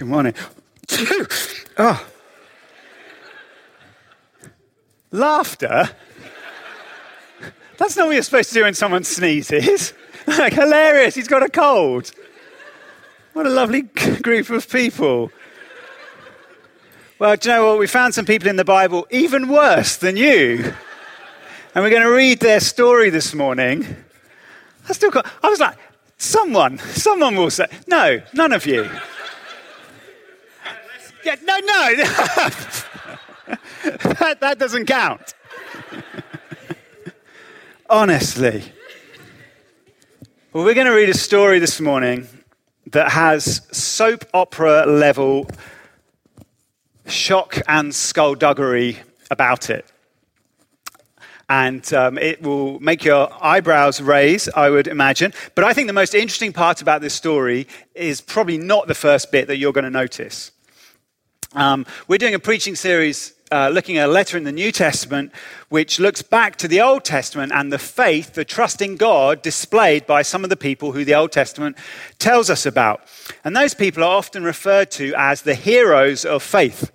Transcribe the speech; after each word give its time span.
Good 0.00 0.08
morning. 0.08 0.34
oh. 1.76 2.06
Laughter? 5.10 5.90
That's 7.76 7.96
not 7.98 8.06
what 8.06 8.14
you're 8.14 8.22
supposed 8.22 8.48
to 8.48 8.54
do 8.54 8.62
when 8.62 8.72
someone 8.72 9.04
sneezes. 9.04 9.92
like, 10.26 10.54
hilarious, 10.54 11.16
he's 11.16 11.28
got 11.28 11.42
a 11.42 11.50
cold. 11.50 12.12
What 13.34 13.44
a 13.44 13.50
lovely 13.50 13.82
group 13.82 14.48
of 14.48 14.70
people. 14.70 15.30
Well, 17.18 17.36
do 17.36 17.50
you 17.50 17.56
know 17.56 17.66
what? 17.66 17.78
We 17.78 17.86
found 17.86 18.14
some 18.14 18.24
people 18.24 18.48
in 18.48 18.56
the 18.56 18.64
Bible 18.64 19.06
even 19.10 19.48
worse 19.48 19.98
than 19.98 20.16
you. 20.16 20.72
And 21.74 21.84
we're 21.84 21.90
going 21.90 22.00
to 22.00 22.08
read 22.10 22.40
their 22.40 22.60
story 22.60 23.10
this 23.10 23.34
morning. 23.34 23.84
I 24.88 24.94
still 24.94 25.10
got, 25.10 25.26
I 25.42 25.50
was 25.50 25.60
like, 25.60 25.76
someone, 26.16 26.78
someone 26.78 27.36
will 27.36 27.50
say, 27.50 27.66
no, 27.86 28.22
none 28.32 28.52
of 28.52 28.64
you. 28.64 28.88
Yeah, 31.24 31.36
no, 31.42 31.58
no. 31.58 31.94
that, 33.84 34.38
that 34.40 34.58
doesn't 34.58 34.86
count. 34.86 35.34
Honestly. 37.90 38.64
Well, 40.52 40.64
we're 40.64 40.74
going 40.74 40.86
to 40.86 40.94
read 40.94 41.08
a 41.08 41.14
story 41.14 41.58
this 41.58 41.80
morning 41.80 42.26
that 42.86 43.12
has 43.12 43.62
soap 43.70 44.24
opera 44.32 44.86
level 44.86 45.48
shock 47.06 47.60
and 47.68 47.94
skullduggery 47.94 48.98
about 49.30 49.70
it. 49.70 49.86
And 51.48 51.92
um, 51.92 52.16
it 52.16 52.42
will 52.42 52.78
make 52.80 53.04
your 53.04 53.28
eyebrows 53.44 54.00
raise, 54.00 54.48
I 54.48 54.70
would 54.70 54.86
imagine. 54.86 55.32
But 55.54 55.64
I 55.64 55.72
think 55.72 55.88
the 55.88 55.92
most 55.92 56.14
interesting 56.14 56.52
part 56.52 56.80
about 56.80 57.00
this 57.00 57.12
story 57.12 57.66
is 57.94 58.20
probably 58.20 58.56
not 58.56 58.86
the 58.86 58.94
first 58.94 59.32
bit 59.32 59.48
that 59.48 59.56
you're 59.56 59.72
going 59.72 59.84
to 59.84 59.90
notice. 59.90 60.52
Um, 61.52 61.84
we're 62.06 62.18
doing 62.18 62.34
a 62.34 62.38
preaching 62.38 62.76
series 62.76 63.34
uh, 63.50 63.70
looking 63.70 63.98
at 63.98 64.08
a 64.08 64.12
letter 64.12 64.36
in 64.36 64.44
the 64.44 64.52
New 64.52 64.70
Testament 64.70 65.32
which 65.68 65.98
looks 65.98 66.22
back 66.22 66.54
to 66.56 66.68
the 66.68 66.80
Old 66.80 67.02
Testament 67.02 67.50
and 67.52 67.72
the 67.72 67.78
faith, 67.78 68.34
the 68.34 68.44
trust 68.44 68.80
in 68.80 68.96
God 68.96 69.42
displayed 69.42 70.06
by 70.06 70.22
some 70.22 70.44
of 70.44 70.50
the 70.50 70.56
people 70.56 70.92
who 70.92 71.04
the 71.04 71.16
Old 71.16 71.32
Testament 71.32 71.76
tells 72.20 72.50
us 72.50 72.66
about. 72.66 73.02
And 73.42 73.56
those 73.56 73.74
people 73.74 74.04
are 74.04 74.16
often 74.16 74.44
referred 74.44 74.92
to 74.92 75.12
as 75.16 75.42
the 75.42 75.56
heroes 75.56 76.24
of 76.24 76.44
faith. 76.44 76.92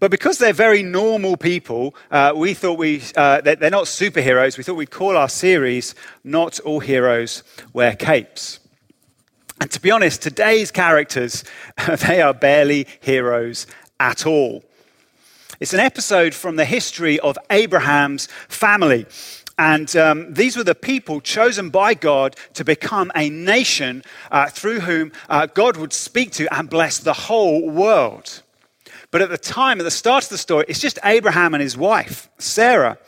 But 0.00 0.10
because 0.10 0.36
they're 0.36 0.52
very 0.52 0.82
normal 0.82 1.38
people, 1.38 1.94
uh, 2.10 2.34
we 2.36 2.52
thought 2.52 2.78
we, 2.78 3.02
uh, 3.16 3.40
they're 3.40 3.70
not 3.70 3.84
superheroes, 3.84 4.58
we 4.58 4.64
thought 4.64 4.74
we'd 4.74 4.90
call 4.90 5.16
our 5.16 5.30
series 5.30 5.94
Not 6.22 6.60
All 6.60 6.80
Heroes 6.80 7.42
Wear 7.72 7.96
Capes. 7.96 8.60
And 9.60 9.70
to 9.70 9.80
be 9.80 9.90
honest, 9.90 10.22
today's 10.22 10.70
characters, 10.70 11.44
they 12.06 12.22
are 12.22 12.34
barely 12.34 12.86
heroes 13.00 13.66
at 13.98 14.26
all. 14.26 14.62
It's 15.60 15.74
an 15.74 15.80
episode 15.80 16.34
from 16.34 16.56
the 16.56 16.64
history 16.64 17.18
of 17.18 17.36
Abraham's 17.50 18.26
family. 18.48 19.06
And 19.58 19.94
um, 19.96 20.32
these 20.32 20.56
were 20.56 20.62
the 20.62 20.76
people 20.76 21.20
chosen 21.20 21.70
by 21.70 21.94
God 21.94 22.36
to 22.54 22.64
become 22.64 23.10
a 23.16 23.28
nation 23.28 24.04
uh, 24.30 24.46
through 24.46 24.80
whom 24.80 25.10
uh, 25.28 25.46
God 25.46 25.76
would 25.76 25.92
speak 25.92 26.30
to 26.32 26.46
and 26.56 26.70
bless 26.70 26.98
the 26.98 27.12
whole 27.12 27.68
world. 27.68 28.42
But 29.10 29.22
at 29.22 29.30
the 29.30 29.38
time, 29.38 29.80
at 29.80 29.84
the 29.84 29.90
start 29.90 30.24
of 30.24 30.30
the 30.30 30.38
story, 30.38 30.64
it's 30.68 30.80
just 30.80 31.00
Abraham 31.02 31.54
and 31.54 31.62
his 31.62 31.76
wife, 31.76 32.28
Sarah. 32.38 32.98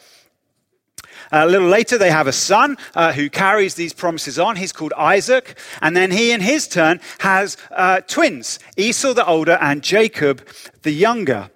A 1.32 1.46
little 1.46 1.68
later, 1.68 1.96
they 1.96 2.10
have 2.10 2.26
a 2.26 2.32
son 2.32 2.76
uh, 2.94 3.12
who 3.12 3.30
carries 3.30 3.74
these 3.74 3.92
promises 3.92 4.38
on. 4.38 4.56
He's 4.56 4.72
called 4.72 4.92
Isaac. 4.96 5.56
And 5.80 5.96
then 5.96 6.10
he, 6.10 6.32
in 6.32 6.40
his 6.40 6.66
turn, 6.66 7.00
has 7.20 7.56
uh, 7.70 8.00
twins 8.00 8.58
Esau 8.76 9.14
the 9.14 9.26
older 9.26 9.58
and 9.60 9.82
Jacob 9.82 10.46
the 10.82 10.92
younger. 10.92 11.50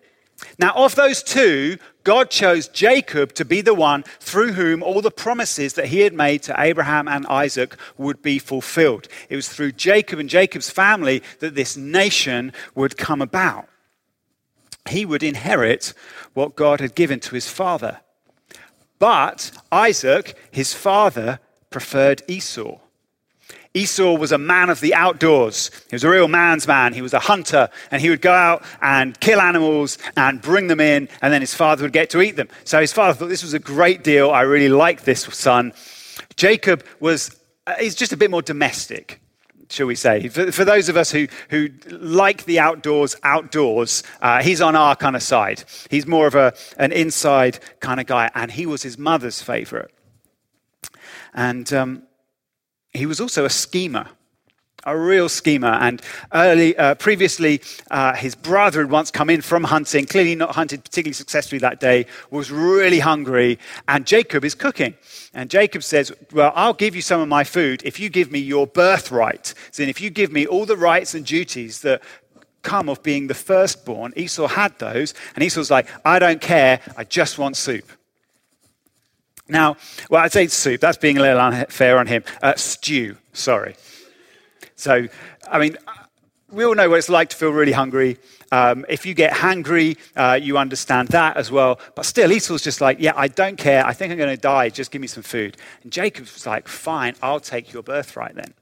Now, 0.58 0.72
of 0.77 0.95
those 0.95 1.22
two, 1.22 1.78
God 2.05 2.30
chose 2.30 2.69
Jacob 2.69 3.33
to 3.34 3.45
be 3.45 3.62
the 3.62 3.75
one 3.75 4.05
through 4.20 4.52
whom 4.52 4.83
all 4.83 5.00
the 5.00 5.11
promises 5.11 5.73
that 5.73 5.86
he 5.86 6.01
had 6.01 6.12
made 6.12 6.42
to 6.42 6.55
Abraham 6.61 7.08
and 7.08 7.27
Isaac 7.27 7.77
would 7.96 8.23
be 8.23 8.39
fulfilled. 8.39 9.08
It 9.29 9.36
was 9.36 9.48
through 9.48 9.73
Jacob 9.73 10.18
and 10.18 10.29
Jacob's 10.29 10.70
family 10.70 11.23
that 11.41 11.55
this 11.55 11.77
nation 11.77 12.52
would 12.74 12.96
come 12.96 13.23
about. 13.23 13.68
He 14.89 15.06
would 15.06 15.23
inherit 15.23 15.95
what 16.35 16.56
God 16.56 16.80
had 16.80 16.95
given 16.95 17.20
to 17.20 17.35
his 17.35 17.48
father. 17.48 18.01
But 19.05 19.51
Isaac, 19.70 20.35
his 20.51 20.73
father, 20.73 21.39
preferred 21.69 22.23
Esau. 22.27 22.79
Esau 23.75 24.15
was 24.15 24.33
a 24.33 24.39
man 24.39 24.70
of 24.70 24.81
the 24.81 24.95
outdoors. 24.95 25.70
He 25.91 25.95
was 25.95 26.05
a 26.05 26.09
real 26.09 26.27
man's 26.27 26.67
man. 26.67 26.95
He 26.95 27.03
was 27.03 27.13
a 27.13 27.19
hunter, 27.19 27.69
and 27.91 28.01
he 28.01 28.09
would 28.09 28.23
go 28.23 28.33
out 28.33 28.65
and 28.81 29.20
kill 29.20 29.42
animals 29.42 29.98
and 30.17 30.41
bring 30.41 30.69
them 30.69 30.81
in, 30.81 31.11
and 31.20 31.31
then 31.35 31.42
his 31.42 31.53
father 31.53 31.83
would 31.83 31.92
get 31.92 32.09
to 32.11 32.23
eat 32.23 32.37
them. 32.37 32.48
So 32.65 32.81
his 32.81 32.95
father 32.95 33.13
thought 33.13 33.29
this 33.29 33.42
was 33.42 33.53
a 33.53 33.59
great 33.59 34.03
deal. 34.03 34.31
I 34.31 34.41
really 34.41 34.70
like 34.70 35.03
this 35.03 35.25
son. 35.25 35.75
Jacob 36.36 36.83
was, 36.98 37.39
uh, 37.67 37.75
he's 37.75 37.95
just 37.95 38.15
a 38.15 38.17
bit 38.17 38.31
more 38.31 38.41
domestic 38.41 39.21
shall 39.69 39.86
we 39.86 39.95
say. 39.95 40.29
For, 40.29 40.52
for, 40.52 40.64
those 40.64 40.89
of 40.89 40.97
us 40.97 41.11
who, 41.11 41.27
who 41.51 41.69
like 41.89 42.45
the 42.45 42.58
outdoors, 42.58 43.17
outdoors, 43.23 44.02
uh, 44.23 44.42
he's 44.42 44.61
on 44.61 44.77
our 44.77 44.97
kind 44.97 45.17
of 45.17 45.23
side. 45.23 45.64
He's 45.91 46.07
more 46.07 46.27
of 46.27 46.35
a, 46.35 46.55
an 46.79 46.92
inside 46.92 47.58
kind 47.80 48.01
of 48.01 48.07
guy, 48.07 48.30
and 48.35 48.51
he 48.51 48.67
was 48.67 48.83
his 48.83 48.98
mother's 48.98 49.42
favorite. 49.42 49.91
And 51.33 51.73
um, 51.73 52.03
he 52.92 53.07
was 53.07 53.20
also 53.20 53.45
a 53.45 53.51
schemer 53.51 54.08
a 54.84 54.96
real 54.96 55.28
schemer. 55.28 55.72
And 55.80 56.00
early, 56.33 56.77
uh, 56.77 56.95
previously, 56.95 57.61
uh, 57.90 58.14
his 58.14 58.34
brother 58.34 58.80
had 58.80 58.90
once 58.90 59.11
come 59.11 59.30
in 59.30 59.40
from 59.40 59.64
hunting, 59.64 60.06
clearly 60.06 60.34
not 60.34 60.55
hunted 60.55 60.84
particularly 60.84 61.14
successfully 61.14 61.58
that 61.61 61.80
day, 61.80 62.06
was 62.30 62.50
really 62.50 63.00
hungry, 63.00 63.58
and 63.89 64.06
Jacob 64.06 64.44
is 64.44 64.55
cooking. 64.55 64.94
And 65.33 65.50
Jacob 65.50 65.83
says, 65.83 66.12
Well, 66.33 66.52
I'll 66.55 66.74
give 66.74 66.94
you 66.94 67.02
some 67.02 67.20
of 67.20 67.28
my 67.28 67.44
food 67.44 67.83
if 67.84 67.98
you 67.98 68.08
give 68.08 68.30
me 68.30 68.39
your 68.39 68.67
birthright. 68.67 69.55
So 69.70 69.83
if 69.83 70.00
you 70.00 70.11
give 70.11 70.33
me 70.33 70.46
all 70.46 70.67
the 70.67 70.77
rights 70.77 71.14
and 71.14 71.24
duties 71.24 71.80
that 71.80 72.02
come 72.62 72.89
of 72.89 73.02
being 73.02 73.27
the 73.27 73.34
firstborn, 73.34 74.12
Esau 74.17 74.48
had 74.48 74.78
those, 74.78 75.14
and 75.34 75.44
Esau's 75.44 75.70
like, 75.70 75.89
I 76.05 76.18
don't 76.18 76.40
care, 76.40 76.80
I 76.96 77.05
just 77.05 77.39
want 77.39 77.56
soup. 77.56 77.90
Now, 79.48 79.77
well, 80.08 80.24
I'd 80.24 80.33
say 80.33 80.46
soup. 80.46 80.80
That's 80.80 80.96
being 80.96 81.18
a 81.18 81.20
little 81.20 81.40
unfair 81.40 81.98
on 81.98 82.06
him. 82.06 82.24
Uh, 82.42 82.55
stew, 82.56 83.17
sorry. 83.34 83.77
So, 84.77 85.08
I 85.51 85.58
mean, 85.58 85.77
we 86.51 86.64
all 86.64 86.74
know 86.74 86.89
what 86.89 86.98
it's 86.98 87.08
like 87.08 87.30
to 87.30 87.36
feel 87.36 87.51
really 87.51 87.73
hungry. 87.73 88.18
Um, 88.52 88.85
if 88.89 89.05
you 89.05 89.14
get 89.14 89.33
hangry, 89.33 89.98
uh, 90.17 90.39
you 90.40 90.57
understand 90.57 91.08
that 91.08 91.36
as 91.36 91.51
well. 91.51 91.80
But 91.95 92.07
still, 92.07 92.30
Esau's 92.30 92.62
just 92.62 92.80
like, 92.80 92.98
yeah, 93.01 93.12
I 93.17 93.29
don't 93.29 93.57
care. 93.57 93.85
I 93.85 93.92
think 93.92 94.12
I'm 94.12 94.18
going 94.18 94.35
to 94.35 94.40
die. 94.40 94.68
Just 94.68 94.90
give 94.90 95.01
me 95.01 95.08
some 95.08 95.23
food. 95.23 95.57
And 95.83 95.90
Jacob's 95.90 96.46
like, 96.46 96.68
fine, 96.68 97.14
I'll 97.23 97.40
take 97.40 97.73
your 97.73 97.83
birthright 97.83 98.35
then. 98.36 98.55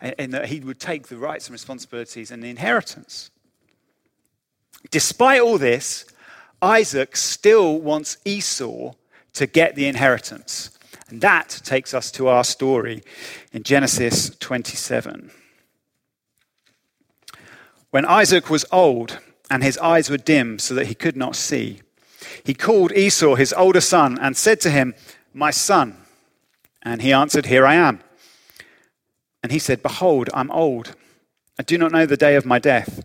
And, 0.00 0.14
and 0.18 0.34
that 0.34 0.46
he 0.46 0.60
would 0.60 0.80
take 0.80 1.08
the 1.08 1.16
rights 1.16 1.46
and 1.46 1.52
responsibilities 1.52 2.30
and 2.30 2.42
the 2.42 2.50
inheritance. 2.50 3.30
Despite 4.90 5.40
all 5.40 5.58
this, 5.58 6.06
Isaac 6.60 7.16
still 7.16 7.78
wants 7.78 8.16
Esau 8.24 8.92
to 9.34 9.46
get 9.46 9.74
the 9.76 9.86
inheritance. 9.86 10.73
And 11.08 11.20
that 11.20 11.60
takes 11.64 11.92
us 11.92 12.10
to 12.12 12.28
our 12.28 12.44
story 12.44 13.02
in 13.52 13.62
Genesis 13.62 14.30
27. 14.38 15.30
When 17.90 18.04
Isaac 18.06 18.50
was 18.50 18.64
old 18.72 19.18
and 19.50 19.62
his 19.62 19.78
eyes 19.78 20.10
were 20.10 20.16
dim 20.16 20.58
so 20.58 20.74
that 20.74 20.86
he 20.86 20.94
could 20.94 21.16
not 21.16 21.36
see, 21.36 21.80
he 22.42 22.54
called 22.54 22.92
Esau, 22.92 23.34
his 23.34 23.52
older 23.52 23.80
son, 23.80 24.18
and 24.20 24.36
said 24.36 24.60
to 24.62 24.70
him, 24.70 24.94
My 25.32 25.50
son. 25.50 25.96
And 26.82 27.02
he 27.02 27.12
answered, 27.12 27.46
Here 27.46 27.66
I 27.66 27.74
am. 27.74 28.00
And 29.42 29.52
he 29.52 29.58
said, 29.58 29.82
Behold, 29.82 30.30
I'm 30.34 30.50
old. 30.50 30.96
I 31.58 31.62
do 31.62 31.78
not 31.78 31.92
know 31.92 32.06
the 32.06 32.16
day 32.16 32.34
of 32.34 32.44
my 32.44 32.58
death. 32.58 33.04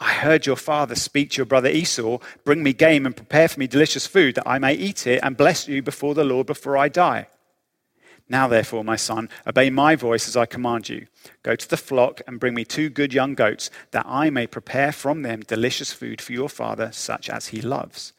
I 0.00 0.12
heard 0.12 0.46
your 0.46 0.56
father 0.56 0.94
speak 0.94 1.30
to 1.30 1.36
your 1.38 1.46
brother 1.46 1.68
Esau, 1.68 2.18
Bring 2.44 2.62
me 2.62 2.72
game 2.72 3.04
and 3.04 3.16
prepare 3.16 3.48
for 3.48 3.58
me 3.58 3.66
delicious 3.66 4.06
food, 4.06 4.36
that 4.36 4.48
I 4.48 4.58
may 4.58 4.74
eat 4.74 5.06
it 5.06 5.20
and 5.22 5.36
bless 5.36 5.66
you 5.66 5.82
before 5.82 6.14
the 6.14 6.24
Lord 6.24 6.46
before 6.46 6.76
I 6.76 6.88
die. 6.88 7.26
Now, 8.28 8.46
therefore, 8.46 8.84
my 8.84 8.96
son, 8.96 9.30
obey 9.46 9.70
my 9.70 9.96
voice 9.96 10.28
as 10.28 10.36
I 10.36 10.44
command 10.44 10.88
you. 10.88 11.06
Go 11.42 11.56
to 11.56 11.68
the 11.68 11.78
flock 11.78 12.20
and 12.26 12.38
bring 12.38 12.54
me 12.54 12.64
two 12.64 12.90
good 12.90 13.12
young 13.14 13.34
goats, 13.34 13.70
that 13.90 14.04
I 14.06 14.28
may 14.28 14.46
prepare 14.46 14.92
from 14.92 15.22
them 15.22 15.40
delicious 15.40 15.92
food 15.92 16.20
for 16.20 16.32
your 16.32 16.50
father, 16.50 16.92
such 16.92 17.30
as 17.30 17.48
he 17.48 17.62
loves. 17.62 18.12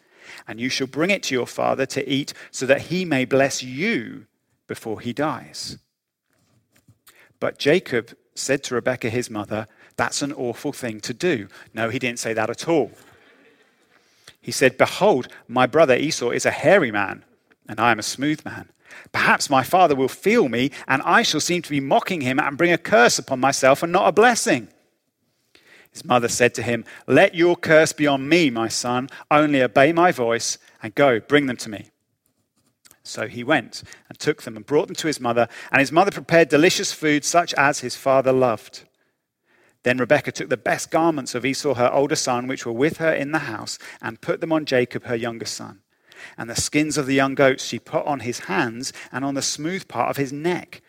And 0.47 0.59
you 0.59 0.69
shall 0.69 0.87
bring 0.87 1.11
it 1.11 1.23
to 1.23 1.35
your 1.35 1.47
father 1.47 1.85
to 1.87 2.09
eat, 2.09 2.33
so 2.49 2.65
that 2.65 2.83
he 2.83 3.05
may 3.05 3.23
bless 3.23 3.61
you 3.61 4.25
before 4.67 4.99
he 4.99 5.13
dies. 5.13 5.77
But 7.39 7.59
Jacob 7.59 8.17
said 8.33 8.63
to 8.63 8.75
Rebekah, 8.75 9.09
his 9.09 9.29
mother, 9.29 9.67
That's 9.99 10.21
an 10.21 10.31
awful 10.31 10.71
thing 10.71 11.01
to 11.01 11.13
do. 11.13 11.49
No, 11.73 11.89
he 11.89 11.99
didn't 11.99 12.19
say 12.19 12.31
that 12.31 12.49
at 12.49 12.69
all. 12.69 12.91
He 14.39 14.49
said, 14.49 14.77
Behold, 14.77 15.27
my 15.49 15.67
brother 15.67 15.93
Esau 15.93 16.29
is 16.29 16.45
a 16.45 16.51
hairy 16.51 16.89
man, 16.89 17.25
and 17.67 17.81
I 17.81 17.91
am 17.91 17.99
a 17.99 18.03
smooth 18.03 18.45
man. 18.45 18.69
Perhaps 19.11 19.49
my 19.49 19.61
father 19.61 19.95
will 19.95 20.07
feel 20.07 20.47
me, 20.47 20.71
and 20.87 21.01
I 21.01 21.21
shall 21.21 21.41
seem 21.41 21.63
to 21.63 21.69
be 21.69 21.81
mocking 21.81 22.21
him 22.21 22.39
and 22.39 22.57
bring 22.57 22.71
a 22.71 22.77
curse 22.77 23.19
upon 23.19 23.41
myself 23.41 23.83
and 23.83 23.91
not 23.91 24.07
a 24.07 24.13
blessing. 24.13 24.69
His 25.91 26.05
mother 26.05 26.29
said 26.29 26.53
to 26.53 26.63
him, 26.63 26.85
Let 27.05 27.35
your 27.35 27.57
curse 27.57 27.91
be 27.91 28.07
on 28.07 28.29
me, 28.29 28.49
my 28.49 28.69
son. 28.69 29.09
Only 29.29 29.61
obey 29.61 29.91
my 29.91 30.13
voice 30.13 30.57
and 30.81 30.95
go, 30.95 31.19
bring 31.19 31.47
them 31.47 31.57
to 31.57 31.69
me. 31.69 31.89
So 33.03 33.27
he 33.27 33.43
went 33.43 33.83
and 34.07 34.17
took 34.17 34.43
them 34.43 34.55
and 34.55 34.65
brought 34.65 34.87
them 34.87 34.95
to 34.95 35.07
his 35.07 35.19
mother, 35.19 35.49
and 35.73 35.81
his 35.81 35.91
mother 35.91 36.11
prepared 36.11 36.47
delicious 36.47 36.93
food 36.93 37.25
such 37.25 37.53
as 37.55 37.81
his 37.81 37.97
father 37.97 38.31
loved. 38.31 38.85
Then 39.83 39.97
Rebekah 39.97 40.33
took 40.33 40.49
the 40.49 40.57
best 40.57 40.91
garments 40.91 41.35
of 41.35 41.45
Esau, 41.45 41.75
her 41.75 41.91
older 41.91 42.15
son, 42.15 42.47
which 42.47 42.65
were 42.65 42.73
with 42.73 42.97
her 42.97 43.13
in 43.13 43.31
the 43.31 43.39
house, 43.39 43.79
and 44.01 44.21
put 44.21 44.41
them 44.41 44.51
on 44.51 44.65
Jacob, 44.65 45.05
her 45.05 45.15
younger 45.15 45.45
son. 45.45 45.79
And 46.37 46.49
the 46.49 46.55
skins 46.55 46.97
of 46.97 47.05
the 47.05 47.15
young 47.15 47.33
goats 47.33 47.63
she 47.63 47.79
put 47.79 48.05
on 48.05 48.21
his 48.21 48.39
hands 48.39 48.91
and 49.11 49.23
on 49.23 49.35
the 49.35 49.41
smooth 49.41 49.87
part 49.87 50.09
of 50.09 50.17
his 50.17 50.33
neck. 50.33 50.81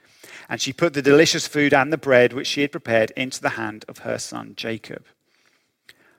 And 0.49 0.61
she 0.61 0.73
put 0.73 0.95
the 0.95 1.03
delicious 1.03 1.47
food 1.47 1.73
and 1.73 1.93
the 1.93 1.99
bread 1.99 2.33
which 2.33 2.49
she 2.49 2.63
had 2.63 2.73
prepared 2.73 3.13
into 3.17 3.41
the 3.41 3.51
hand 3.51 3.85
of 3.89 3.99
her 3.99 4.19
son 4.19 4.55
Jacob. 4.57 5.05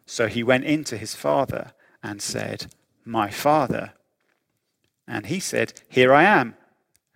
So 0.05 0.27
he 0.27 0.43
went 0.43 0.63
in 0.63 0.85
to 0.85 0.97
his 0.97 1.13
father 1.13 1.73
and 2.01 2.21
said, 2.21 2.67
My 3.03 3.29
father. 3.29 3.91
And 5.05 5.25
he 5.25 5.41
said, 5.41 5.81
Here 5.89 6.13
I 6.13 6.23
am. 6.23 6.55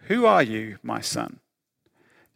Who 0.08 0.25
are 0.25 0.44
you, 0.44 0.78
my 0.84 1.00
son? 1.00 1.40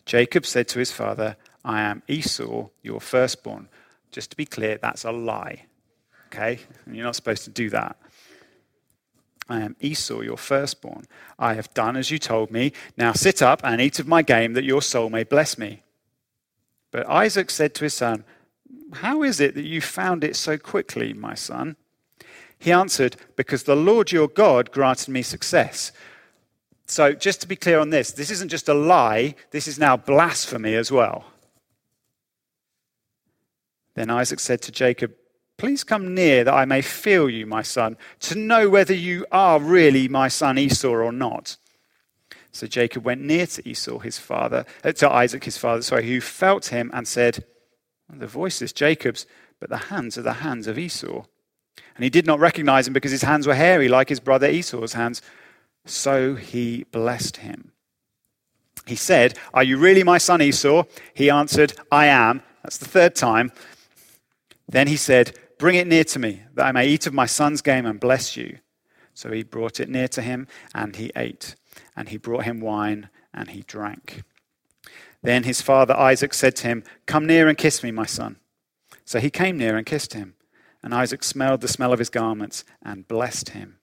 Jacob 0.06 0.46
said 0.46 0.68
to 0.70 0.80
his 0.80 0.92
father, 0.92 1.36
I 1.64 1.82
am 1.82 2.04
Esau, 2.08 2.68
your 2.82 3.02
firstborn. 3.02 3.68
Just 4.12 4.32
to 4.32 4.38
be 4.38 4.46
clear, 4.46 4.78
that's 4.82 5.04
a 5.06 5.12
lie. 5.12 5.66
Okay? 6.28 6.60
And 6.86 6.96
You're 6.96 7.06
not 7.06 7.16
supposed 7.16 7.44
to 7.44 7.50
do 7.50 7.70
that. 7.70 7.98
I 9.50 9.62
am 9.62 9.76
Esau, 9.82 10.22
your 10.22 10.38
firstborn. 10.38 11.06
I 11.40 11.56
have 11.56 11.74
done 11.74 11.98
as 11.98 12.12
you 12.12 12.20
told 12.20 12.52
me. 12.52 12.72
Now 12.98 13.14
sit 13.14 13.42
up 13.42 13.62
and 13.64 13.82
eat 13.82 14.00
of 14.00 14.08
my 14.08 14.22
game, 14.22 14.54
that 14.54 14.64
your 14.64 14.82
soul 14.82 15.10
may 15.10 15.24
bless 15.24 15.58
me. 15.58 15.82
But 16.92 17.10
Isaac 17.10 17.50
said 17.50 17.74
to 17.76 17.86
his 17.86 17.96
son, 17.96 18.24
How 18.94 19.24
is 19.24 19.40
it 19.40 19.56
that 19.56 19.66
you 19.66 19.82
found 19.82 20.24
it 20.24 20.36
so 20.36 20.58
quickly, 20.58 21.14
my 21.14 21.34
son? 21.34 21.76
He 22.60 22.72
answered, 22.72 23.16
Because 23.36 23.64
the 23.64 23.76
Lord 23.76 24.12
your 24.12 24.28
God 24.28 24.72
granted 24.72 25.10
me 25.10 25.24
success. 25.24 25.92
So, 26.86 27.14
just 27.14 27.42
to 27.42 27.48
be 27.48 27.56
clear 27.56 27.80
on 27.80 27.92
this, 27.92 28.12
this 28.12 28.32
isn't 28.32 28.50
just 28.50 28.68
a 28.68 28.74
lie, 28.74 29.36
this 29.52 29.68
is 29.68 29.78
now 29.78 29.96
blasphemy 29.96 30.76
as 30.76 30.92
well. 30.92 31.26
Then 34.00 34.10
Isaac 34.10 34.40
said 34.40 34.62
to 34.62 34.72
Jacob, 34.72 35.14
Please 35.58 35.84
come 35.84 36.14
near 36.16 36.46
that 36.46 36.54
I 36.54 36.64
may 36.64 36.82
feel 36.82 37.30
you, 37.30 37.46
my 37.46 37.62
son, 37.62 37.98
to 38.22 38.36
know 38.36 38.70
whether 38.70 38.94
you 38.94 39.26
are 39.30 39.60
really 39.60 40.08
my 40.08 40.30
son 40.30 40.58
Esau 40.58 40.88
or 40.88 41.12
not. 41.12 41.58
So 42.54 42.66
Jacob 42.66 43.04
went 43.04 43.20
near 43.20 43.46
to 43.46 43.68
Esau, 43.68 44.00
his 44.00 44.18
father, 44.18 44.66
uh, 44.86 44.94
to 44.94 45.12
Isaac, 45.12 45.44
his 45.44 45.58
father, 45.58 45.82
sorry, 45.82 46.08
who 46.08 46.22
felt 46.22 46.68
him 46.68 46.90
and 46.94 47.06
said, 47.06 47.44
The 48.10 48.26
voice 48.26 48.62
is 48.62 48.72
Jacob's, 48.72 49.26
but 49.60 49.70
the 49.70 49.90
hands 49.92 50.18
are 50.18 50.22
the 50.22 50.34
hands 50.36 50.68
of 50.68 50.80
Esau. 50.80 51.26
And 51.98 52.06
he 52.06 52.10
did 52.10 52.26
not 52.26 52.40
recognize 52.40 52.88
him 52.88 52.94
because 52.94 53.12
his 53.12 53.24
hands 53.24 53.48
were 53.48 53.56
hairy, 53.56 53.90
like 53.90 54.08
his 54.08 54.22
brother 54.22 54.48
Esau's 54.48 54.94
hands. 54.94 55.22
So 55.84 56.36
he 56.36 56.86
blessed 56.94 57.36
him. 57.36 57.74
He 58.86 58.96
said, 58.96 59.38
Are 59.54 59.64
you 59.64 59.78
really 59.78 60.04
my 60.06 60.20
son 60.20 60.42
Esau? 60.42 60.86
He 61.14 61.30
answered, 61.30 61.74
I 61.92 62.06
am. 62.06 62.44
That's 62.64 62.78
the 62.78 62.86
third 62.86 63.16
time. 63.16 63.52
Then 64.70 64.88
he 64.88 64.96
said, 64.96 65.38
Bring 65.58 65.76
it 65.76 65.88
near 65.88 66.04
to 66.06 66.20
me, 66.20 66.44
that 66.54 66.66
I 66.66 66.72
may 66.72 66.88
eat 66.88 67.08
of 67.08 67.14
my 67.14 67.26
son's 67.26 67.62
game 67.62 67.86
and 67.86 68.00
bless 68.00 68.38
you. 68.38 68.60
So 69.14 69.32
he 69.32 69.44
brought 69.44 69.80
it 69.80 69.90
near 69.90 70.08
to 70.10 70.22
him, 70.22 70.48
and 70.74 70.96
he 70.96 71.12
ate. 71.16 71.56
And 71.96 72.10
he 72.10 72.18
brought 72.18 72.46
him 72.46 72.62
wine, 72.62 73.10
and 73.34 73.50
he 73.50 73.64
drank. 73.64 74.24
Then 75.22 75.44
his 75.44 75.62
father 75.62 75.96
Isaac 75.98 76.34
said 76.34 76.56
to 76.58 76.68
him, 76.68 76.84
Come 77.06 77.28
near 77.28 77.50
and 77.50 77.58
kiss 77.58 77.84
me, 77.84 77.92
my 77.92 78.06
son. 78.06 78.38
So 79.04 79.20
he 79.20 79.30
came 79.30 79.58
near 79.58 79.76
and 79.76 79.86
kissed 79.86 80.14
him. 80.14 80.36
And 80.82 80.94
Isaac 80.94 81.24
smelled 81.24 81.60
the 81.60 81.68
smell 81.68 81.92
of 81.92 82.00
his 82.00 82.10
garments 82.10 82.64
and 82.82 83.08
blessed 83.08 83.50
him 83.50 83.79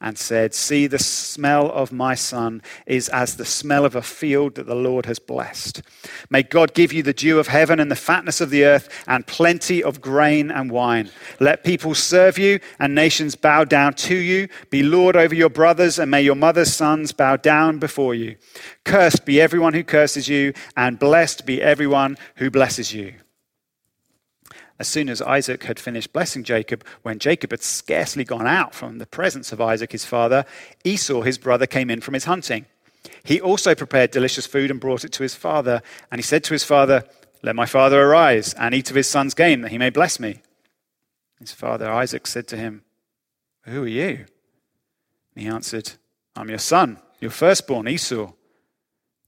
and 0.00 0.18
said, 0.18 0.54
See, 0.54 0.86
the 0.86 0.98
smell 0.98 1.70
of 1.70 1.90
my 1.90 2.14
son 2.14 2.62
is 2.86 3.08
as 3.08 3.36
the 3.36 3.44
smell 3.44 3.84
of 3.84 3.96
a 3.96 4.02
field 4.02 4.56
that 4.56 4.66
the 4.66 4.74
Lord 4.74 5.06
has 5.06 5.18
blessed. 5.18 5.82
May 6.28 6.42
God 6.42 6.74
give 6.74 6.92
you 6.92 7.02
the 7.02 7.14
dew 7.14 7.38
of 7.38 7.48
heaven 7.48 7.80
and 7.80 7.90
the 7.90 7.96
fatness 7.96 8.40
of 8.40 8.50
the 8.50 8.64
earth 8.64 8.88
and 9.06 9.26
plenty 9.26 9.82
of 9.82 10.00
grain 10.00 10.50
and 10.50 10.70
wine. 10.70 11.10
Let 11.40 11.64
people 11.64 11.94
serve 11.94 12.38
you 12.38 12.60
and 12.78 12.94
nations 12.94 13.36
bow 13.36 13.64
down 13.64 13.94
to 13.94 14.14
you. 14.14 14.48
Be 14.70 14.82
Lord 14.82 15.16
over 15.16 15.34
your 15.34 15.50
brothers, 15.50 15.98
and 15.98 16.10
may 16.10 16.22
your 16.22 16.34
mother's 16.34 16.74
sons 16.74 17.12
bow 17.12 17.36
down 17.36 17.78
before 17.78 18.14
you. 18.14 18.36
Cursed 18.84 19.24
be 19.24 19.40
everyone 19.40 19.72
who 19.72 19.84
curses 19.84 20.28
you, 20.28 20.52
and 20.76 20.98
blessed 20.98 21.46
be 21.46 21.62
everyone 21.62 22.16
who 22.36 22.50
blesses 22.50 22.92
you. 22.92 23.14
As 24.78 24.88
soon 24.88 25.08
as 25.08 25.22
Isaac 25.22 25.64
had 25.64 25.80
finished 25.80 26.12
blessing 26.12 26.44
Jacob, 26.44 26.84
when 27.02 27.18
Jacob 27.18 27.50
had 27.50 27.62
scarcely 27.62 28.24
gone 28.24 28.46
out 28.46 28.74
from 28.74 28.98
the 28.98 29.06
presence 29.06 29.50
of 29.52 29.60
Isaac 29.60 29.92
his 29.92 30.04
father, 30.04 30.44
Esau 30.84 31.22
his 31.22 31.38
brother 31.38 31.66
came 31.66 31.90
in 31.90 32.00
from 32.00 32.14
his 32.14 32.24
hunting. 32.24 32.66
He 33.24 33.40
also 33.40 33.74
prepared 33.74 34.10
delicious 34.10 34.46
food 34.46 34.70
and 34.70 34.80
brought 34.80 35.04
it 35.04 35.12
to 35.12 35.22
his 35.22 35.34
father. 35.34 35.82
And 36.10 36.18
he 36.18 36.22
said 36.22 36.44
to 36.44 36.52
his 36.52 36.64
father, 36.64 37.04
Let 37.42 37.56
my 37.56 37.66
father 37.66 38.02
arise 38.02 38.52
and 38.54 38.74
eat 38.74 38.90
of 38.90 38.96
his 38.96 39.08
son's 39.08 39.34
game, 39.34 39.62
that 39.62 39.70
he 39.70 39.78
may 39.78 39.90
bless 39.90 40.20
me. 40.20 40.42
His 41.38 41.52
father 41.52 41.90
Isaac 41.90 42.26
said 42.26 42.46
to 42.48 42.56
him, 42.56 42.82
Who 43.62 43.84
are 43.84 43.88
you? 43.88 44.26
And 45.34 45.44
he 45.44 45.46
answered, 45.46 45.92
I'm 46.34 46.48
your 46.48 46.58
son, 46.58 46.98
your 47.20 47.30
firstborn, 47.30 47.88
Esau. 47.88 48.32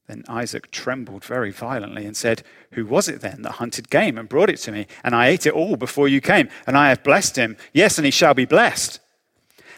Then 0.09 0.25
Isaac 0.27 0.71
trembled 0.71 1.23
very 1.23 1.51
violently 1.51 2.07
and 2.07 2.17
said, 2.17 2.43
Who 2.73 2.87
was 2.87 3.09
it 3.09 3.21
then 3.21 3.43
that 3.43 3.53
hunted 3.53 3.91
game 3.91 4.17
and 4.17 4.29
brought 4.29 4.49
it 4.49 4.57
to 4.61 4.73
me? 4.73 4.87
And 5.05 5.15
I 5.15 5.29
ate 5.29 5.45
it 5.45 5.53
all 5.53 5.77
before 5.77 6.09
you 6.09 6.23
came, 6.23 6.49
and 6.67 6.79
I 6.79 6.89
have 6.89 7.05
blessed 7.05 7.37
him. 7.37 7.59
Yes, 7.75 7.99
and 7.99 8.07
he 8.07 8.11
shall 8.11 8.33
be 8.33 8.47
blessed. 8.47 9.01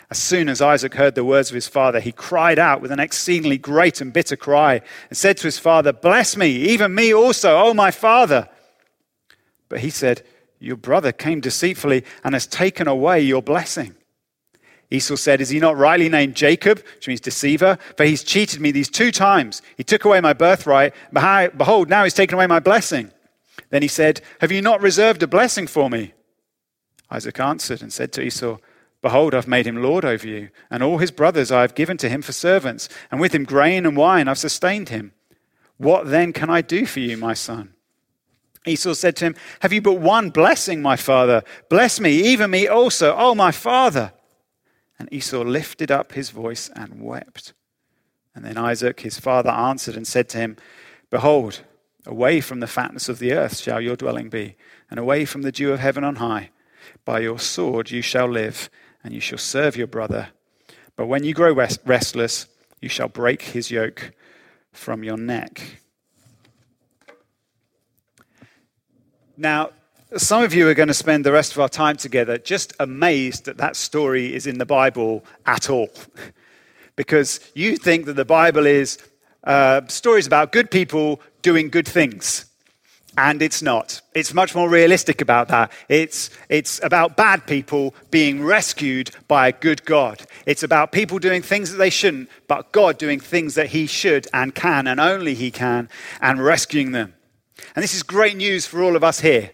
As 0.08 0.18
soon 0.18 0.48
as 0.48 0.60
Isaac 0.60 0.94
heard 0.94 1.16
the 1.16 1.25
words 1.25 1.50
of 1.50 1.56
his 1.56 1.66
father, 1.66 1.99
he 1.99 2.12
cried 2.12 2.60
out 2.60 2.80
with 2.80 2.92
an 2.92 3.00
exceedingly 3.00 3.58
great 3.58 4.00
and 4.00 4.12
bitter 4.12 4.37
cry 4.37 4.82
and 5.08 5.16
said 5.16 5.37
to 5.38 5.49
his 5.49 5.58
father, 5.58 5.92
Bless 5.92 6.37
me, 6.37 6.49
even 6.49 6.94
me 6.94 7.12
also, 7.12 7.58
O 7.58 7.75
my 7.75 7.90
father. 7.90 8.49
But 9.68 9.80
he 9.80 9.90
said, 9.90 10.22
Your 10.60 10.76
brother 10.76 11.10
came 11.10 11.40
deceitfully 11.40 12.04
and 12.22 12.34
has 12.34 12.46
taken 12.46 12.87
away 12.87 13.20
your 13.20 13.42
blessing. 13.42 13.96
Esau 14.90 15.16
said, 15.16 15.40
Is 15.40 15.50
he 15.50 15.61
not 15.61 15.76
rightly 15.76 16.09
named 16.09 16.35
Jacob, 16.35 16.82
which 16.97 17.09
means 17.09 17.20
deceiver? 17.20 17.78
For 17.97 18.04
he's 18.04 18.25
cheated 18.25 18.61
me 18.61 18.73
these 18.73 18.90
two 18.90 19.12
times. 19.12 19.62
He 19.76 19.85
took 19.85 20.04
away 20.04 20.20
my 20.20 20.32
birthright. 20.32 20.94
Behold, 21.12 21.88
now 21.88 22.04
he's 22.04 22.14
taken 22.14 22.35
away 22.35 22.47
my 22.47 22.61
blessing. 22.61 23.12
Then 23.70 23.82
he 23.82 23.88
said, 23.88 24.20
Have 24.40 24.50
you 24.50 24.61
not 24.62 24.80
reserved 24.80 25.23
a 25.23 25.28
blessing 25.28 25.66
for 25.66 25.88
me? 25.88 26.12
Isaac 27.11 27.38
answered 27.38 27.82
and 27.82 27.92
said 27.92 28.12
to 28.12 28.23
Esau, 28.23 28.59
Behold, 29.02 29.35
I've 29.35 29.49
made 29.49 29.66
him 29.66 29.82
lord 29.82 30.04
over 30.04 30.26
you, 30.26 30.50
and 30.70 30.82
all 30.82 30.99
his 30.99 31.11
brothers 31.11 31.50
I 31.50 31.62
have 31.62 31.75
given 31.75 31.97
to 31.99 32.09
him 32.09 32.20
for 32.20 32.32
servants, 32.32 32.88
and 33.11 33.20
with 33.20 33.35
him 33.35 33.44
grain 33.44 33.87
and 33.87 33.97
wine 33.97 34.28
I've 34.28 34.38
sustained 34.38 34.90
him. 34.90 35.12
What 35.78 36.11
then 36.11 36.32
can 36.32 36.50
I 36.50 36.61
do 36.61 36.85
for 36.85 37.00
you, 37.00 37.16
my 37.16 37.32
son? 37.32 37.75
Esau 38.66 38.92
said 38.92 39.16
to 39.16 39.26
him, 39.26 39.37
Have 39.61 39.73
you 39.73 39.80
but 39.80 39.94
one 39.94 40.28
blessing, 40.28 40.82
my 40.82 40.97
father? 40.97 41.42
Bless 41.70 41.99
me, 41.99 42.12
even 42.12 42.50
me 42.50 42.68
also, 42.68 43.14
oh 43.16 43.35
my 43.35 43.52
father. 43.52 44.12
And 45.00 45.09
Esau 45.11 45.42
lifted 45.42 45.90
up 45.90 46.12
his 46.12 46.28
voice 46.28 46.69
and 46.76 47.00
wept. 47.02 47.54
And 48.35 48.45
then 48.45 48.59
Isaac, 48.59 49.00
his 49.00 49.19
father, 49.19 49.49
answered 49.49 49.97
and 49.97 50.07
said 50.07 50.28
to 50.28 50.38
him, 50.38 50.59
Behold, 51.09 51.62
away 52.04 52.42
from 52.42 52.61
the 52.61 52.66
fatness 52.66 53.09
of 53.09 53.19
the 53.19 53.33
earth 53.33 53.57
shall 53.57 53.80
your 53.80 53.97
dwelling 53.97 54.28
be, 54.28 54.57
and 54.90 55.00
away 55.00 55.25
from 55.25 55.40
the 55.40 55.50
dew 55.50 55.73
of 55.73 55.80
heaven 55.80 56.04
on 56.04 56.16
high. 56.16 56.50
By 57.07 57.21
your 57.21 57.38
sword 57.38 57.90
you 57.90 58.02
shall 58.02 58.28
live, 58.28 58.69
and 59.02 59.14
you 59.14 59.21
shall 59.21 59.38
serve 59.38 59.75
your 59.75 59.87
brother. 59.87 60.28
But 60.97 61.07
when 61.07 61.25
you 61.25 61.33
grow 61.33 61.54
restless, 61.54 62.47
you 62.83 62.90
shall 62.90 63.09
break 63.09 63.40
his 63.40 63.71
yoke 63.71 64.12
from 64.71 65.02
your 65.02 65.16
neck. 65.16 65.80
Now, 69.38 69.71
some 70.17 70.43
of 70.43 70.52
you 70.52 70.69
are 70.69 70.75
going 70.75 70.88
to 70.88 70.95
spend 70.95 71.25
the 71.25 71.33
rest 71.33 71.52
of 71.52 71.61
our 71.61 71.69
time 71.69 71.97
together 71.97 72.37
just 72.37 72.75
amazed 72.81 73.45
that 73.45 73.59
that 73.59 73.76
story 73.76 74.35
is 74.35 74.47
in 74.47 74.59
the 74.59 74.67
Bible 74.67 75.25
at 75.47 75.71
all. 75.71 75.88
because 76.97 77.40
you 77.55 77.76
think 77.76 78.07
that 78.07 78.14
the 78.14 78.25
Bible 78.25 78.67
is 78.67 78.99
uh, 79.45 79.83
stories 79.87 80.26
about 80.26 80.52
good 80.52 80.71
people 80.71 81.21
doing 81.43 81.71
good 81.71 81.87
things. 81.87 82.47
And 83.17 83.43
it's 83.43 83.62
not. 83.62 84.00
It's 84.14 84.33
much 84.35 84.55
more 84.55 84.69
realistic 84.69 85.21
about 85.21 85.49
that. 85.49 85.73
It's, 85.88 86.31
it's 86.49 86.83
about 86.83 87.17
bad 87.17 87.47
people 87.47 87.95
being 88.11 88.43
rescued 88.43 89.11
by 89.29 89.49
a 89.49 89.52
good 89.52 89.85
God. 89.85 90.25
It's 90.47 90.62
about 90.62 90.93
people 90.93 91.19
doing 91.19 91.43
things 91.43 91.71
that 91.71 91.76
they 91.76 91.90
shouldn't, 91.90 92.31
but 92.49 92.73
God 92.73 92.99
doing 92.99 93.19
things 93.19 93.55
that 93.55 93.69
He 93.69 93.87
should 93.87 94.26
and 94.33 94.55
can, 94.55 94.87
and 94.87 95.00
only 95.00 95.35
He 95.35 95.50
can, 95.50 95.88
and 96.21 96.43
rescuing 96.43 96.93
them. 96.93 97.14
And 97.75 97.83
this 97.83 97.95
is 97.95 98.02
great 98.02 98.37
news 98.37 98.64
for 98.67 98.83
all 98.83 98.97
of 98.97 99.05
us 99.05 99.21
here. 99.21 99.50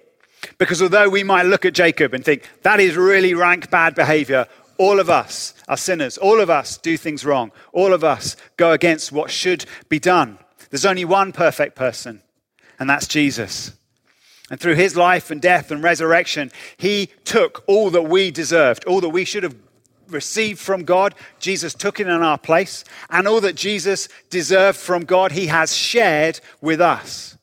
Because 0.59 0.81
although 0.81 1.09
we 1.09 1.23
might 1.23 1.47
look 1.47 1.65
at 1.65 1.75
Jacob 1.75 2.15
and 2.15 2.25
think, 2.25 2.49
that 2.63 2.81
is 2.81 2.97
really 2.97 3.35
rank 3.35 3.71
bad 3.71 3.95
behavior, 3.95 4.47
all 4.79 5.01
of 5.01 5.11
us 5.11 5.55
are 5.69 5.77
sinners. 5.77 6.19
All 6.19 6.41
of 6.41 6.51
us 6.51 6.77
do 6.79 6.97
things 6.97 7.25
wrong. 7.25 7.53
All 7.73 7.93
of 7.93 8.05
us 8.05 8.37
go 8.57 8.73
against 8.73 9.13
what 9.13 9.31
should 9.31 9.67
be 9.89 9.99
done. 9.99 10.39
There's 10.71 10.87
only 10.87 11.05
one 11.05 11.33
perfect 11.33 11.77
person, 11.77 12.23
and 12.79 12.89
that's 12.89 13.07
Jesus. 13.07 13.73
And 14.51 14.61
through 14.61 14.75
his 14.75 14.97
life 14.97 15.31
and 15.31 15.41
death 15.41 15.71
and 15.71 15.83
resurrection, 15.83 16.53
he 16.77 17.11
took 17.25 17.65
all 17.67 17.91
that 17.91 18.03
we 18.03 18.31
deserved, 18.31 18.85
all 18.85 19.01
that 19.01 19.09
we 19.09 19.25
should 19.25 19.43
have 19.43 19.57
received 20.09 20.61
from 20.61 20.85
God. 20.85 21.15
Jesus 21.41 21.75
took 21.75 21.99
it 21.99 22.07
in 22.07 22.23
our 22.23 22.39
place. 22.39 22.85
And 23.11 23.27
all 23.27 23.41
that 23.41 23.57
Jesus 23.57 24.09
deserved 24.31 24.79
from 24.79 25.05
God, 25.05 25.33
he 25.33 25.49
has 25.49 25.75
shared 25.75 26.41
with 26.61 26.81
us. 26.81 27.36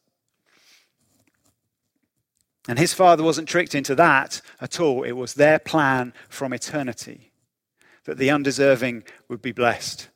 And 2.67 2.79
his 2.79 2.93
father 2.93 3.23
wasn't 3.23 3.49
tricked 3.49 3.75
into 3.75 3.95
that 3.95 4.41
at 4.61 4.79
all. 4.79 5.03
It 5.03 5.13
was 5.13 5.33
their 5.33 5.59
plan 5.59 6.13
from 6.29 6.53
eternity 6.53 7.31
that 8.05 8.17
the 8.17 8.31
undeserving 8.31 9.03
would 9.27 9.41
be 9.41 9.51
blessed 9.51 10.09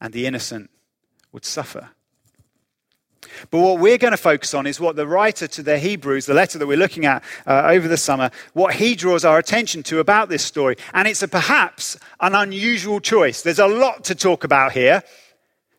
and 0.00 0.12
the 0.12 0.26
innocent 0.26 0.70
would 1.32 1.44
suffer. 1.44 1.90
But 3.50 3.58
what 3.58 3.78
we're 3.80 3.98
going 3.98 4.12
to 4.12 4.18
focus 4.18 4.54
on 4.54 4.66
is 4.66 4.78
what 4.78 4.96
the 4.96 5.06
writer 5.06 5.46
to 5.48 5.62
the 5.62 5.78
Hebrews, 5.78 6.26
the 6.26 6.34
letter 6.34 6.58
that 6.58 6.66
we're 6.66 6.76
looking 6.76 7.06
at 7.06 7.24
uh, 7.46 7.62
over 7.66 7.88
the 7.88 7.96
summer, 7.96 8.30
what 8.52 8.74
he 8.74 8.94
draws 8.94 9.24
our 9.24 9.38
attention 9.38 9.82
to 9.84 9.98
about 9.98 10.28
this 10.28 10.44
story. 10.44 10.76
And 10.92 11.08
it's 11.08 11.22
a, 11.22 11.28
perhaps 11.28 11.98
an 12.20 12.34
unusual 12.34 13.00
choice. 13.00 13.42
There's 13.42 13.58
a 13.58 13.66
lot 13.66 14.04
to 14.04 14.14
talk 14.14 14.44
about 14.44 14.72
here. 14.72 15.02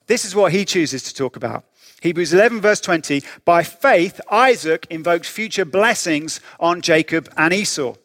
This 0.08 0.26
is 0.26 0.36
what 0.36 0.52
he 0.52 0.66
chooses 0.66 1.04
to 1.04 1.14
talk 1.14 1.36
about. 1.36 1.66
Hebrews 2.06 2.36
11, 2.36 2.62
verse 2.62 2.82
20 2.82 3.24
By 3.46 3.64
faith, 3.64 4.22
Isaac 4.30 4.86
invoked 4.92 5.26
future 5.26 5.66
blessings 5.66 6.40
on 6.60 6.82
Jacob 6.82 7.28
and 7.36 7.52
Esau. 7.52 7.96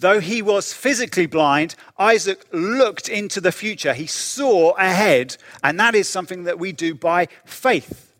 Though 0.00 0.18
he 0.18 0.42
was 0.42 0.72
physically 0.72 1.26
blind, 1.26 1.76
Isaac 2.00 2.44
looked 2.50 3.08
into 3.08 3.40
the 3.40 3.52
future. 3.52 3.94
He 3.94 4.08
saw 4.08 4.72
ahead, 4.72 5.36
and 5.62 5.78
that 5.78 5.94
is 5.94 6.08
something 6.08 6.42
that 6.42 6.58
we 6.58 6.72
do 6.72 6.96
by 6.96 7.28
faith. 7.44 8.11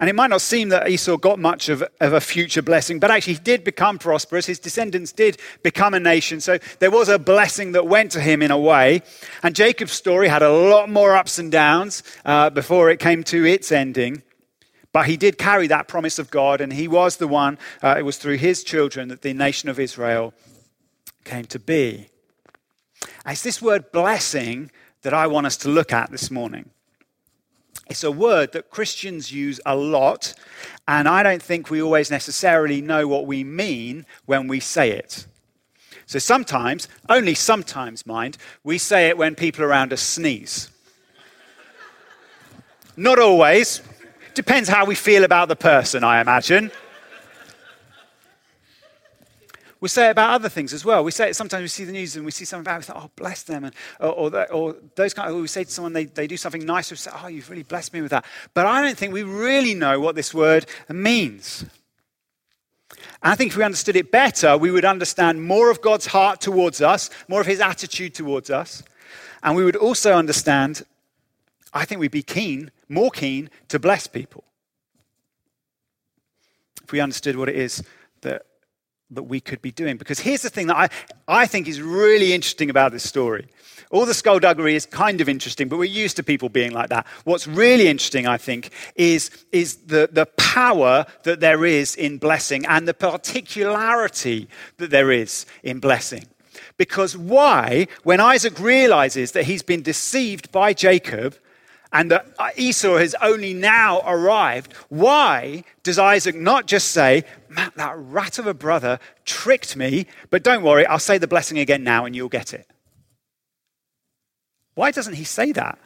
And 0.00 0.08
it 0.08 0.14
might 0.14 0.30
not 0.30 0.40
seem 0.40 0.70
that 0.70 0.88
Esau 0.88 1.18
got 1.18 1.38
much 1.38 1.68
of, 1.68 1.84
of, 2.00 2.14
a 2.14 2.22
future 2.22 2.62
blessing, 2.62 2.98
but 2.98 3.10
actually 3.10 3.34
he 3.34 3.40
did 3.40 3.64
become 3.64 3.98
prosperous. 3.98 4.46
His 4.46 4.58
descendants 4.58 5.12
did 5.12 5.38
become 5.62 5.92
a 5.92 6.00
nation. 6.00 6.40
So 6.40 6.58
there 6.78 6.90
was 6.90 7.10
a 7.10 7.18
blessing 7.18 7.72
that 7.72 7.86
went 7.86 8.10
to 8.12 8.20
him 8.20 8.40
in 8.40 8.50
a 8.50 8.58
way. 8.58 9.02
And 9.42 9.54
Jacob's 9.54 9.92
story 9.92 10.28
had 10.28 10.42
a 10.42 10.50
lot 10.50 10.88
more 10.88 11.14
ups 11.14 11.38
and 11.38 11.52
downs 11.52 12.02
uh, 12.24 12.48
before 12.48 12.88
it 12.88 12.98
came 12.98 13.22
to 13.24 13.44
its 13.44 13.70
ending. 13.70 14.22
But 14.92 15.06
he 15.06 15.18
did 15.18 15.36
carry 15.36 15.66
that 15.66 15.86
promise 15.86 16.18
of 16.18 16.30
God, 16.30 16.62
and 16.62 16.72
he 16.72 16.88
was 16.88 17.18
the 17.18 17.28
one, 17.28 17.58
uh, 17.82 17.96
it 17.98 18.02
was 18.02 18.16
through 18.16 18.38
his 18.38 18.64
children 18.64 19.08
that 19.08 19.22
the 19.22 19.34
nation 19.34 19.68
of 19.68 19.78
Israel 19.78 20.32
came 21.24 21.44
to 21.44 21.58
be. 21.58 22.08
it's 23.26 23.42
this 23.42 23.60
word 23.60 23.92
blessing 23.92 24.70
that 25.02 25.14
I 25.14 25.26
want 25.26 25.46
us 25.46 25.58
to 25.58 25.68
look 25.68 25.92
at 25.92 26.10
this 26.10 26.30
morning. 26.30 26.70
It's 27.88 28.04
a 28.04 28.10
word 28.10 28.52
that 28.52 28.70
Christians 28.70 29.32
use 29.32 29.60
a 29.66 29.74
lot, 29.74 30.34
and 30.86 31.08
I 31.08 31.22
don't 31.22 31.42
think 31.42 31.70
we 31.70 31.82
always 31.82 32.10
necessarily 32.10 32.80
know 32.80 33.08
what 33.08 33.26
we 33.26 33.42
mean 33.42 34.06
when 34.26 34.46
we 34.46 34.60
say 34.60 34.92
it. 34.92 35.26
So 36.06 36.18
sometimes, 36.18 36.88
only 37.08 37.34
sometimes, 37.34 38.06
mind, 38.06 38.36
we 38.64 38.78
say 38.78 39.08
it 39.08 39.18
when 39.18 39.34
people 39.34 39.64
around 39.64 39.92
us 39.92 40.00
sneeze. 40.00 40.70
Not 42.96 43.18
always. 43.18 43.82
Depends 44.34 44.68
how 44.68 44.84
we 44.84 44.94
feel 44.94 45.24
about 45.24 45.48
the 45.48 45.56
person, 45.56 46.04
I 46.04 46.20
imagine. 46.20 46.70
We 49.80 49.88
say 49.88 50.08
it 50.08 50.10
about 50.10 50.34
other 50.34 50.50
things 50.50 50.74
as 50.74 50.84
well. 50.84 51.02
We 51.02 51.10
say 51.10 51.30
it 51.30 51.36
sometimes 51.36 51.62
we 51.62 51.68
see 51.68 51.84
the 51.84 51.92
news 51.92 52.14
and 52.14 52.24
we 52.24 52.30
see 52.30 52.44
something 52.44 52.70
it, 52.70 52.76
we 52.76 52.82
think, 52.82 52.98
oh, 52.98 53.10
bless 53.16 53.42
them. 53.44 53.64
And, 53.64 53.74
or, 53.98 54.08
or, 54.08 54.52
or 54.52 54.76
those 54.94 55.14
kind 55.14 55.30
of, 55.30 55.40
we 55.40 55.48
say 55.48 55.64
to 55.64 55.70
someone 55.70 55.94
they, 55.94 56.04
they 56.04 56.26
do 56.26 56.36
something 56.36 56.64
nice, 56.66 56.90
we 56.90 56.98
say, 56.98 57.10
oh, 57.14 57.28
you've 57.28 57.48
really 57.48 57.62
blessed 57.62 57.94
me 57.94 58.02
with 58.02 58.10
that. 58.10 58.26
But 58.52 58.66
I 58.66 58.82
don't 58.82 58.96
think 58.96 59.14
we 59.14 59.22
really 59.22 59.74
know 59.74 59.98
what 59.98 60.16
this 60.16 60.34
word 60.34 60.66
means. 60.90 61.64
And 63.22 63.32
I 63.32 63.36
think 63.36 63.52
if 63.52 63.56
we 63.56 63.64
understood 63.64 63.96
it 63.96 64.12
better, 64.12 64.58
we 64.58 64.70
would 64.70 64.84
understand 64.84 65.42
more 65.42 65.70
of 65.70 65.80
God's 65.80 66.06
heart 66.06 66.42
towards 66.42 66.82
us, 66.82 67.08
more 67.26 67.40
of 67.40 67.46
his 67.46 67.60
attitude 67.60 68.14
towards 68.14 68.50
us. 68.50 68.82
And 69.42 69.56
we 69.56 69.64
would 69.64 69.76
also 69.76 70.12
understand, 70.12 70.84
I 71.72 71.86
think 71.86 72.02
we'd 72.02 72.10
be 72.10 72.22
keen, 72.22 72.70
more 72.90 73.10
keen 73.10 73.48
to 73.68 73.78
bless 73.78 74.06
people. 74.06 74.44
If 76.84 76.92
we 76.92 77.00
understood 77.00 77.36
what 77.36 77.48
it 77.48 77.56
is 77.56 77.82
that 79.10 79.24
we 79.24 79.40
could 79.40 79.60
be 79.62 79.72
doing. 79.72 79.96
Because 79.96 80.20
here's 80.20 80.42
the 80.42 80.50
thing 80.50 80.68
that 80.68 80.76
I, 80.76 80.88
I 81.28 81.46
think 81.46 81.68
is 81.68 81.80
really 81.80 82.32
interesting 82.32 82.70
about 82.70 82.92
this 82.92 83.08
story. 83.08 83.48
All 83.90 84.06
the 84.06 84.14
skullduggery 84.14 84.76
is 84.76 84.86
kind 84.86 85.20
of 85.20 85.28
interesting, 85.28 85.68
but 85.68 85.76
we're 85.76 85.84
used 85.84 86.16
to 86.16 86.22
people 86.22 86.48
being 86.48 86.72
like 86.72 86.90
that. 86.90 87.06
What's 87.24 87.48
really 87.48 87.88
interesting, 87.88 88.26
I 88.26 88.38
think, 88.38 88.70
is, 88.94 89.30
is 89.50 89.76
the, 89.76 90.08
the 90.12 90.26
power 90.26 91.06
that 91.24 91.40
there 91.40 91.64
is 91.64 91.96
in 91.96 92.18
blessing 92.18 92.64
and 92.66 92.86
the 92.86 92.94
particularity 92.94 94.48
that 94.76 94.90
there 94.90 95.10
is 95.10 95.44
in 95.64 95.80
blessing. 95.80 96.26
Because 96.76 97.16
why, 97.16 97.88
when 98.04 98.20
Isaac 98.20 98.60
realizes 98.60 99.32
that 99.32 99.44
he's 99.44 99.62
been 99.62 99.82
deceived 99.82 100.52
by 100.52 100.72
Jacob, 100.72 101.34
and 101.92 102.10
that 102.10 102.26
uh, 102.38 102.50
Esau 102.56 102.98
has 102.98 103.14
only 103.20 103.52
now 103.52 104.00
arrived, 104.06 104.72
why 104.88 105.64
does 105.82 105.98
Isaac 105.98 106.36
not 106.36 106.66
just 106.66 106.88
say, 106.88 107.24
Matt, 107.48 107.74
that 107.76 107.94
rat 107.96 108.38
of 108.38 108.46
a 108.46 108.54
brother 108.54 109.00
tricked 109.24 109.76
me, 109.76 110.06
but 110.30 110.44
don't 110.44 110.62
worry, 110.62 110.86
I'll 110.86 110.98
say 110.98 111.18
the 111.18 111.26
blessing 111.26 111.58
again 111.58 111.82
now 111.82 112.04
and 112.04 112.14
you'll 112.14 112.28
get 112.28 112.54
it? 112.54 112.66
Why 114.74 114.92
doesn't 114.92 115.14
he 115.14 115.24
say 115.24 115.52
that? 115.52 115.78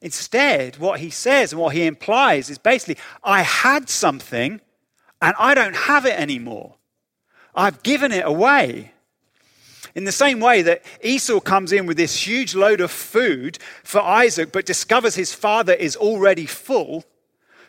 Instead, 0.00 0.76
what 0.76 1.00
he 1.00 1.10
says 1.10 1.52
and 1.52 1.60
what 1.60 1.74
he 1.74 1.86
implies 1.86 2.50
is 2.50 2.58
basically, 2.58 2.98
I 3.24 3.42
had 3.42 3.88
something 3.88 4.60
and 5.20 5.34
I 5.38 5.54
don't 5.54 5.74
have 5.74 6.06
it 6.06 6.18
anymore. 6.18 6.76
I've 7.54 7.82
given 7.82 8.12
it 8.12 8.24
away. 8.24 8.92
In 9.98 10.04
the 10.04 10.12
same 10.12 10.38
way 10.38 10.62
that 10.62 10.84
Esau 11.02 11.40
comes 11.40 11.72
in 11.72 11.84
with 11.84 11.96
this 11.96 12.24
huge 12.24 12.54
load 12.54 12.80
of 12.80 12.92
food 12.92 13.58
for 13.82 14.00
Isaac, 14.00 14.52
but 14.52 14.64
discovers 14.64 15.16
his 15.16 15.34
father 15.34 15.72
is 15.72 15.96
already 15.96 16.46
full, 16.46 17.04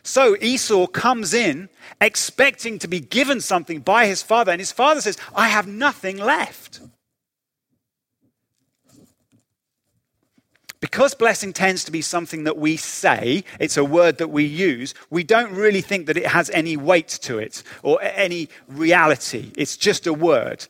so 0.04 0.36
Esau 0.40 0.86
comes 0.86 1.34
in 1.34 1.68
expecting 2.00 2.78
to 2.78 2.86
be 2.86 3.00
given 3.00 3.40
something 3.40 3.80
by 3.80 4.06
his 4.06 4.22
father, 4.22 4.52
and 4.52 4.60
his 4.60 4.70
father 4.70 5.00
says, 5.00 5.18
I 5.34 5.48
have 5.48 5.66
nothing 5.66 6.18
left. 6.18 6.78
Because 10.78 11.16
blessing 11.16 11.52
tends 11.52 11.82
to 11.82 11.90
be 11.90 12.00
something 12.00 12.44
that 12.44 12.56
we 12.56 12.76
say, 12.76 13.42
it's 13.58 13.76
a 13.76 13.84
word 13.84 14.18
that 14.18 14.28
we 14.28 14.44
use, 14.44 14.94
we 15.10 15.24
don't 15.24 15.50
really 15.50 15.80
think 15.80 16.06
that 16.06 16.16
it 16.16 16.28
has 16.28 16.48
any 16.50 16.76
weight 16.76 17.08
to 17.22 17.38
it 17.38 17.64
or 17.82 18.00
any 18.00 18.48
reality. 18.68 19.50
It's 19.56 19.76
just 19.76 20.06
a 20.06 20.14
word. 20.14 20.68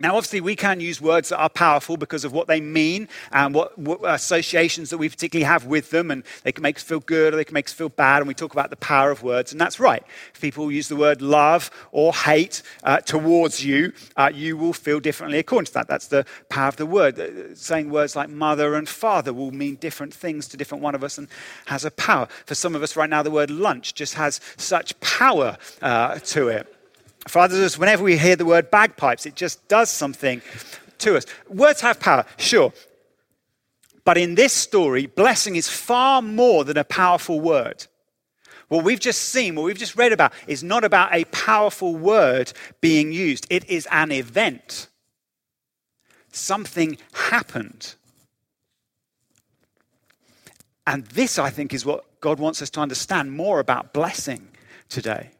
Now, 0.00 0.14
obviously, 0.14 0.40
we 0.40 0.54
can 0.54 0.78
use 0.78 1.00
words 1.00 1.30
that 1.30 1.38
are 1.38 1.48
powerful 1.48 1.96
because 1.96 2.24
of 2.24 2.32
what 2.32 2.46
they 2.46 2.60
mean 2.60 3.08
and 3.32 3.52
what, 3.52 3.76
what, 3.76 3.98
associations 4.04 4.90
that 4.90 4.98
we 4.98 5.08
particularly 5.08 5.44
have 5.44 5.66
with 5.66 5.90
them, 5.90 6.12
and 6.12 6.22
they 6.44 6.52
can 6.52 6.62
make 6.62 6.76
us 6.76 6.84
feel 6.84 7.00
good 7.00 7.34
or 7.34 7.36
they 7.36 7.44
can 7.44 7.54
make 7.54 7.66
us 7.66 7.72
feel 7.72 7.88
bad, 7.88 8.18
and 8.18 8.28
we 8.28 8.34
talk 8.34 8.52
about 8.52 8.70
the 8.70 8.76
power 8.76 9.10
of 9.10 9.24
words, 9.24 9.50
and 9.50 9.60
that's 9.60 9.80
right. 9.80 10.04
If 10.32 10.40
people 10.40 10.70
use 10.70 10.86
the 10.86 10.94
word 10.94 11.20
love 11.20 11.72
or 11.90 12.14
hate 12.14 12.62
uh, 12.84 12.98
towards 12.98 13.64
you, 13.64 13.92
uh, 14.16 14.30
you 14.32 14.56
will 14.56 14.72
feel 14.72 15.00
differently 15.00 15.40
according 15.40 15.66
to 15.66 15.74
that. 15.74 15.88
That's 15.88 16.06
the 16.06 16.24
power 16.48 16.68
of 16.68 16.76
the 16.76 16.86
word. 16.86 17.18
Uh, 17.18 17.56
saying 17.56 17.90
words 17.90 18.14
like 18.14 18.28
mother 18.28 18.76
and 18.76 18.88
father 18.88 19.32
will 19.32 19.50
mean 19.50 19.74
different 19.76 20.14
things 20.14 20.46
to 20.48 20.56
different 20.56 20.84
one 20.84 20.94
of 20.94 21.02
us 21.02 21.18
and 21.18 21.26
has 21.66 21.84
a 21.84 21.90
power. 21.90 22.28
For 22.46 22.54
some 22.54 22.76
of 22.76 22.84
us 22.84 22.94
right 22.94 23.10
now, 23.10 23.24
the 23.24 23.32
word 23.32 23.50
lunch 23.50 23.94
just 23.94 24.14
has 24.14 24.40
such 24.56 24.98
power 25.00 25.58
uh, 25.82 26.20
to 26.20 26.46
it. 26.46 26.77
For 27.28 27.40
others, 27.40 27.78
whenever 27.78 28.02
we 28.02 28.16
hear 28.16 28.36
the 28.36 28.44
word 28.44 28.70
bagpipes, 28.70 29.26
it 29.26 29.34
just 29.34 29.66
does 29.68 29.90
something 29.90 30.40
to 30.98 31.16
us. 31.16 31.26
Words 31.48 31.80
have 31.82 32.00
power, 32.00 32.24
sure. 32.36 32.72
But 34.04 34.16
in 34.16 34.34
this 34.34 34.52
story, 34.52 35.06
blessing 35.06 35.56
is 35.56 35.68
far 35.68 36.22
more 36.22 36.64
than 36.64 36.78
a 36.78 36.84
powerful 36.84 37.40
word. 37.40 37.86
What 38.68 38.84
we've 38.84 39.00
just 39.00 39.20
seen, 39.20 39.54
what 39.54 39.64
we've 39.64 39.78
just 39.78 39.96
read 39.96 40.12
about, 40.12 40.32
is 40.46 40.62
not 40.62 40.84
about 40.84 41.14
a 41.14 41.24
powerful 41.26 41.94
word 41.94 42.52
being 42.80 43.12
used. 43.12 43.46
It 43.50 43.68
is 43.68 43.86
an 43.90 44.12
event. 44.12 44.88
Something 46.32 46.98
happened. 47.12 47.94
And 50.86 51.04
this, 51.06 51.38
I 51.38 51.50
think, 51.50 51.74
is 51.74 51.84
what 51.84 52.20
God 52.20 52.38
wants 52.38 52.62
us 52.62 52.70
to 52.70 52.80
understand 52.80 53.32
more 53.32 53.60
about 53.60 53.92
blessing 53.92 54.48
today. 54.88 55.30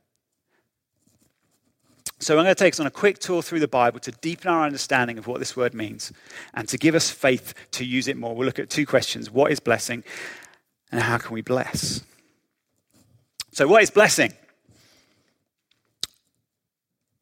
So, 2.20 2.36
I'm 2.36 2.44
going 2.44 2.54
to 2.54 2.58
take 2.58 2.74
us 2.74 2.80
on 2.80 2.86
a 2.86 2.90
quick 2.90 3.20
tour 3.20 3.42
through 3.42 3.60
the 3.60 3.68
Bible 3.68 4.00
to 4.00 4.10
deepen 4.10 4.50
our 4.50 4.64
understanding 4.64 5.18
of 5.18 5.28
what 5.28 5.38
this 5.38 5.56
word 5.56 5.72
means 5.72 6.12
and 6.52 6.66
to 6.68 6.76
give 6.76 6.96
us 6.96 7.10
faith 7.10 7.54
to 7.72 7.84
use 7.84 8.08
it 8.08 8.16
more. 8.16 8.34
We'll 8.34 8.46
look 8.46 8.58
at 8.58 8.70
two 8.70 8.86
questions 8.86 9.30
What 9.30 9.52
is 9.52 9.60
blessing, 9.60 10.02
and 10.90 11.00
how 11.00 11.18
can 11.18 11.32
we 11.32 11.42
bless? 11.42 12.02
So, 13.52 13.68
what 13.68 13.82
is 13.82 13.90
blessing? 13.90 14.32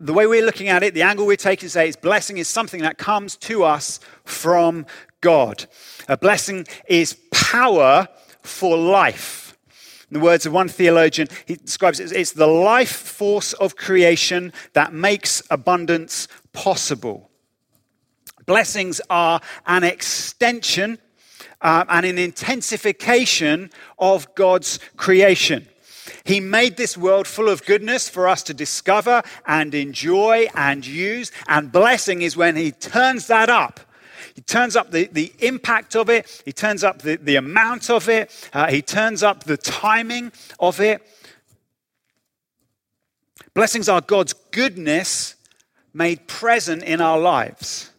The 0.01 0.13
way 0.13 0.27
we're 0.27 0.45
looking 0.45 0.69
at 0.69 0.83
it, 0.83 0.93
the 0.93 1.03
angle 1.03 1.27
we're 1.27 1.37
taking 1.37 1.69
today 1.69 1.89
is 1.89 1.97
blessing 1.97 2.37
is 2.37 2.49
something 2.49 2.83
that 2.83 2.99
comes 2.99 3.37
to 3.37 3.65
us 3.65 4.01
from 4.25 4.85
God. 5.21 5.67
A 6.09 6.17
blessing 6.17 6.67
is 6.87 7.19
power 7.31 8.09
for 8.43 8.77
life. 8.77 9.46
In 10.11 10.19
the 10.19 10.25
words 10.25 10.47
of 10.47 10.53
one 10.53 10.69
theologian, 10.69 11.29
he 11.47 11.57
describes 11.57 11.99
it 11.99 12.05
as 12.05 12.13
it's 12.13 12.33
the 12.33 12.47
life 12.47 12.93
force 12.93 13.53
of 13.55 13.75
creation 13.75 14.53
that 14.73 14.93
makes 14.93 15.43
abundance 15.51 16.29
possible. 16.53 17.31
Blessings 18.47 19.01
are 19.11 19.41
an 19.67 19.83
extension 19.83 20.99
uh, 21.61 21.85
and 21.89 22.07
an 22.07 22.19
intensification 22.19 23.71
of 23.99 24.33
God's 24.37 24.79
creation. 24.97 25.67
He 26.23 26.39
made 26.39 26.77
this 26.77 26.97
world 26.97 27.27
full 27.27 27.49
of 27.49 27.65
goodness 27.65 28.09
for 28.09 28.29
us 28.29 28.45
to 28.45 28.55
discover 28.55 29.23
and 29.47 29.75
enjoy 29.75 30.49
and 30.55 30.87
use. 30.87 31.33
And 31.49 31.73
blessing 31.73 32.23
is 32.23 32.37
when 32.37 32.55
He 32.55 32.71
turns 32.71 33.27
that 33.27 33.49
up 33.49 33.81
he 34.37 34.43
turns 34.43 34.77
up 34.77 34.91
the, 34.91 35.07
the 35.07 35.33
impact 35.39 35.97
of 35.97 36.11
it, 36.11 36.43
he 36.45 36.53
turns 36.53 36.85
up 36.85 37.01
the, 37.01 37.17
the 37.17 37.37
amount 37.37 37.89
of 37.89 38.07
it, 38.11 38.31
uh, 38.53 38.67
he 38.67 38.83
turns 38.83 39.23
up 39.23 39.45
the 39.45 39.57
timing 39.57 40.31
of 40.61 40.79
it. 40.79 41.01
Blessings 43.55 43.89
are 43.89 44.03
God's 44.03 44.35
goodness 44.35 45.37
made 45.95 46.29
present 46.29 46.83
in 46.83 47.01
our 47.01 47.19
lives. 47.19 47.91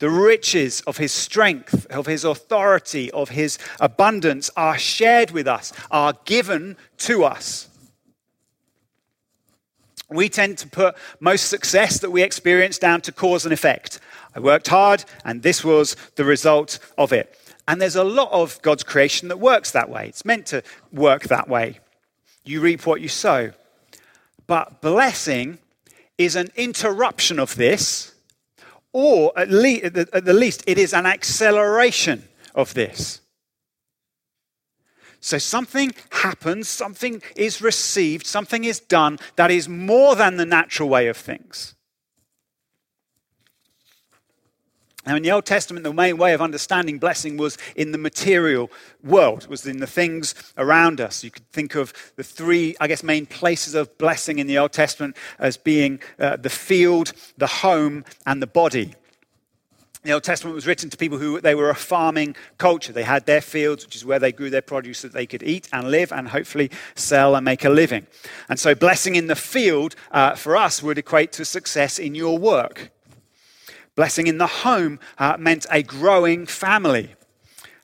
The 0.00 0.10
riches 0.10 0.80
of 0.80 0.96
his 0.96 1.12
strength, 1.12 1.86
of 1.90 2.06
his 2.06 2.24
authority, 2.24 3.12
of 3.12 3.28
his 3.28 3.56
abundance 3.78 4.50
are 4.56 4.76
shared 4.76 5.30
with 5.30 5.46
us, 5.46 5.72
are 5.92 6.14
given 6.24 6.76
to 6.98 7.22
us. 7.22 7.68
We 10.10 10.28
tend 10.28 10.58
to 10.58 10.68
put 10.68 10.96
most 11.20 11.48
success 11.48 12.00
that 12.00 12.10
we 12.10 12.24
experience 12.24 12.78
down 12.78 13.00
to 13.02 13.12
cause 13.12 13.44
and 13.44 13.52
effect. 13.52 14.00
I 14.36 14.40
worked 14.40 14.68
hard, 14.68 15.02
and 15.24 15.42
this 15.42 15.64
was 15.64 15.96
the 16.16 16.24
result 16.24 16.78
of 16.98 17.10
it. 17.10 17.34
And 17.66 17.80
there's 17.80 17.96
a 17.96 18.04
lot 18.04 18.30
of 18.30 18.60
God's 18.60 18.82
creation 18.82 19.28
that 19.28 19.40
works 19.40 19.70
that 19.70 19.88
way. 19.88 20.08
It's 20.08 20.26
meant 20.26 20.44
to 20.48 20.62
work 20.92 21.24
that 21.24 21.48
way. 21.48 21.80
You 22.44 22.60
reap 22.60 22.86
what 22.86 23.00
you 23.00 23.08
sow. 23.08 23.52
But 24.46 24.82
blessing 24.82 25.58
is 26.18 26.36
an 26.36 26.50
interruption 26.54 27.38
of 27.38 27.56
this, 27.56 28.14
or 28.92 29.32
at, 29.38 29.50
le- 29.50 29.80
at 29.80 30.24
the 30.26 30.34
least, 30.34 30.62
it 30.66 30.76
is 30.76 30.92
an 30.92 31.06
acceleration 31.06 32.28
of 32.54 32.74
this. 32.74 33.22
So 35.20 35.38
something 35.38 35.94
happens, 36.10 36.68
something 36.68 37.22
is 37.36 37.62
received, 37.62 38.26
something 38.26 38.64
is 38.64 38.80
done 38.80 39.18
that 39.36 39.50
is 39.50 39.66
more 39.66 40.14
than 40.14 40.36
the 40.36 40.44
natural 40.44 40.90
way 40.90 41.08
of 41.08 41.16
things. 41.16 41.75
Now, 45.06 45.14
in 45.14 45.22
the 45.22 45.30
Old 45.30 45.46
Testament, 45.46 45.84
the 45.84 45.92
main 45.92 46.18
way 46.18 46.34
of 46.34 46.42
understanding 46.42 46.98
blessing 46.98 47.36
was 47.36 47.56
in 47.76 47.92
the 47.92 47.98
material 47.98 48.72
world, 49.04 49.46
was 49.46 49.64
in 49.64 49.78
the 49.78 49.86
things 49.86 50.34
around 50.58 51.00
us. 51.00 51.22
You 51.22 51.30
could 51.30 51.48
think 51.52 51.76
of 51.76 51.92
the 52.16 52.24
three, 52.24 52.74
I 52.80 52.88
guess, 52.88 53.04
main 53.04 53.24
places 53.24 53.74
of 53.74 53.96
blessing 53.98 54.40
in 54.40 54.48
the 54.48 54.58
Old 54.58 54.72
Testament 54.72 55.16
as 55.38 55.56
being 55.56 56.00
uh, 56.18 56.36
the 56.36 56.50
field, 56.50 57.12
the 57.38 57.46
home, 57.46 58.04
and 58.26 58.42
the 58.42 58.48
body. 58.48 58.94
The 60.02 60.12
Old 60.12 60.24
Testament 60.24 60.56
was 60.56 60.66
written 60.66 60.90
to 60.90 60.96
people 60.96 61.18
who 61.18 61.40
they 61.40 61.54
were 61.54 61.70
a 61.70 61.74
farming 61.74 62.34
culture. 62.58 62.92
They 62.92 63.02
had 63.04 63.26
their 63.26 63.40
fields, 63.40 63.84
which 63.84 63.96
is 63.96 64.04
where 64.04 64.18
they 64.18 64.32
grew 64.32 64.50
their 64.50 64.62
produce 64.62 65.02
that 65.02 65.12
they 65.12 65.26
could 65.26 65.42
eat 65.42 65.68
and 65.72 65.90
live 65.90 66.12
and 66.12 66.28
hopefully 66.28 66.70
sell 66.96 67.36
and 67.36 67.44
make 67.44 67.64
a 67.64 67.70
living. 67.70 68.08
And 68.48 68.58
so, 68.58 68.74
blessing 68.74 69.14
in 69.14 69.26
the 69.28 69.36
field 69.36 69.94
uh, 70.10 70.34
for 70.34 70.56
us 70.56 70.82
would 70.82 70.98
equate 70.98 71.32
to 71.32 71.44
success 71.44 71.98
in 71.98 72.14
your 72.16 72.38
work. 72.38 72.90
Blessing 73.96 74.26
in 74.26 74.38
the 74.38 74.46
home 74.46 75.00
uh, 75.18 75.36
meant 75.38 75.66
a 75.70 75.82
growing 75.82 76.46
family. 76.46 77.14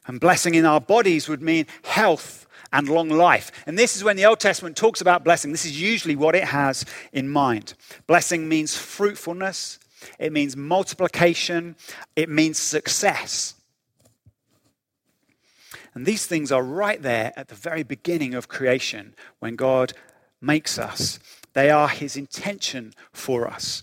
And 0.06 0.20
blessing 0.20 0.54
in 0.54 0.64
our 0.64 0.80
bodies 0.80 1.28
would 1.28 1.42
mean 1.42 1.66
health 1.84 2.46
and 2.72 2.88
long 2.88 3.08
life. 3.08 3.50
And 3.66 3.78
this 3.78 3.96
is 3.96 4.04
when 4.04 4.16
the 4.16 4.24
Old 4.24 4.40
Testament 4.40 4.76
talks 4.76 5.00
about 5.00 5.24
blessing. 5.24 5.52
This 5.52 5.64
is 5.64 5.80
usually 5.80 6.16
what 6.16 6.34
it 6.34 6.44
has 6.44 6.84
in 7.12 7.28
mind. 7.28 7.74
Blessing 8.06 8.48
means 8.48 8.76
fruitfulness, 8.76 9.78
it 10.18 10.32
means 10.32 10.56
multiplication, 10.56 11.76
it 12.16 12.28
means 12.28 12.58
success. 12.58 13.54
And 15.94 16.06
these 16.06 16.26
things 16.26 16.50
are 16.50 16.62
right 16.62 17.00
there 17.00 17.32
at 17.36 17.48
the 17.48 17.54
very 17.54 17.82
beginning 17.82 18.34
of 18.34 18.48
creation 18.48 19.14
when 19.40 19.56
God 19.56 19.92
makes 20.40 20.78
us. 20.78 21.18
They 21.52 21.70
are 21.70 21.88
his 21.88 22.16
intention 22.16 22.94
for 23.12 23.46
us. 23.46 23.82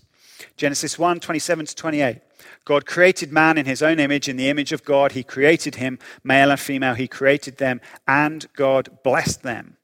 Genesis 0.56 0.98
1 0.98 1.20
27 1.20 1.66
to 1.66 1.74
28. 1.74 2.18
God 2.64 2.86
created 2.86 3.32
man 3.32 3.58
in 3.58 3.66
his 3.66 3.82
own 3.82 3.98
image. 3.98 4.28
In 4.28 4.36
the 4.36 4.48
image 4.48 4.72
of 4.72 4.84
God, 4.84 5.12
he 5.12 5.22
created 5.22 5.76
him, 5.76 5.98
male 6.22 6.50
and 6.50 6.60
female, 6.60 6.94
he 6.94 7.08
created 7.08 7.58
them, 7.58 7.80
and 8.06 8.46
God 8.54 8.98
blessed 9.02 9.42
them. 9.42 9.76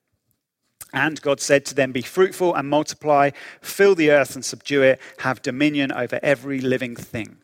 And 0.93 1.21
God 1.21 1.41
said 1.41 1.65
to 1.67 1.75
them, 1.75 1.93
Be 1.93 2.03
fruitful 2.03 2.55
and 2.55 2.69
multiply, 2.69 3.31
fill 3.61 3.95
the 3.95 4.11
earth 4.11 4.35
and 4.35 4.45
subdue 4.45 4.83
it, 4.83 5.01
have 5.19 5.43
dominion 5.43 5.93
over 5.93 6.21
every 6.23 6.61
living 6.61 6.97
thing. 6.97 7.39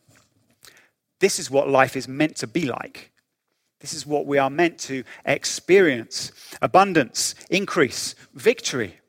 This 1.19 1.39
is 1.39 1.51
what 1.51 1.69
life 1.69 1.95
is 1.95 2.07
meant 2.07 2.35
to 2.37 2.47
be 2.47 2.65
like. 2.65 3.11
This 3.79 3.93
is 3.93 4.07
what 4.07 4.25
we 4.25 4.37
are 4.37 4.49
meant 4.49 4.77
to 4.79 5.03
experience 5.25 6.31
abundance, 6.61 7.35
increase, 7.49 8.15
victory. 8.33 8.99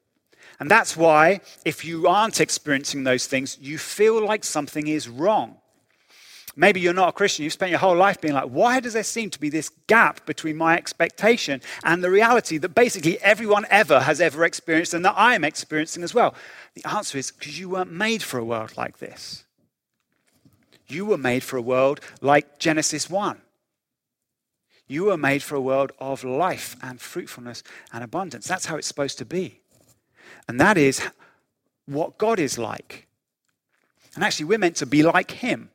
And 0.65 0.71
that's 0.71 0.97
why, 0.97 1.43
if 1.67 1.85
you 1.85 2.07
aren't 2.07 2.41
experiencing 2.41 3.05
those 3.05 3.27
things, 3.27 3.59
you 3.61 3.77
feel 3.77 4.25
like 4.25 4.45
something 4.45 4.87
is 4.87 5.11
wrong. 5.11 5.59
Maybe 6.57 6.81
you're 6.81 6.95
not 6.95 7.11
a 7.11 7.13
Christian. 7.13 7.43
You've 7.43 7.53
spent 7.53 7.69
your 7.69 7.81
whole 7.81 7.95
life 7.95 8.19
being 8.19 8.33
like, 8.33 8.47
why 8.47 8.81
does 8.81 8.95
there 8.95 9.03
seem 9.03 9.29
to 9.29 9.39
be 9.39 9.51
this 9.51 9.69
gap 9.89 10.25
between 10.25 10.57
my 10.57 10.75
expectation 10.75 11.61
and 11.85 12.03
the 12.03 12.11
reality 12.11 12.57
that 12.57 12.71
basically 12.71 13.21
everyone 13.21 13.67
ever 13.69 14.01
has 14.01 14.23
ever 14.23 14.43
experienced 14.43 14.95
and 14.95 15.05
that 15.05 15.13
I 15.19 15.35
am 15.35 15.45
experiencing 15.45 16.03
as 16.03 16.15
well? 16.15 16.35
The 16.73 16.89
answer 16.89 17.19
is 17.19 17.31
because 17.31 17.61
you 17.61 17.69
weren't 17.69 17.93
made 17.93 18.23
for 18.23 18.39
a 18.39 18.45
world 18.45 18.75
like 18.75 19.01
this. 19.01 19.45
You 20.87 21.05
were 21.05 21.19
made 21.19 21.43
for 21.43 21.59
a 21.59 21.63
world 21.63 22.01
like 22.23 22.59
Genesis 22.59 23.11
1. 23.11 23.39
You 24.87 25.05
were 25.05 25.19
made 25.19 25.43
for 25.43 25.57
a 25.57 25.61
world 25.61 25.93
of 25.99 26.25
life 26.25 26.75
and 26.81 26.99
fruitfulness 26.99 27.63
and 27.93 28.03
abundance. 28.03 28.47
That's 28.47 28.65
how 28.65 28.77
it's 28.77 28.89
supposed 28.89 29.19
to 29.19 29.27
be. 29.27 29.61
And 30.49 30.61
that 30.61 30.77
is 30.77 31.03
what 31.87 32.19
God 32.19 32.39
is 32.39 32.59
like. 32.59 33.07
And 34.15 34.23
actually, 34.23 34.47
we're 34.47 34.59
meant 34.59 34.77
to 34.77 34.87
be 34.87 35.03
like 35.03 35.31
Him. 35.31 35.71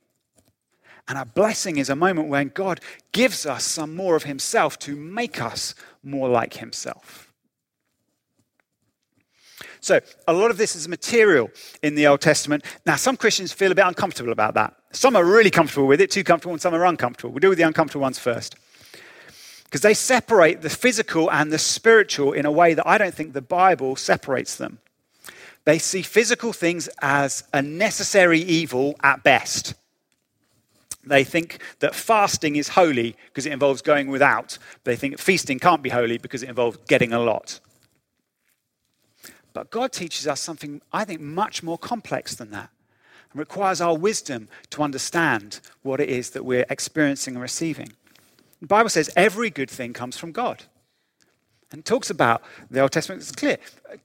And 1.07 1.17
a 1.17 1.25
blessing 1.25 1.77
is 1.77 1.89
a 1.89 1.95
moment 1.95 2.29
when 2.29 2.49
God 2.49 2.79
gives 3.11 3.45
us 3.45 3.63
some 3.63 3.95
more 3.95 4.15
of 4.15 4.23
Himself 4.23 4.77
to 4.79 4.95
make 4.95 5.41
us 5.41 5.75
more 6.03 6.29
like 6.29 6.55
Himself. 6.55 7.33
So, 9.81 9.99
a 10.27 10.33
lot 10.33 10.51
of 10.51 10.57
this 10.57 10.75
is 10.75 10.87
material 10.87 11.49
in 11.81 11.95
the 11.95 12.07
Old 12.07 12.21
Testament. 12.21 12.65
Now, 12.85 12.95
some 12.95 13.17
Christians 13.17 13.51
feel 13.51 13.71
a 13.71 13.75
bit 13.75 13.85
uncomfortable 13.85 14.31
about 14.31 14.53
that. 14.55 14.75
Some 14.91 15.15
are 15.15 15.23
really 15.23 15.49
comfortable 15.49 15.87
with 15.87 16.01
it, 16.01 16.11
too 16.11 16.23
comfortable, 16.23 16.53
and 16.53 16.61
some 16.61 16.75
are 16.75 16.85
uncomfortable. 16.85 17.31
We'll 17.31 17.39
deal 17.39 17.49
with 17.49 17.59
the 17.59 17.67
uncomfortable 17.67 18.01
ones 18.01 18.19
first 18.19 18.55
because 19.69 19.81
they 19.81 19.93
separate 19.93 20.63
the 20.63 20.69
physical 20.69 21.31
and 21.31 21.51
the 21.51 21.59
spiritual 21.59 22.33
in 22.33 22.47
a 22.47 22.51
way 22.51 22.73
that 22.73 22.87
I 22.87 22.97
don't 22.97 23.13
think 23.13 23.33
the 23.33 23.41
Bible 23.41 23.95
separates 23.95 24.55
them. 24.55 24.79
They 25.63 25.77
see 25.77 26.01
physical 26.01 26.53
things 26.53 26.89
as 27.03 27.43
a 27.53 27.61
necessary 27.61 28.39
evil 28.39 28.95
at 29.03 29.21
best. 29.21 29.75
They 31.05 31.23
think 31.23 31.61
that 31.81 31.93
fasting 31.93 32.55
is 32.55 32.69
holy 32.69 33.15
because 33.27 33.45
it 33.45 33.53
involves 33.53 33.83
going 33.83 34.07
without. 34.07 34.57
They 34.85 34.95
think 34.95 35.19
feasting 35.19 35.59
can't 35.59 35.83
be 35.83 35.89
holy 35.89 36.17
because 36.17 36.41
it 36.41 36.49
involves 36.49 36.77
getting 36.87 37.13
a 37.13 37.19
lot. 37.19 37.59
But 39.53 39.69
God 39.69 39.91
teaches 39.91 40.25
us 40.25 40.41
something, 40.41 40.81
I 40.91 41.05
think, 41.05 41.21
much 41.21 41.61
more 41.61 41.77
complex 41.77 42.33
than 42.33 42.49
that 42.51 42.71
and 43.31 43.39
requires 43.39 43.81
our 43.81 43.95
wisdom 43.95 44.49
to 44.71 44.81
understand 44.81 45.59
what 45.83 45.99
it 45.99 46.09
is 46.09 46.31
that 46.31 46.43
we're 46.43 46.65
experiencing 46.71 47.35
and 47.35 47.41
receiving. 47.41 47.93
The 48.61 48.67
Bible 48.67 48.89
says 48.89 49.09
every 49.15 49.49
good 49.49 49.69
thing 49.69 49.93
comes 49.93 50.17
from 50.17 50.31
God. 50.31 50.63
And 51.71 51.85
talks 51.85 52.09
about 52.09 52.41
the 52.71 52.79
Old 52.79 52.91
Testament, 52.91 53.21
it's 53.21 53.31
clear. 53.31 53.57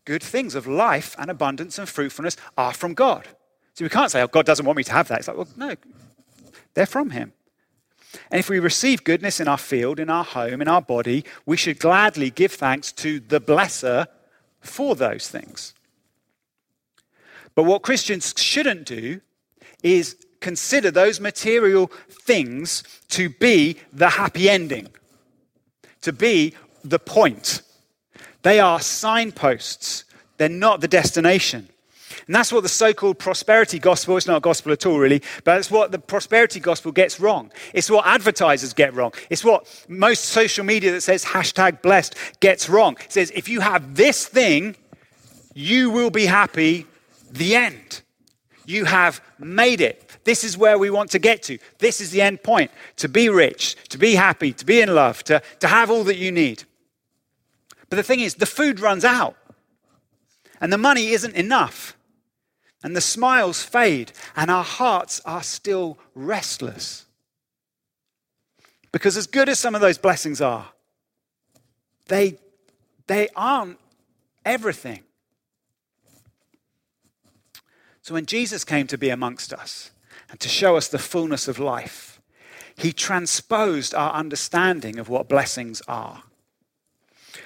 Good 0.05 0.23
things 0.23 0.55
of 0.55 0.67
life 0.67 1.17
and 1.19 1.31
abundance 1.31 1.79
and 1.79 1.89
fruitfulness 1.89 2.37
are 2.59 2.75
from 2.75 2.93
God. 2.93 3.27
So 3.73 3.85
we 3.85 3.89
can't 3.89 4.11
say, 4.11 4.21
oh, 4.23 4.27
God 4.27 4.45
doesn't 4.45 4.67
want 4.67 4.77
me 4.77 4.85
to 4.85 4.93
have 4.93 5.09
that. 5.09 5.21
It's 5.21 5.29
like, 5.29 5.37
well, 5.37 5.49
no, 5.57 5.75
they're 6.75 6.87
from 6.87 7.11
Him. 7.11 7.33
And 8.31 8.39
if 8.39 8.49
we 8.49 8.59
receive 8.59 9.03
goodness 9.03 9.41
in 9.41 9.49
our 9.49 9.59
field, 9.59 9.99
in 9.99 10.11
our 10.11 10.25
home, 10.25 10.61
in 10.61 10.69
our 10.69 10.83
body, 10.83 11.25
we 11.47 11.57
should 11.57 11.79
gladly 11.79 12.31
give 12.31 12.53
thanks 12.53 12.93
to 12.93 13.19
the 13.19 13.41
blesser 13.41 14.07
for 14.61 14.95
those 14.95 15.29
things. 15.29 15.75
But 17.55 17.65
what 17.65 17.83
Christians 17.83 18.35
shouldn't 18.37 18.87
do 18.87 19.21
is 19.83 20.17
consider 20.45 20.91
those 20.91 21.21
material 21.21 21.91
things 22.11 22.83
to 23.09 23.31
be 23.31 23.79
the 23.95 24.11
happy 24.11 24.51
ending, 24.51 24.87
to 26.03 26.13
be 26.13 26.55
the 26.85 26.99
point. 26.99 27.63
They 28.43 28.61
are 28.61 28.79
signposts, 28.79 30.05
they're 30.37 30.51
not 30.51 30.83
the 30.83 30.89
destination. 30.89 31.71
And 32.27 32.35
that's 32.35 32.53
what 32.53 32.63
the 32.63 32.69
so 32.69 32.93
called 32.93 33.19
prosperity 33.19 33.79
gospel, 33.79 34.19
it's 34.19 34.27
not 34.27 34.43
gospel 34.43 34.71
at 34.73 34.85
all, 34.85 34.99
really, 34.99 35.23
but 35.45 35.59
it's 35.59 35.71
what 35.71 35.93
the 35.93 35.99
prosperity 35.99 36.61
gospel 36.61 36.93
gets 36.93 37.19
wrong. 37.19 37.51
It's 37.73 37.89
what 37.91 38.07
advertisers 38.07 38.75
get 38.75 38.93
wrong. 38.93 39.13
It's 39.31 39.45
what 39.45 39.67
most 39.89 40.27
social 40.27 40.65
media 40.65 40.93
that 40.93 41.01
says 41.01 41.25
hashtag 41.25 41.81
blessed 41.81 42.17
gets 42.41 42.69
wrong. 42.69 42.99
It 43.03 43.13
says, 43.13 43.33
if 43.35 43.49
you 43.49 43.61
have 43.61 43.97
this 43.97 44.27
thing, 44.27 44.77
you 45.55 45.89
will 45.89 46.11
be 46.11 46.27
happy, 46.27 46.87
the 47.33 47.57
end. 47.57 48.03
You 48.67 48.85
have 48.85 49.23
made 49.39 49.81
it. 49.81 50.04
This 50.25 50.43
is 50.43 50.57
where 50.57 50.79
we 50.79 50.91
want 50.91 51.11
to 51.11 51.19
get 51.19 51.43
to. 51.45 51.59
This 51.79 52.01
is 52.01 52.11
the 52.11 52.23
end 52.23 52.43
point 52.43 52.71
to 52.97 53.09
be 53.09 53.29
rich, 53.29 53.77
to 53.91 53.99
be 53.99 54.15
happy, 54.15 54.53
to 54.55 54.65
be 54.65 54.81
in 54.81 54.95
love, 54.95 55.23
to, 55.25 55.43
to 55.61 55.69
have 55.69 55.91
all 55.91 56.05
that 56.05 56.17
you 56.17 56.33
need. 56.33 56.65
But 57.91 57.97
the 57.97 58.03
thing 58.03 58.21
is, 58.21 58.35
the 58.35 58.47
food 58.47 58.81
runs 58.81 59.05
out, 59.05 59.37
and 60.61 60.73
the 60.73 60.79
money 60.79 61.09
isn't 61.09 61.35
enough, 61.35 61.97
and 62.83 62.97
the 62.97 63.01
smiles 63.01 63.63
fade, 63.63 64.13
and 64.35 64.51
our 64.51 64.65
hearts 64.65 65.21
are 65.27 65.43
still 65.43 65.99
restless. 66.15 67.05
Because, 68.91 69.17
as 69.17 69.27
good 69.27 69.49
as 69.49 69.59
some 69.59 69.75
of 69.75 69.81
those 69.81 69.99
blessings 69.99 70.41
are, 70.41 70.69
they, 72.07 72.39
they 73.07 73.29
aren't 73.37 73.79
everything. 74.45 75.03
So 78.03 78.15
when 78.15 78.27
Jesus 78.27 78.65
came 78.65 78.87
to 78.89 78.99
be 78.99 79.09
amongst 79.09 79.53
us 79.53 79.91
and 80.35 80.41
to 80.41 80.49
show 80.49 80.77
us 80.77 80.89
the 80.89 80.99
fullness 80.99 81.47
of 81.47 81.61
life, 81.61 82.21
he 82.77 82.93
transposed 82.93 83.95
our 83.95 84.13
understanding 84.13 84.99
of 84.99 85.09
what 85.09 85.29
blessings 85.29 85.81
are. 85.87 86.25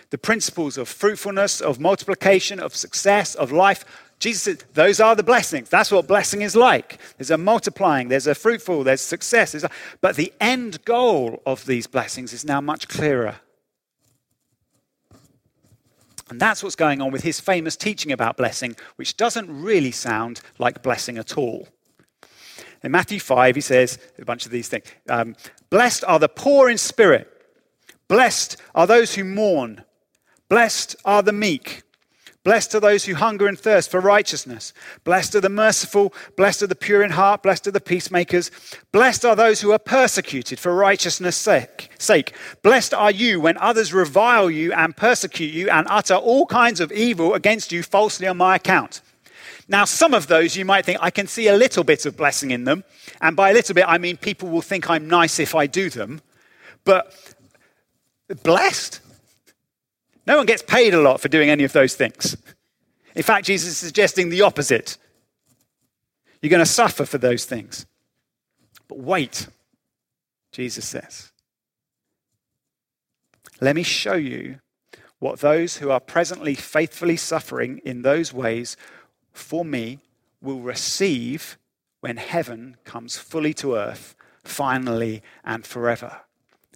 The 0.09 0.17
principles 0.17 0.79
of 0.79 0.89
fruitfulness, 0.89 1.61
of 1.61 1.79
multiplication, 1.79 2.59
of 2.59 2.75
success, 2.75 3.35
of 3.35 3.53
life. 3.53 3.85
Jesus 4.21 4.41
said, 4.41 4.65
those 4.73 5.01
are 5.01 5.15
the 5.15 5.23
blessings. 5.23 5.69
That's 5.69 5.91
what 5.91 6.09
blessing 6.09 6.41
is 6.41 6.57
like. 6.57 6.99
There's 7.19 7.31
a 7.31 7.37
multiplying, 7.37 8.09
there's 8.09 8.27
a 8.27 8.35
fruitful, 8.35 8.85
there's 8.85 9.03
success. 9.03 9.53
There's 9.53 9.65
a, 9.65 9.71
but 10.01 10.17
the 10.17 10.33
end 10.41 10.83
goal 10.87 11.43
of 11.45 11.67
these 11.67 11.87
blessings 11.87 12.33
is 12.33 12.43
now 12.43 12.63
much 12.63 12.89
clearer. 12.89 13.35
And 16.31 16.41
that's 16.41 16.63
what's 16.63 16.75
going 16.75 17.03
on 17.03 17.11
with 17.11 17.23
his 17.23 17.39
famous 17.39 17.77
teaching 17.77 18.13
about 18.13 18.39
blessing, 18.39 18.77
which 18.97 19.19
doesn't 19.19 19.63
really 19.63 19.93
sound 19.93 20.41
like 20.59 20.83
blessing 20.83 21.19
at 21.19 21.37
all. 21.37 21.69
In 22.83 22.93
Matthew 22.93 23.21
5, 23.21 23.55
he 23.55 23.61
says 23.61 23.99
a 24.19 24.25
bunch 24.25 24.47
of 24.47 24.53
these 24.53 24.69
things 24.69 24.85
um, 25.09 25.37
Blessed 25.71 26.05
are 26.07 26.19
the 26.19 26.29
poor 26.29 26.69
in 26.69 26.79
spirit, 26.79 27.29
blessed 28.09 28.57
are 28.75 28.87
those 28.87 29.15
who 29.15 29.25
mourn, 29.25 29.85
blessed 30.49 30.97
are 31.05 31.23
the 31.23 31.33
meek. 31.33 31.83
Blessed 32.45 32.75
are 32.77 32.81
those 32.81 33.05
who 33.05 33.15
hunger 33.15 33.47
and 33.47 33.59
thirst 33.59 33.91
for 33.91 34.01
righteousness. 34.01 34.73
Blessed 35.05 35.35
are 35.35 35.43
the 35.43 35.51
merciful. 35.51 36.15
Blessed 36.35 36.63
are 36.63 36.67
the 36.69 36.75
pure 36.75 37.03
in 37.03 37.11
heart. 37.11 37.43
Blessed 37.43 37.67
are 37.67 37.73
the 37.73 37.79
peacemakers. 37.79 38.51
Blessed 38.91 39.27
are 39.27 39.37
those 39.37 39.61
who 39.61 39.71
are 39.73 39.79
persecuted 39.79 40.59
for 40.59 40.75
righteousness' 40.75 41.37
sake. 41.37 41.91
Blessed 42.63 42.95
are 42.95 43.11
you 43.11 43.39
when 43.39 43.59
others 43.59 43.93
revile 43.93 44.51
you 44.51 44.73
and 44.73 44.97
persecute 44.97 45.53
you 45.53 45.69
and 45.69 45.87
utter 45.91 46.15
all 46.15 46.47
kinds 46.47 46.81
of 46.81 46.91
evil 46.91 47.35
against 47.35 47.71
you 47.71 47.83
falsely 47.83 48.27
on 48.27 48.39
my 48.39 48.57
account. 48.57 49.03
Now, 49.69 49.85
some 49.85 50.15
of 50.15 50.27
those 50.27 50.57
you 50.57 50.65
might 50.65 50.87
think 50.87 50.99
I 51.01 51.11
can 51.11 51.27
see 51.27 51.49
a 51.49 51.57
little 51.57 51.85
bit 51.85 52.07
of 52.07 52.17
blessing 52.17 52.51
in 52.51 52.65
them. 52.65 52.85
And 53.21 53.37
by 53.37 53.51
a 53.51 53.53
little 53.53 53.75
bit, 53.75 53.85
I 53.87 53.99
mean 53.99 54.17
people 54.17 54.49
will 54.49 54.63
think 54.63 54.89
I'm 54.89 55.09
nice 55.09 55.39
if 55.39 55.55
I 55.55 55.67
do 55.67 55.91
them. 55.91 56.23
But 56.85 57.15
blessed? 58.43 59.01
No 60.27 60.39
one 60.39 60.47
gets 60.47 60.63
paid 60.63 60.95
a 60.95 61.01
lot 61.01 61.21
for 61.21 61.29
doing 61.29 61.51
any 61.51 61.65
of 61.65 61.73
those 61.73 61.95
things. 61.95 62.37
In 63.15 63.23
fact, 63.23 63.47
Jesus 63.47 63.71
is 63.71 63.79
suggesting 63.79 64.31
the 64.31 64.43
opposite. 64.43 64.97
You're 66.41 66.51
going 66.51 66.61
to 66.61 66.67
suffer 66.67 67.05
for 67.05 67.19
those 67.19 67.45
things. 67.45 67.85
But 68.87 68.99
wait, 68.99 69.49
Jesus 70.53 70.87
says. 70.87 71.31
Let 73.61 73.75
me 73.75 73.83
show 73.83 74.15
you 74.15 74.61
what 75.19 75.41
those 75.41 75.79
who 75.79 75.91
are 75.91 76.01
presently 76.01 76.55
faithfully 76.55 77.17
suffering 77.17 77.81
in 77.85 78.03
those 78.03 78.33
ways 78.33 78.77
for 79.39 79.65
me 79.65 80.01
will 80.41 80.61
receive 80.61 81.59
when 82.01 82.17
heaven 82.17 82.77
comes 82.85 83.17
fully 83.17 83.55
to 83.55 83.75
earth, 83.75 84.15
finally 84.45 85.23
and 85.45 85.67
forever. 85.67 86.21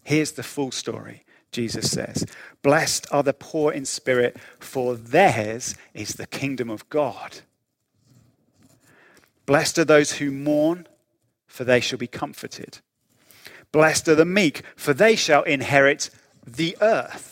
Here's 0.02 0.32
the 0.32 0.42
full 0.42 0.72
story. 0.72 1.24
Jesus 1.52 1.90
says. 1.90 2.24
Blessed 2.62 3.06
are 3.12 3.22
the 3.22 3.34
poor 3.34 3.72
in 3.72 3.84
spirit, 3.84 4.38
for 4.58 4.96
theirs 4.96 5.76
is 5.94 6.14
the 6.14 6.26
kingdom 6.26 6.70
of 6.70 6.88
God. 6.88 7.40
Blessed 9.46 9.78
are 9.78 9.84
those 9.84 10.12
who 10.12 10.30
mourn, 10.30 10.86
for 11.46 11.64
they 11.64 11.80
shall 11.80 11.98
be 11.98 12.06
comforted. 12.06 12.78
Blessed 13.70 14.08
are 14.08 14.14
the 14.14 14.24
meek, 14.24 14.62
for 14.76 14.94
they 14.94 15.14
shall 15.14 15.42
inherit 15.42 16.10
the 16.46 16.76
earth. 16.80 17.31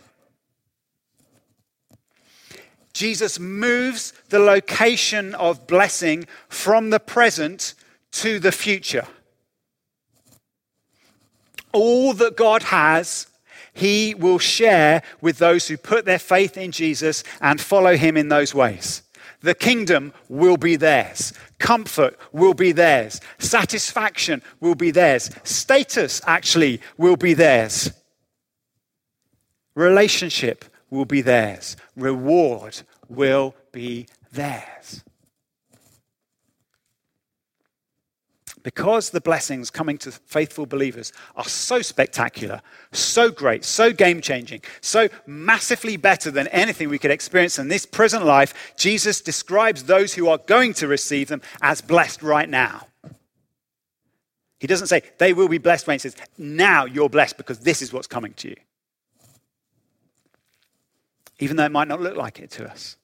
Jesus 2.93 3.39
moves 3.39 4.13
the 4.29 4.39
location 4.39 5.33
of 5.35 5.67
blessing 5.67 6.27
from 6.49 6.89
the 6.89 6.99
present 6.99 7.73
to 8.11 8.39
the 8.39 8.51
future. 8.51 9.07
All 11.71 12.13
that 12.13 12.35
God 12.35 12.63
has, 12.63 13.27
He 13.73 14.13
will 14.13 14.39
share 14.39 15.03
with 15.21 15.37
those 15.37 15.67
who 15.67 15.77
put 15.77 16.05
their 16.05 16.19
faith 16.19 16.57
in 16.57 16.71
Jesus 16.71 17.23
and 17.39 17.61
follow 17.61 17.95
Him 17.95 18.17
in 18.17 18.27
those 18.27 18.53
ways. 18.53 19.03
The 19.41 19.55
kingdom 19.55 20.13
will 20.29 20.57
be 20.57 20.75
theirs. 20.75 21.33
Comfort 21.57 22.17
will 22.31 22.53
be 22.53 22.71
theirs. 22.71 23.19
Satisfaction 23.39 24.41
will 24.59 24.75
be 24.75 24.91
theirs. 24.91 25.31
Status, 25.43 26.21
actually, 26.27 26.81
will 26.97 27.15
be 27.15 27.33
theirs. 27.33 27.91
Relationship 29.73 30.65
will 30.91 31.05
be 31.05 31.21
theirs. 31.21 31.75
Reward 31.95 32.83
will 33.09 33.55
be 33.71 34.05
theirs. 34.31 35.03
because 38.63 39.09
the 39.09 39.21
blessings 39.21 39.69
coming 39.69 39.97
to 39.99 40.11
faithful 40.11 40.65
believers 40.65 41.11
are 41.35 41.45
so 41.45 41.81
spectacular, 41.81 42.61
so 42.91 43.31
great, 43.31 43.63
so 43.63 43.91
game 43.91 44.21
changing, 44.21 44.61
so 44.81 45.09
massively 45.25 45.97
better 45.97 46.31
than 46.31 46.47
anything 46.49 46.89
we 46.89 46.99
could 46.99 47.11
experience 47.11 47.59
in 47.59 47.67
this 47.67 47.85
present 47.85 48.25
life, 48.25 48.73
Jesus 48.77 49.21
describes 49.21 49.83
those 49.83 50.13
who 50.13 50.27
are 50.27 50.37
going 50.37 50.73
to 50.75 50.87
receive 50.87 51.27
them 51.27 51.41
as 51.61 51.81
blessed 51.81 52.21
right 52.21 52.49
now. 52.49 52.87
He 54.59 54.67
doesn't 54.67 54.87
say 54.87 55.01
they 55.17 55.33
will 55.33 55.47
be 55.47 55.57
blessed 55.57 55.87
when 55.87 55.95
he 55.95 55.99
says, 55.99 56.15
now 56.37 56.85
you're 56.85 57.09
blessed 57.09 57.37
because 57.37 57.59
this 57.59 57.81
is 57.81 57.91
what's 57.91 58.07
coming 58.07 58.33
to 58.35 58.49
you. 58.49 58.55
Even 61.41 61.57
though 61.57 61.65
it 61.65 61.71
might 61.71 61.89
not 61.89 61.99
look 61.99 62.15
like 62.15 62.39
it 62.39 62.51
to 62.51 62.69
us. 62.69 62.95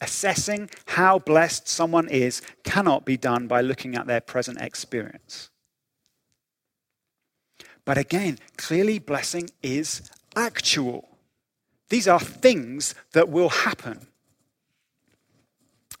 Assessing 0.00 0.68
how 0.86 1.20
blessed 1.20 1.68
someone 1.68 2.08
is 2.08 2.42
cannot 2.64 3.06
be 3.06 3.16
done 3.16 3.46
by 3.46 3.60
looking 3.60 3.94
at 3.94 4.06
their 4.06 4.20
present 4.20 4.60
experience. 4.60 5.48
But 7.84 7.98
again, 7.98 8.38
clearly, 8.56 8.98
blessing 8.98 9.48
is 9.62 10.10
actual. 10.36 11.08
These 11.88 12.08
are 12.08 12.20
things 12.20 12.94
that 13.12 13.28
will 13.28 13.48
happen. 13.48 14.08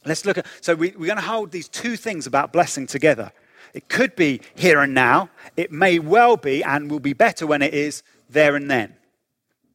Let's 0.04 0.24
look 0.24 0.38
at, 0.38 0.46
so 0.60 0.74
we, 0.74 0.88
are 0.90 0.94
going 0.94 1.16
to 1.16 1.22
hold 1.22 1.52
these 1.52 1.68
two 1.68 1.96
things 1.96 2.26
about 2.26 2.52
blessing 2.52 2.88
together. 2.88 3.30
It 3.72 3.88
could 3.88 4.16
be 4.16 4.40
here 4.56 4.80
and 4.80 4.94
now. 4.94 5.30
It 5.56 5.70
may 5.70 5.98
well 6.00 6.36
be 6.36 6.62
and 6.64 6.90
will 6.90 7.00
be 7.00 7.12
better 7.12 7.46
when 7.46 7.62
it 7.62 7.72
is 7.72 8.02
there 8.28 8.56
and 8.56 8.70
then. 8.70 8.96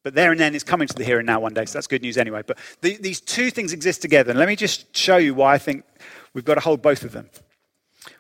But 0.08 0.13
there 0.13 0.32
and 0.32 0.39
then 0.39 0.56
is 0.56 0.63
coming 0.63 0.88
to 0.88 0.93
the 0.93 1.04
here 1.04 1.20
and 1.20 1.28
now 1.28 1.41
one 1.41 1.54
day, 1.54 1.65
so 1.65 1.74
that's 1.74 1.86
good 1.86 2.02
news 2.02 2.17
anyway. 2.17 2.41
But 2.41 2.58
the, 2.80 2.96
these 2.96 3.20
two 3.20 3.52
things 3.52 3.74
exist 3.74 4.02
together. 4.02 4.30
And 4.30 4.39
let 4.39 4.48
me 4.48 4.56
just 4.56 4.96
show 4.96 5.17
you 5.17 5.34
why 5.34 5.54
I 5.54 5.58
think 5.58 5.84
we've 6.34 6.46
got 6.46 6.54
to 6.54 6.62
hold 6.62 6.82
both 6.82 7.04
of 7.04 7.12
them. 7.12 7.30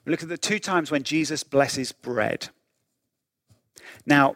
We 0.03 0.11
look 0.11 0.21
at 0.21 0.27
the 0.27 0.37
two 0.37 0.59
times 0.59 0.91
when 0.91 1.03
Jesus 1.03 1.45
blesses 1.45 1.93
bread. 1.93 2.49
Now, 4.05 4.35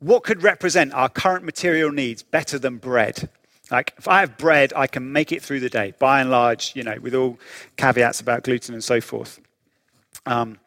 what 0.00 0.24
could 0.24 0.42
represent 0.42 0.92
our 0.92 1.08
current 1.08 1.44
material 1.44 1.92
needs 1.92 2.24
better 2.24 2.58
than 2.58 2.78
bread? 2.78 3.28
Like, 3.70 3.94
if 3.96 4.08
I 4.08 4.18
have 4.18 4.36
bread, 4.36 4.72
I 4.74 4.88
can 4.88 5.12
make 5.12 5.30
it 5.30 5.40
through 5.40 5.60
the 5.60 5.70
day, 5.70 5.94
by 6.00 6.20
and 6.20 6.32
large, 6.32 6.74
you 6.74 6.82
know, 6.82 6.96
with 7.00 7.14
all 7.14 7.38
caveats 7.76 8.20
about 8.20 8.42
gluten 8.42 8.74
and 8.74 8.82
so 8.82 9.00
forth. 9.00 9.38
Um, 10.26 10.58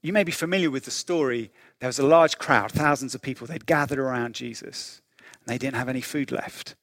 you 0.00 0.12
may 0.12 0.22
be 0.22 0.30
familiar 0.30 0.70
with 0.70 0.84
the 0.84 0.92
story. 0.92 1.50
There 1.84 1.88
was 1.90 1.98
a 1.98 2.06
large 2.06 2.38
crowd, 2.38 2.72
thousands 2.72 3.14
of 3.14 3.20
people. 3.20 3.46
They'd 3.46 3.66
gathered 3.66 3.98
around 3.98 4.34
Jesus, 4.34 5.02
and 5.18 5.52
they 5.52 5.58
didn't 5.58 5.76
have 5.76 5.90
any 5.90 6.00
food 6.00 6.32
left. 6.32 6.76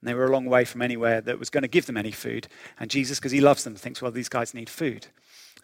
And 0.00 0.08
they 0.08 0.12
were 0.12 0.24
a 0.24 0.32
long 0.32 0.44
way 0.44 0.64
from 0.64 0.82
anywhere 0.82 1.20
that 1.20 1.38
was 1.38 1.50
going 1.50 1.62
to 1.62 1.68
give 1.68 1.86
them 1.86 1.96
any 1.96 2.10
food. 2.10 2.48
And 2.80 2.90
Jesus, 2.90 3.20
because 3.20 3.30
he 3.30 3.40
loves 3.40 3.62
them, 3.62 3.76
thinks, 3.76 4.02
well, 4.02 4.10
these 4.10 4.28
guys 4.28 4.52
need 4.52 4.68
food. 4.68 5.06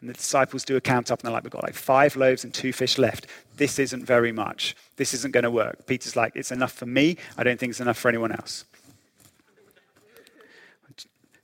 And 0.01 0.09
the 0.09 0.13
disciples 0.13 0.65
do 0.65 0.77
a 0.77 0.81
count 0.81 1.11
up 1.11 1.19
and 1.19 1.27
they're 1.27 1.33
like, 1.33 1.43
we've 1.43 1.51
got 1.51 1.65
like 1.65 1.75
five 1.75 2.15
loaves 2.15 2.45
and 2.45 2.55
two 2.55 2.73
fish 2.73 2.97
left. 2.97 3.27
This 3.57 3.81
isn't 3.81 4.05
very 4.05 4.31
much. 4.31 4.77
This 4.95 5.13
isn't 5.15 5.33
going 5.33 5.43
to 5.43 5.51
work. 5.51 5.85
Peter's 5.89 6.15
like, 6.15 6.37
it's 6.37 6.53
enough 6.53 6.71
for 6.71 6.87
me. 6.87 7.17
I 7.37 7.43
don't 7.43 7.59
think 7.59 7.71
it's 7.71 7.81
enough 7.81 7.99
for 7.99 8.09
anyone 8.09 8.31
else. 8.31 8.67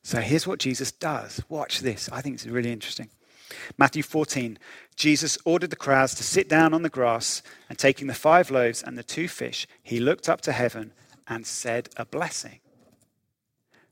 So 0.05 0.21
here's 0.21 0.47
what 0.47 0.61
Jesus 0.61 0.93
does. 0.93 1.43
Watch 1.49 1.81
this. 1.81 2.09
I 2.13 2.21
think 2.21 2.37
it's 2.37 2.47
really 2.47 2.71
interesting. 2.71 3.09
Matthew 3.79 4.03
14, 4.03 4.59
Jesus 4.97 5.39
ordered 5.45 5.71
the 5.71 5.77
crowds 5.77 6.15
to 6.17 6.23
sit 6.23 6.49
down 6.49 6.75
on 6.75 6.83
the 6.83 6.89
grass, 6.89 7.43
and 7.69 7.79
taking 7.79 8.07
the 8.07 8.15
five 8.15 8.51
loaves 8.51 8.83
and 8.83 8.97
the 8.97 9.03
two 9.03 9.29
fish, 9.29 9.67
he 9.83 10.01
looked 10.01 10.29
up 10.29 10.41
to 10.43 10.53
heaven 10.53 10.93
and 11.27 11.47
said 11.47 11.89
a 11.97 12.05
blessing. 12.05 12.61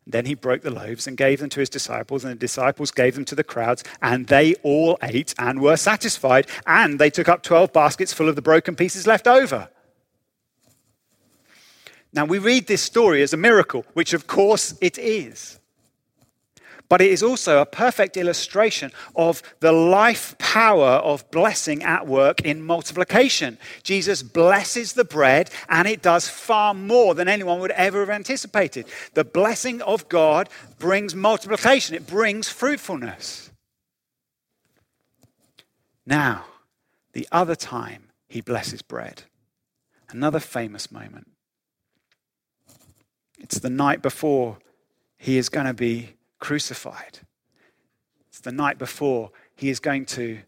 Then 0.06 0.26
he 0.26 0.34
broke 0.34 0.62
the 0.62 0.70
loaves 0.70 1.06
and 1.06 1.16
gave 1.16 1.40
them 1.40 1.50
to 1.50 1.60
his 1.60 1.68
disciples, 1.68 2.24
and 2.24 2.32
the 2.32 2.38
disciples 2.38 2.90
gave 2.90 3.14
them 3.14 3.24
to 3.26 3.34
the 3.34 3.44
crowds, 3.44 3.84
and 4.02 4.26
they 4.26 4.54
all 4.62 4.98
ate 5.02 5.34
and 5.38 5.60
were 5.60 5.76
satisfied, 5.76 6.46
and 6.66 6.98
they 6.98 7.10
took 7.10 7.28
up 7.28 7.42
12 7.42 7.72
baskets 7.72 8.12
full 8.12 8.28
of 8.28 8.36
the 8.36 8.42
broken 8.42 8.74
pieces 8.74 9.06
left 9.06 9.28
over. 9.28 9.68
Now, 12.12 12.24
we 12.24 12.38
read 12.38 12.66
this 12.66 12.82
story 12.82 13.22
as 13.22 13.32
a 13.32 13.36
miracle, 13.36 13.86
which 13.92 14.12
of 14.12 14.26
course 14.26 14.76
it 14.80 14.98
is 14.98 15.59
but 16.90 17.00
it 17.00 17.10
is 17.12 17.22
also 17.22 17.60
a 17.60 17.66
perfect 17.66 18.16
illustration 18.16 18.90
of 19.14 19.42
the 19.60 19.70
life 19.70 20.36
power 20.38 20.96
of 20.96 21.30
blessing 21.30 21.84
at 21.84 22.04
work 22.04 22.40
in 22.40 22.60
multiplication. 22.60 23.56
Jesus 23.84 24.24
blesses 24.24 24.94
the 24.94 25.04
bread, 25.04 25.50
and 25.68 25.86
it 25.86 26.02
does 26.02 26.28
far 26.28 26.74
more 26.74 27.14
than 27.14 27.28
anyone 27.28 27.60
would 27.60 27.70
ever 27.70 28.00
have 28.00 28.10
anticipated. 28.10 28.86
The 29.14 29.22
blessing 29.22 29.80
of 29.82 30.08
God 30.08 30.48
brings 30.80 31.14
multiplication, 31.14 31.94
it 31.94 32.08
brings 32.08 32.48
fruitfulness. 32.48 33.52
Now, 36.04 36.46
the 37.12 37.28
other 37.30 37.54
time 37.54 38.08
he 38.28 38.40
blesses 38.40 38.82
bread, 38.82 39.22
another 40.10 40.40
famous 40.40 40.90
moment. 40.90 41.28
It's 43.38 43.60
the 43.60 43.70
night 43.70 44.02
before 44.02 44.58
he 45.16 45.38
is 45.38 45.48
going 45.48 45.66
to 45.66 45.74
be 45.74 46.14
crucified. 46.40 47.20
It's 48.28 48.40
the 48.40 48.52
night 48.52 48.78
before 48.78 49.30
he 49.54 49.68
is 49.70 49.80
going 49.80 50.06
to 50.06 50.40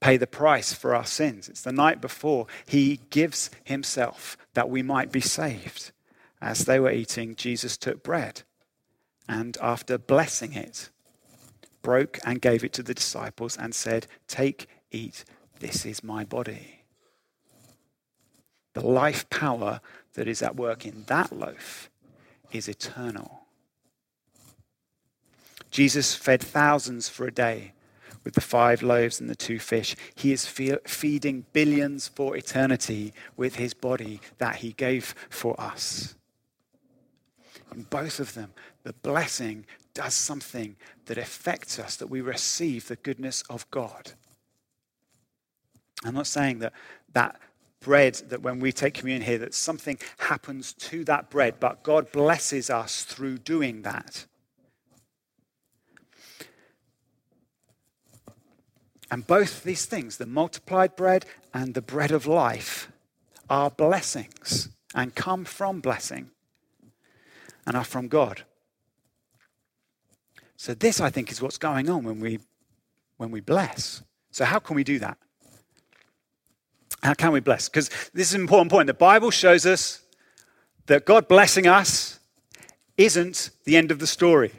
pay 0.00 0.16
the 0.16 0.26
price 0.26 0.72
for 0.72 0.94
our 0.94 1.04
sins. 1.04 1.48
It's 1.48 1.62
the 1.62 1.72
night 1.72 2.00
before 2.00 2.46
he 2.66 3.00
gives 3.10 3.50
himself 3.64 4.36
that 4.54 4.68
we 4.68 4.82
might 4.82 5.12
be 5.12 5.20
saved. 5.20 5.92
As 6.40 6.64
they 6.64 6.80
were 6.80 6.90
eating, 6.90 7.36
Jesus 7.36 7.76
took 7.76 8.02
bread 8.02 8.42
and, 9.28 9.56
after 9.62 9.96
blessing 9.98 10.54
it, 10.54 10.90
broke 11.82 12.18
and 12.24 12.40
gave 12.40 12.64
it 12.64 12.72
to 12.74 12.82
the 12.82 12.94
disciples 12.94 13.56
and 13.56 13.74
said, 13.74 14.06
Take, 14.26 14.66
eat, 14.90 15.24
this 15.60 15.86
is 15.86 16.02
my 16.02 16.24
body. 16.24 16.84
The 18.74 18.86
life 18.86 19.28
power 19.30 19.80
that 20.14 20.26
is 20.26 20.42
at 20.42 20.56
work 20.56 20.84
in 20.84 21.04
that 21.06 21.32
loaf 21.32 21.90
is 22.50 22.68
eternal. 22.68 23.41
Jesus 25.72 26.14
fed 26.14 26.40
thousands 26.40 27.08
for 27.08 27.26
a 27.26 27.32
day 27.32 27.72
with 28.24 28.34
the 28.34 28.40
five 28.40 28.82
loaves 28.82 29.20
and 29.20 29.28
the 29.28 29.34
two 29.34 29.58
fish. 29.58 29.96
He 30.14 30.32
is 30.32 30.46
feeding 30.46 31.46
billions 31.52 32.06
for 32.06 32.36
eternity 32.36 33.12
with 33.36 33.56
his 33.56 33.74
body 33.74 34.20
that 34.38 34.56
he 34.56 34.72
gave 34.72 35.14
for 35.28 35.58
us. 35.60 36.14
In 37.74 37.82
both 37.84 38.20
of 38.20 38.34
them, 38.34 38.52
the 38.84 38.92
blessing 38.92 39.64
does 39.94 40.14
something 40.14 40.76
that 41.06 41.18
affects 41.18 41.78
us, 41.78 41.96
that 41.96 42.10
we 42.10 42.20
receive 42.20 42.86
the 42.86 42.96
goodness 42.96 43.42
of 43.48 43.68
God. 43.70 44.12
I'm 46.04 46.14
not 46.14 46.26
saying 46.26 46.58
that 46.58 46.74
that 47.14 47.40
bread, 47.80 48.14
that 48.28 48.42
when 48.42 48.60
we 48.60 48.72
take 48.72 48.94
communion 48.94 49.22
here, 49.22 49.38
that 49.38 49.54
something 49.54 49.98
happens 50.18 50.74
to 50.74 51.04
that 51.04 51.30
bread, 51.30 51.54
but 51.60 51.82
God 51.82 52.12
blesses 52.12 52.68
us 52.70 53.04
through 53.04 53.38
doing 53.38 53.82
that. 53.82 54.26
And 59.12 59.26
both 59.26 59.62
these 59.62 59.84
things, 59.84 60.16
the 60.16 60.24
multiplied 60.24 60.96
bread 60.96 61.26
and 61.52 61.74
the 61.74 61.82
bread 61.82 62.12
of 62.12 62.26
life, 62.26 62.90
are 63.50 63.70
blessings 63.70 64.70
and 64.94 65.14
come 65.14 65.44
from 65.44 65.80
blessing 65.80 66.30
and 67.66 67.76
are 67.76 67.84
from 67.84 68.08
God. 68.08 68.44
So 70.56 70.72
this 70.72 70.98
I 70.98 71.10
think 71.10 71.30
is 71.30 71.42
what's 71.42 71.58
going 71.58 71.90
on 71.90 72.04
when 72.04 72.20
we 72.20 72.38
when 73.18 73.30
we 73.30 73.40
bless. 73.40 74.02
So 74.30 74.46
how 74.46 74.58
can 74.58 74.76
we 74.76 74.84
do 74.84 74.98
that? 75.00 75.18
How 77.02 77.12
can 77.12 77.32
we 77.32 77.40
bless? 77.40 77.68
Because 77.68 77.90
this 78.14 78.28
is 78.28 78.34
an 78.34 78.40
important 78.40 78.70
point. 78.70 78.86
The 78.86 78.94
Bible 78.94 79.30
shows 79.30 79.66
us 79.66 80.00
that 80.86 81.04
God 81.04 81.28
blessing 81.28 81.66
us 81.66 82.18
isn't 82.96 83.50
the 83.64 83.76
end 83.76 83.90
of 83.90 83.98
the 83.98 84.06
story. 84.06 84.52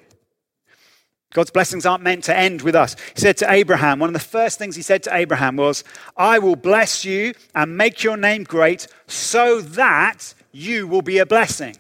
God's 1.34 1.50
blessings 1.50 1.86
aren't 1.86 2.04
meant 2.04 2.24
to 2.26 2.38
end 2.38 2.62
with 2.62 2.76
us. 2.76 2.96
He 3.16 3.22
said 3.22 3.38
to 3.38 3.52
Abraham, 3.52 4.00
one 4.00 4.10
of 4.10 4.14
the 4.14 4.20
first 4.20 4.60
things 4.60 4.76
he 4.76 4.84
said 4.84 5.02
to 5.04 5.16
Abraham 5.16 5.56
was, 5.56 5.84
I 6.16 6.38
will 6.40 6.56
bless 6.56 7.04
you 7.04 7.34
and 7.56 7.76
make 7.76 8.04
your 8.04 8.18
name 8.18 8.44
great 8.44 8.88
so 9.08 9.60
that 9.60 10.36
you 10.52 10.88
will 10.88 11.02
be 11.02 11.18
a 11.18 11.26
blessing. 11.26 11.76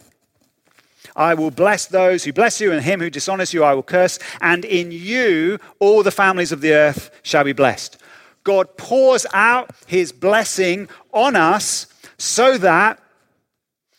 I 1.15 1.35
will 1.35 1.51
bless 1.51 1.85
those 1.85 2.23
who 2.23 2.33
bless 2.33 2.59
you, 2.59 2.71
and 2.71 2.81
him 2.81 2.99
who 2.99 3.11
dishonors 3.11 3.53
you 3.53 3.63
I 3.63 3.75
will 3.75 3.83
curse, 3.83 4.17
and 4.41 4.65
in 4.65 4.91
you 4.91 5.59
all 5.77 6.01
the 6.01 6.09
families 6.09 6.51
of 6.51 6.61
the 6.61 6.73
earth 6.73 7.11
shall 7.21 7.43
be 7.43 7.53
blessed. 7.53 7.97
God 8.43 8.75
pours 8.77 9.27
out 9.33 9.69
his 9.85 10.11
blessing 10.11 10.89
on 11.11 11.35
us 11.35 11.85
so 12.17 12.57
that, 12.57 12.99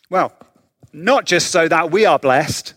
well, 0.09 0.33
not 0.91 1.25
just 1.25 1.51
so 1.51 1.69
that 1.69 1.91
we 1.91 2.05
are 2.05 2.19
blessed, 2.19 2.73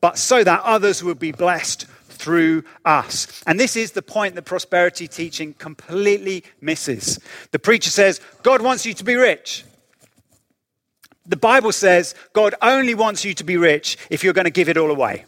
but 0.00 0.18
so 0.18 0.42
that 0.42 0.62
others 0.64 1.04
will 1.04 1.14
be 1.14 1.30
blessed 1.30 1.86
through 2.26 2.64
us. 2.84 3.40
And 3.46 3.60
this 3.60 3.76
is 3.76 3.92
the 3.92 4.02
point 4.02 4.34
that 4.34 4.42
prosperity 4.42 5.06
teaching 5.06 5.54
completely 5.54 6.42
misses. 6.60 7.20
The 7.52 7.60
preacher 7.60 7.88
says, 7.88 8.20
God 8.42 8.62
wants 8.62 8.84
you 8.84 8.94
to 8.94 9.04
be 9.04 9.14
rich. 9.14 9.64
The 11.24 11.36
Bible 11.36 11.70
says 11.70 12.16
God 12.32 12.56
only 12.60 12.94
wants 12.94 13.24
you 13.24 13.32
to 13.34 13.44
be 13.44 13.56
rich 13.56 13.96
if 14.10 14.24
you're 14.24 14.32
going 14.32 14.46
to 14.46 14.50
give 14.50 14.68
it 14.68 14.76
all 14.76 14.90
away. 14.90 15.24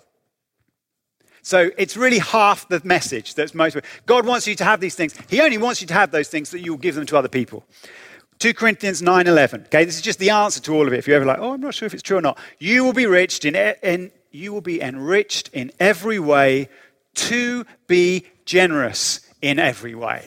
So 1.43 1.71
it's 1.79 1.97
really 1.97 2.19
half 2.19 2.69
the 2.69 2.81
message 2.83 3.37
that's 3.37 3.55
most. 3.55 3.77
God 4.07 4.27
wants 4.27 4.49
you 4.49 4.57
to 4.57 4.65
have 4.65 4.81
these 4.81 4.97
things. 4.97 5.15
He 5.31 5.41
only 5.41 5.57
wants 5.57 5.81
you 5.81 5.87
to 5.87 5.95
have 5.95 6.11
those 6.11 6.29
things 6.29 6.51
that 6.51 6.63
you 6.63 6.73
will 6.73 6.81
give 6.81 6.97
them 6.97 7.07
to 7.07 7.17
other 7.17 7.29
people. 7.29 7.65
2 8.41 8.55
Corinthians 8.55 9.03
9:11. 9.03 9.67
Okay, 9.67 9.85
this 9.85 9.95
is 9.95 10.03
just 10.03 10.19
the 10.19 10.31
answer 10.31 10.61
to 10.63 10.75
all 10.75 10.87
of 10.89 10.93
it. 10.93 10.99
If 10.99 11.07
you're 11.07 11.17
ever 11.17 11.25
like, 11.25 11.39
"Oh, 11.41 11.55
I'm 11.55 11.61
not 11.61 11.75
sure 11.75 11.87
if 11.87 11.95
it's 11.95 12.03
true 12.03 12.19
or 12.19 12.23
not." 12.23 12.39
You 12.59 12.85
will 12.85 12.93
be 12.93 13.07
rich 13.07 13.45
in, 13.45 13.55
in 13.55 14.11
you 14.31 14.53
will 14.53 14.61
be 14.61 14.81
enriched 14.81 15.49
in 15.53 15.73
every 15.81 16.19
way 16.19 16.69
to 17.19 17.67
be 17.87 18.27
generous 18.45 19.21
in 19.43 19.59
every 19.59 19.95
way. 19.95 20.25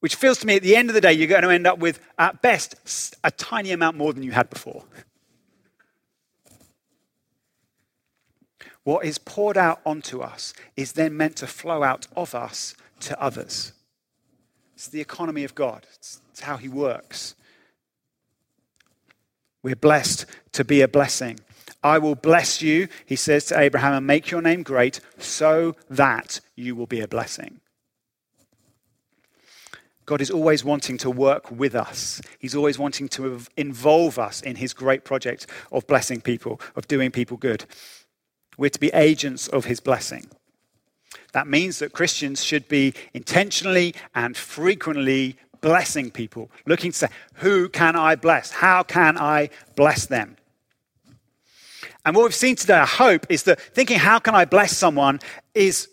Which 0.00 0.14
feels 0.14 0.38
to 0.38 0.46
me 0.46 0.56
at 0.56 0.62
the 0.62 0.76
end 0.76 0.90
of 0.90 0.94
the 0.94 1.00
day, 1.00 1.12
you're 1.12 1.26
going 1.26 1.42
to 1.42 1.50
end 1.50 1.66
up 1.66 1.78
with, 1.78 2.00
at 2.18 2.40
best, 2.40 3.16
a 3.24 3.30
tiny 3.30 3.72
amount 3.72 3.96
more 3.96 4.12
than 4.12 4.22
you 4.22 4.32
had 4.32 4.48
before. 4.50 4.84
What 8.84 9.04
is 9.04 9.18
poured 9.18 9.58
out 9.58 9.80
onto 9.84 10.20
us 10.20 10.54
is 10.76 10.92
then 10.92 11.16
meant 11.16 11.36
to 11.36 11.46
flow 11.46 11.82
out 11.82 12.06
of 12.16 12.34
us 12.34 12.74
to 13.00 13.20
others. 13.20 13.72
It's 14.74 14.88
the 14.88 15.00
economy 15.00 15.44
of 15.44 15.54
God, 15.54 15.86
it's, 15.94 16.20
it's 16.30 16.40
how 16.40 16.56
He 16.56 16.68
works. 16.68 17.34
We're 19.62 19.76
blessed 19.76 20.26
to 20.52 20.64
be 20.64 20.80
a 20.80 20.88
blessing. 20.88 21.40
I 21.82 21.98
will 21.98 22.14
bless 22.14 22.60
you, 22.60 22.88
he 23.06 23.16
says 23.16 23.46
to 23.46 23.58
Abraham, 23.58 23.94
and 23.94 24.06
make 24.06 24.30
your 24.30 24.42
name 24.42 24.62
great 24.62 25.00
so 25.18 25.76
that 25.88 26.40
you 26.56 26.74
will 26.74 26.86
be 26.86 27.00
a 27.00 27.08
blessing. 27.08 27.60
God 30.08 30.22
is 30.22 30.30
always 30.30 30.64
wanting 30.64 30.96
to 30.98 31.10
work 31.10 31.50
with 31.50 31.74
us. 31.74 32.22
He's 32.38 32.54
always 32.54 32.78
wanting 32.78 33.08
to 33.10 33.42
involve 33.58 34.18
us 34.18 34.40
in 34.40 34.56
his 34.56 34.72
great 34.72 35.04
project 35.04 35.46
of 35.70 35.86
blessing 35.86 36.22
people, 36.22 36.62
of 36.76 36.88
doing 36.88 37.10
people 37.10 37.36
good. 37.36 37.66
We're 38.56 38.70
to 38.70 38.80
be 38.80 38.88
agents 38.88 39.48
of 39.48 39.66
his 39.66 39.80
blessing. 39.80 40.26
That 41.34 41.46
means 41.46 41.78
that 41.80 41.92
Christians 41.92 42.42
should 42.42 42.68
be 42.68 42.94
intentionally 43.12 43.94
and 44.14 44.34
frequently 44.34 45.36
blessing 45.60 46.10
people, 46.10 46.50
looking 46.64 46.92
to 46.92 46.96
say, 46.96 47.08
Who 47.34 47.68
can 47.68 47.94
I 47.94 48.16
bless? 48.16 48.50
How 48.50 48.82
can 48.82 49.18
I 49.18 49.50
bless 49.76 50.06
them? 50.06 50.37
And 52.04 52.16
what 52.16 52.24
we've 52.24 52.34
seen 52.34 52.56
today, 52.56 52.74
I 52.74 52.86
hope, 52.86 53.26
is 53.28 53.42
that 53.44 53.60
thinking, 53.60 53.98
How 53.98 54.18
can 54.18 54.34
I 54.34 54.44
bless 54.44 54.76
someone 54.76 55.20
is 55.54 55.88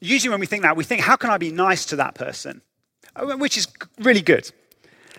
usually 0.00 0.30
when 0.30 0.40
we 0.40 0.46
think 0.46 0.62
that, 0.62 0.76
we 0.76 0.84
think, 0.84 1.00
How 1.00 1.16
can 1.16 1.30
I 1.30 1.38
be 1.38 1.50
nice 1.50 1.84
to 1.86 1.96
that 1.96 2.14
person? 2.14 2.62
Uh, 3.14 3.36
which 3.36 3.56
is 3.56 3.68
really 3.98 4.22
good. 4.22 4.50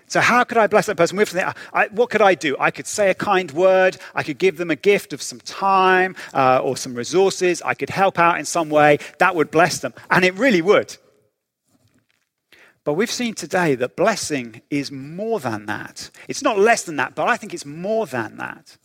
So, 0.08 0.20
how 0.20 0.44
could 0.44 0.58
I 0.58 0.68
bless 0.68 0.86
that 0.88 0.98
person? 0.98 1.18
What 1.18 2.10
could 2.10 2.22
I 2.22 2.36
do? 2.36 2.56
I 2.60 2.72
could 2.72 2.88
say 2.88 3.10
a 3.10 3.16
kind 3.16 3.50
word. 3.52 3.98
I 4.14 4.24
could 4.24 4.38
give 4.38 4.58
them 4.58 4.70
a 4.70 4.76
gift 4.76 5.14
of 5.14 5.22
some 5.22 5.40
time 5.40 6.16
uh, 6.34 6.60
or 6.60 6.78
some 6.78 6.94
resources. 6.94 7.62
I 7.64 7.74
could 7.74 7.90
help 7.90 8.20
out 8.20 8.38
in 8.38 8.46
some 8.46 8.70
way. 8.70 9.00
That 9.20 9.36
would 9.36 9.50
bless 9.50 9.80
them. 9.80 9.94
And 10.12 10.26
it 10.26 10.34
really 10.36 10.62
would. 10.62 10.98
But 12.84 12.94
we've 12.94 13.12
seen 13.12 13.34
today 13.34 13.76
that 13.76 13.96
blessing 13.96 14.62
is 14.70 14.92
more 14.92 15.40
than 15.40 15.68
that. 15.68 16.12
It's 16.28 16.42
not 16.42 16.60
less 16.60 16.84
than 16.84 16.98
that, 16.98 17.16
but 17.16 17.28
I 17.28 17.38
think 17.38 17.54
it's 17.54 17.66
more 17.66 18.06
than 18.06 18.38
that. 18.38 18.78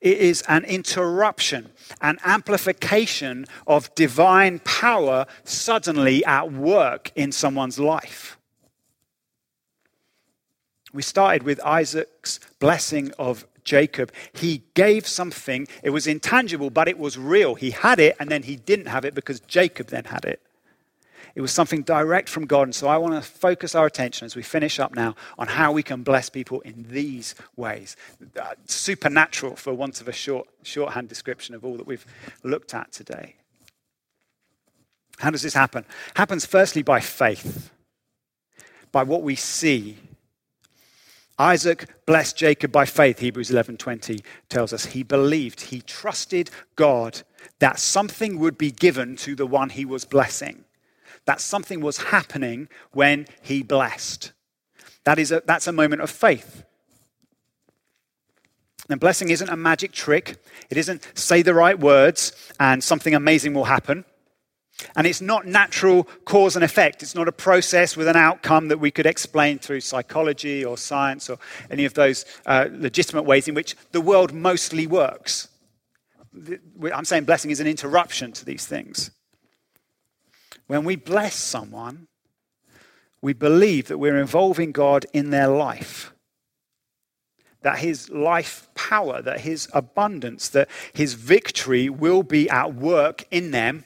It 0.00 0.18
is 0.18 0.42
an 0.48 0.64
interruption, 0.64 1.70
an 2.00 2.18
amplification 2.24 3.46
of 3.66 3.94
divine 3.94 4.58
power 4.60 5.26
suddenly 5.44 6.24
at 6.24 6.52
work 6.52 7.12
in 7.14 7.32
someone's 7.32 7.78
life. 7.78 8.36
We 10.92 11.02
started 11.02 11.42
with 11.42 11.60
Isaac's 11.64 12.38
blessing 12.58 13.12
of 13.18 13.46
Jacob. 13.64 14.12
He 14.32 14.62
gave 14.74 15.06
something, 15.06 15.66
it 15.82 15.90
was 15.90 16.06
intangible, 16.06 16.70
but 16.70 16.88
it 16.88 16.98
was 16.98 17.16
real. 17.16 17.54
He 17.54 17.70
had 17.70 17.98
it, 17.98 18.16
and 18.18 18.30
then 18.30 18.42
he 18.42 18.56
didn't 18.56 18.86
have 18.86 19.04
it 19.04 19.14
because 19.14 19.40
Jacob 19.40 19.86
then 19.88 20.04
had 20.04 20.24
it. 20.24 20.40
It 21.34 21.40
was 21.40 21.52
something 21.52 21.82
direct 21.82 22.28
from 22.28 22.46
God. 22.46 22.64
And 22.64 22.74
so 22.74 22.88
I 22.88 22.98
want 22.98 23.14
to 23.14 23.22
focus 23.22 23.74
our 23.74 23.86
attention 23.86 24.26
as 24.26 24.36
we 24.36 24.42
finish 24.42 24.78
up 24.78 24.94
now 24.94 25.14
on 25.38 25.46
how 25.46 25.72
we 25.72 25.82
can 25.82 26.02
bless 26.02 26.28
people 26.28 26.60
in 26.60 26.86
these 26.90 27.34
ways. 27.56 27.96
Uh, 28.40 28.54
supernatural, 28.66 29.56
for 29.56 29.72
want 29.72 30.00
of 30.00 30.08
a 30.08 30.12
short, 30.12 30.48
shorthand 30.62 31.08
description 31.08 31.54
of 31.54 31.64
all 31.64 31.76
that 31.76 31.86
we've 31.86 32.06
looked 32.42 32.74
at 32.74 32.92
today. 32.92 33.36
How 35.18 35.30
does 35.30 35.42
this 35.42 35.54
happen? 35.54 35.84
It 36.10 36.18
happens 36.18 36.44
firstly 36.44 36.82
by 36.82 37.00
faith, 37.00 37.70
by 38.90 39.02
what 39.02 39.22
we 39.22 39.36
see. 39.36 39.98
Isaac 41.38 41.88
blessed 42.04 42.36
Jacob 42.36 42.72
by 42.72 42.84
faith, 42.84 43.20
Hebrews 43.20 43.50
11:20 43.50 44.22
tells 44.48 44.72
us. 44.72 44.86
He 44.86 45.02
believed, 45.02 45.62
he 45.62 45.80
trusted 45.80 46.50
God 46.76 47.22
that 47.58 47.78
something 47.78 48.38
would 48.38 48.58
be 48.58 48.70
given 48.70 49.16
to 49.16 49.34
the 49.34 49.46
one 49.46 49.70
he 49.70 49.84
was 49.84 50.04
blessing 50.04 50.64
that 51.26 51.40
something 51.40 51.80
was 51.80 51.98
happening 51.98 52.68
when 52.92 53.26
he 53.42 53.62
blessed. 53.62 54.32
That 55.04 55.18
is 55.18 55.32
a, 55.32 55.42
that's 55.46 55.66
a 55.66 55.72
moment 55.72 56.02
of 56.02 56.10
faith. 56.10 56.64
And 58.88 59.00
blessing 59.00 59.30
isn't 59.30 59.48
a 59.48 59.56
magic 59.56 59.92
trick. 59.92 60.36
It 60.68 60.76
isn't 60.76 61.06
say 61.14 61.42
the 61.42 61.54
right 61.54 61.78
words 61.78 62.32
and 62.58 62.82
something 62.82 63.14
amazing 63.14 63.54
will 63.54 63.64
happen. 63.64 64.04
And 64.96 65.06
it's 65.06 65.20
not 65.20 65.46
natural 65.46 66.04
cause 66.24 66.56
and 66.56 66.64
effect. 66.64 67.02
It's 67.02 67.14
not 67.14 67.28
a 67.28 67.32
process 67.32 67.96
with 67.96 68.08
an 68.08 68.16
outcome 68.16 68.68
that 68.68 68.80
we 68.80 68.90
could 68.90 69.06
explain 69.06 69.58
through 69.58 69.80
psychology 69.80 70.64
or 70.64 70.76
science 70.76 71.30
or 71.30 71.38
any 71.70 71.84
of 71.84 71.94
those 71.94 72.24
uh, 72.46 72.68
legitimate 72.72 73.22
ways 73.22 73.46
in 73.46 73.54
which 73.54 73.76
the 73.92 74.00
world 74.00 74.32
mostly 74.32 74.86
works. 74.86 75.48
I'm 76.92 77.04
saying 77.04 77.24
blessing 77.24 77.50
is 77.50 77.60
an 77.60 77.66
interruption 77.66 78.32
to 78.32 78.44
these 78.44 78.66
things. 78.66 79.10
When 80.72 80.84
we 80.84 80.96
bless 80.96 81.34
someone, 81.34 82.08
we 83.20 83.34
believe 83.34 83.88
that 83.88 83.98
we're 83.98 84.16
involving 84.16 84.72
God 84.72 85.04
in 85.12 85.28
their 85.28 85.48
life. 85.48 86.14
That 87.60 87.80
his 87.80 88.08
life 88.08 88.68
power, 88.74 89.20
that 89.20 89.42
his 89.42 89.68
abundance, 89.74 90.48
that 90.48 90.70
his 90.94 91.12
victory 91.12 91.90
will 91.90 92.22
be 92.22 92.48
at 92.48 92.74
work 92.74 93.24
in 93.30 93.50
them 93.50 93.84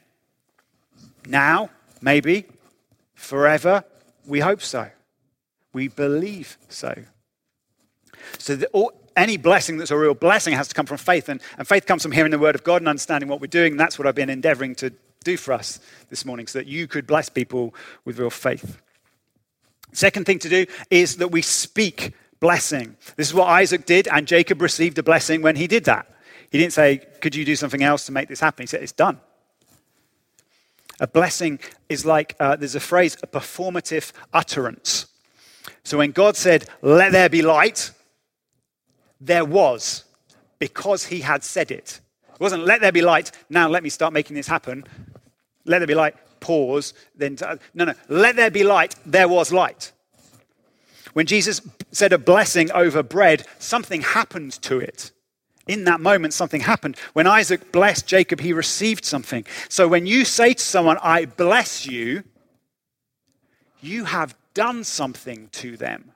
now, 1.27 1.71
maybe, 2.01 2.47
forever. 3.15 3.83
We 4.25 4.39
hope 4.39 4.63
so. 4.63 4.89
We 5.73 5.89
believe 5.89 6.57
so. 6.69 6.95
So, 8.39 8.55
the, 8.55 8.69
all, 8.69 8.93
any 9.17 9.39
blessing 9.39 9.77
that's 9.79 9.91
a 9.91 9.99
real 9.99 10.15
blessing 10.15 10.55
has 10.55 10.69
to 10.69 10.75
come 10.75 10.87
from 10.87 10.99
faith. 10.99 11.29
And, 11.29 11.41
and 11.59 11.67
faith 11.67 11.85
comes 11.85 12.05
from 12.05 12.13
hearing 12.13 12.31
the 12.31 12.39
word 12.39 12.55
of 12.55 12.63
God 12.63 12.81
and 12.81 12.89
understanding 12.89 13.29
what 13.29 13.41
we're 13.41 13.49
doing. 13.49 13.77
That's 13.77 13.99
what 13.99 14.07
I've 14.07 14.15
been 14.15 14.31
endeavoring 14.31 14.77
to 14.77 14.93
do 15.27 15.37
for 15.37 15.53
us 15.53 15.81
this 16.09 16.25
morning 16.25 16.47
so 16.47 16.59
that 16.61 16.67
you 16.67 16.87
could 16.87 17.07
bless 17.07 17.29
people 17.29 17.75
with 18.05 18.19
real 18.19 18.31
faith. 18.31 18.81
Second 19.93 20.27
thing 20.27 20.39
to 20.41 20.49
do 20.49 20.67
is 20.91 21.17
that 21.17 21.29
we 21.29 21.43
speak 21.43 22.13
blessing. 22.41 22.97
This 23.17 23.29
is 23.29 23.35
what 23.35 23.49
Isaac 23.49 23.87
did, 23.87 24.09
and 24.09 24.27
Jacob 24.27 24.63
received 24.63 24.99
a 24.99 25.03
blessing 25.03 25.43
when 25.43 25.57
he 25.57 25.67
did 25.67 25.85
that. 25.85 26.07
He 26.51 26.59
didn't 26.59 26.73
say, 26.73 26.99
Could 27.21 27.35
you 27.35 27.45
do 27.45 27.57
something 27.57 27.83
else 27.83 28.07
to 28.07 28.13
make 28.13 28.29
this 28.29 28.41
happen? 28.41 28.63
He 28.63 28.67
said, 28.67 28.83
It's 28.83 28.93
done. 28.93 29.21
A 31.01 31.07
blessing 31.07 31.59
is 31.89 32.07
like, 32.07 32.37
uh, 32.41 32.57
there's 32.57 32.75
a 32.75 32.81
phrase, 32.81 33.17
a 33.23 33.27
performative 33.27 34.13
utterance. 34.33 35.07
So 35.83 35.99
when 35.99 36.13
God 36.13 36.37
said, 36.37 36.69
Let 36.83 37.13
there 37.13 37.29
be 37.29 37.43
light, 37.43 37.91
there 39.21 39.45
was, 39.45 40.05
because 40.59 41.07
he 41.07 41.21
had 41.21 41.43
said 41.43 41.71
it. 41.71 42.01
It 42.35 42.41
wasn't, 42.41 42.65
Let 42.65 42.81
there 42.81 42.93
be 42.93 43.03
light, 43.03 43.33
now 43.49 43.69
let 43.69 43.83
me 43.83 43.89
start 43.89 44.13
making 44.13 44.37
this 44.37 44.47
happen. 44.47 44.85
Let 45.67 45.81
there 45.81 45.87
be 45.87 45.95
light, 45.95 46.15
pause, 46.41 46.95
then. 47.15 47.37
no, 47.75 47.85
no. 47.85 47.95
Let 48.09 48.37
there 48.37 48.51
be 48.51 48.65
light, 48.65 48.95
there 49.05 49.29
was 49.29 49.53
light. 49.53 49.93
When 51.13 51.27
Jesus 51.27 51.61
said 51.93 52.13
a 52.13 52.19
blessing 52.19 52.71
over 52.73 53.03
bread, 53.03 53.47
something 53.59 54.03
happened 54.03 54.53
to 54.63 54.79
it. 54.79 55.13
In 55.67 55.85
that 55.85 56.01
moment, 56.01 56.33
something 56.33 56.61
happened. 56.61 56.97
When 57.13 57.27
Isaac 57.27 57.73
blessed 57.73 58.07
Jacob, 58.07 58.41
he 58.41 58.53
received 58.53 59.05
something. 59.05 59.45
So 59.69 59.89
when 59.89 60.07
you 60.07 60.25
say 60.25 60.55
to 60.55 60.63
someone, 60.63 60.99
I 61.03 61.25
bless 61.25 61.87
you, 61.87 62.23
you 63.81 64.05
have 64.05 64.37
done 64.55 64.85
something 64.85 65.49
to 65.53 65.77
them. 65.77 66.13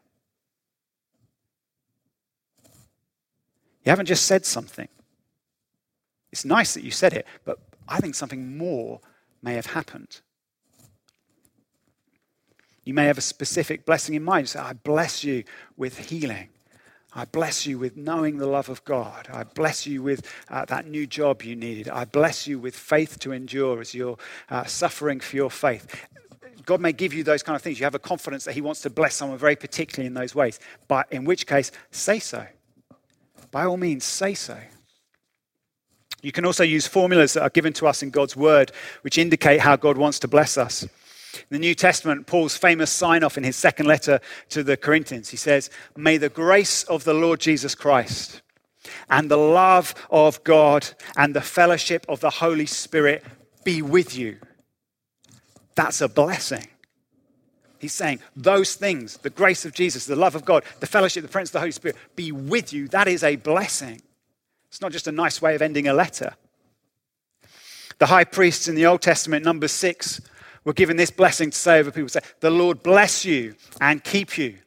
You 3.84 3.90
haven't 3.90 4.06
just 4.06 4.26
said 4.26 4.46
something. 4.46 4.88
It's 6.30 6.44
nice 6.44 6.74
that 6.74 6.84
you 6.84 6.90
said 6.90 7.12
it, 7.12 7.26
but 7.44 7.58
I 7.88 7.98
think 7.98 8.14
something 8.14 8.56
more 8.56 9.00
may 9.42 9.55
have 9.55 9.66
happened. 9.66 10.20
You 12.85 12.94
may 12.94 13.07
have 13.07 13.18
a 13.18 13.22
specific 13.22 13.85
blessing 13.85 14.14
in 14.14 14.24
mind. 14.24 14.44
You 14.44 14.46
say, 14.46 14.59
I 14.59 14.72
bless 14.72 15.22
you 15.22 15.44
with 15.76 15.98
healing. 16.11 16.48
I 17.12 17.24
bless 17.24 17.66
you 17.66 17.79
with 17.79 17.96
knowing 17.96 18.38
the 18.38 18.46
love 18.46 18.68
of 18.68 18.85
God. 18.85 19.29
I 19.33 19.42
bless 19.42 19.87
you 19.87 20.03
with 20.03 20.26
uh, 20.48 20.64
that 20.66 20.87
new 20.87 21.07
job 21.07 21.42
you 21.42 21.57
needed. 21.57 21.88
I 21.88 22.05
bless 22.05 22.46
you 22.46 22.59
with 22.59 22.76
faith 22.76 23.18
to 23.20 23.33
endure 23.33 23.81
as 23.81 23.94
you're 23.94 24.16
uh, 24.48 24.64
suffering 24.64 25.18
for 25.20 25.37
your 25.37 25.50
faith. 25.50 26.07
God 26.64 26.81
may 26.81 26.92
give 26.92 27.12
you 27.12 27.24
those 27.24 27.42
kind 27.42 27.57
of 27.57 27.62
things. 27.62 27.81
You 27.81 27.85
have 27.85 27.96
a 27.96 28.00
confidence 28.00 28.44
that 28.44 28.55
He 28.55 28.61
wants 28.61 28.83
to 28.83 28.90
bless 28.90 29.16
someone 29.16 29.38
very 29.38 29.57
particularly 29.57 30.07
in 30.07 30.14
those 30.14 30.35
ways. 30.35 30.61
But 30.87 31.12
in 31.12 31.24
which 31.24 31.46
case, 31.46 31.72
say 31.90 32.20
so. 32.20 32.46
By 33.50 33.64
all 33.64 33.76
means, 33.76 34.05
say 34.05 34.35
so. 34.35 34.59
You 36.22 36.33
can 36.33 36.44
also 36.44 36.64
use 36.64 36.87
formulas 36.87 37.35
that 37.35 37.42
are 37.42 37.50
given 37.50 37.72
to 37.74 37.87
us 37.87 38.02
in 38.02 38.11
God's 38.11 38.37
word, 38.37 38.72
which 39.02 39.18
indicate 39.18 39.61
how 39.61 39.76
God 39.76 39.96
wants 39.96 40.18
to 40.20 40.28
bless 40.28 40.59
us. 40.59 40.83
In 40.83 41.48
the 41.50 41.59
New 41.59 41.74
Testament, 41.74 42.26
Paul's 42.26 42.56
famous 42.56 42.90
sign 42.90 43.22
off 43.22 43.38
in 43.38 43.44
his 43.44 43.56
second 43.56 43.87
letter 43.87 44.20
to 44.50 44.62
the 44.62 44.76
Corinthians, 44.76 45.29
he 45.29 45.37
says, 45.37 45.71
May 45.96 46.16
the 46.16 46.29
grace 46.29 46.83
of 46.85 47.04
the 47.04 47.14
Lord 47.14 47.40
Jesus 47.40 47.75
Christ 47.75 48.42
and 49.08 49.31
the 49.31 49.37
love 49.37 49.94
of 50.10 50.42
God 50.44 50.88
and 51.16 51.35
the 51.35 51.40
fellowship 51.40 52.04
of 52.08 52.21
the 52.21 52.31
Holy 52.31 52.66
Spirit 52.66 53.25
be 53.64 53.83
with 53.83 54.16
you. 54.16 54.38
That's 55.75 56.00
a 56.00 56.08
blessing. 56.08 56.66
He's 57.79 57.94
saying 57.94 58.21
those 58.37 58.75
things, 58.75 59.16
the 59.18 59.31
grace 59.31 59.64
of 59.64 59.73
Jesus, 59.73 60.04
the 60.04 60.16
love 60.16 60.35
of 60.35 60.44
God, 60.44 60.64
the 60.81 60.87
fellowship, 60.87 61.23
the 61.23 61.29
presence 61.29 61.50
of 61.50 61.54
the 61.54 61.60
Holy 61.60 61.73
Spirit, 61.73 61.96
be 62.14 62.33
with 62.33 62.73
you. 62.73 62.88
That 62.88 63.08
is 63.08 63.25
a 63.25 63.37
blessing. 63.37 64.02
It's 64.71 64.81
not 64.81 64.92
just 64.92 65.08
a 65.08 65.12
nice 65.12 65.42
way 65.42 65.54
of 65.54 65.62
ending 65.62 65.88
a 65.88 65.92
letter. 65.92 66.35
The 67.98 68.06
high 68.06 68.25
priests 68.25 68.68
in 68.68 68.77
the 68.77 68.87
Old 68.87 69.02
Testament, 69.02 69.44
Numbers 69.44 69.73
six, 69.73 70.21
were 70.64 70.73
given 70.73 70.96
this 70.96 71.10
blessing 71.10 71.50
to 71.50 71.56
say 71.56 71.81
over 71.81 71.90
people 71.90 72.08
say, 72.08 72.21
The 72.40 72.50
Lord 72.50 72.83
bless 72.83 73.25
you 73.25 73.56
and 73.81 74.02
keep 74.02 74.38
you. 74.38 74.58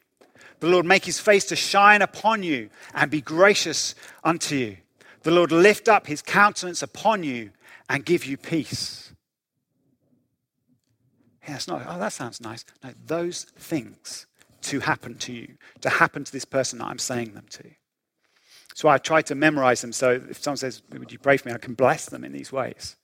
The 0.60 0.68
Lord 0.68 0.86
make 0.86 1.04
his 1.04 1.18
face 1.18 1.44
to 1.46 1.56
shine 1.56 2.02
upon 2.02 2.42
you 2.42 2.70
and 2.94 3.10
be 3.10 3.20
gracious 3.20 3.94
unto 4.22 4.54
you. 4.54 4.76
The 5.22 5.30
Lord 5.30 5.52
lift 5.52 5.88
up 5.88 6.06
his 6.06 6.22
countenance 6.22 6.82
upon 6.82 7.22
you 7.22 7.50
and 7.88 8.04
give 8.04 8.24
you 8.24 8.36
peace. 8.36 9.12
Yeah, 11.48 11.56
it's 11.56 11.68
not, 11.68 11.82
oh, 11.86 11.98
that 11.98 12.12
sounds 12.12 12.40
nice. 12.40 12.64
No, 12.82 12.90
those 13.06 13.44
things 13.44 14.26
to 14.62 14.80
happen 14.80 15.16
to 15.16 15.32
you, 15.32 15.56
to 15.80 15.90
happen 15.90 16.24
to 16.24 16.32
this 16.32 16.44
person 16.44 16.78
that 16.78 16.86
I'm 16.86 16.98
saying 16.98 17.34
them 17.34 17.46
to. 17.50 17.64
So 18.74 18.88
I 18.88 18.98
try 18.98 19.22
to 19.22 19.34
memorize 19.34 19.80
them 19.80 19.92
so 19.92 20.20
if 20.28 20.42
someone 20.42 20.58
says, 20.58 20.82
Would 20.92 21.12
you 21.12 21.18
pray 21.18 21.36
for 21.36 21.48
me? 21.48 21.54
I 21.54 21.58
can 21.58 21.74
bless 21.74 22.06
them 22.06 22.24
in 22.24 22.32
these 22.32 22.52
ways. 22.52 22.96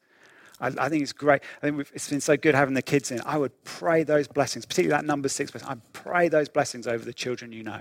I, 0.61 0.67
I 0.79 0.89
think 0.89 1.03
it's 1.03 1.13
great. 1.13 1.43
I 1.63 1.71
think 1.71 1.89
it's 1.95 2.11
been 2.11 2.21
so 2.21 2.37
good 2.37 2.55
having 2.55 2.75
the 2.75 2.83
kids 2.83 3.11
in. 3.11 3.21
I 3.25 3.39
would 3.39 3.65
pray 3.65 4.03
those 4.03 4.29
blessings, 4.29 4.67
particularly 4.67 5.01
that 5.01 5.07
Numbers 5.07 5.33
six 5.33 5.51
blessing. 5.51 5.69
I 5.69 5.77
pray 5.93 6.29
those 6.29 6.49
blessings 6.49 6.87
over 6.87 7.05
the 7.05 7.15
children 7.15 7.53
you 7.53 7.63
know. 7.63 7.81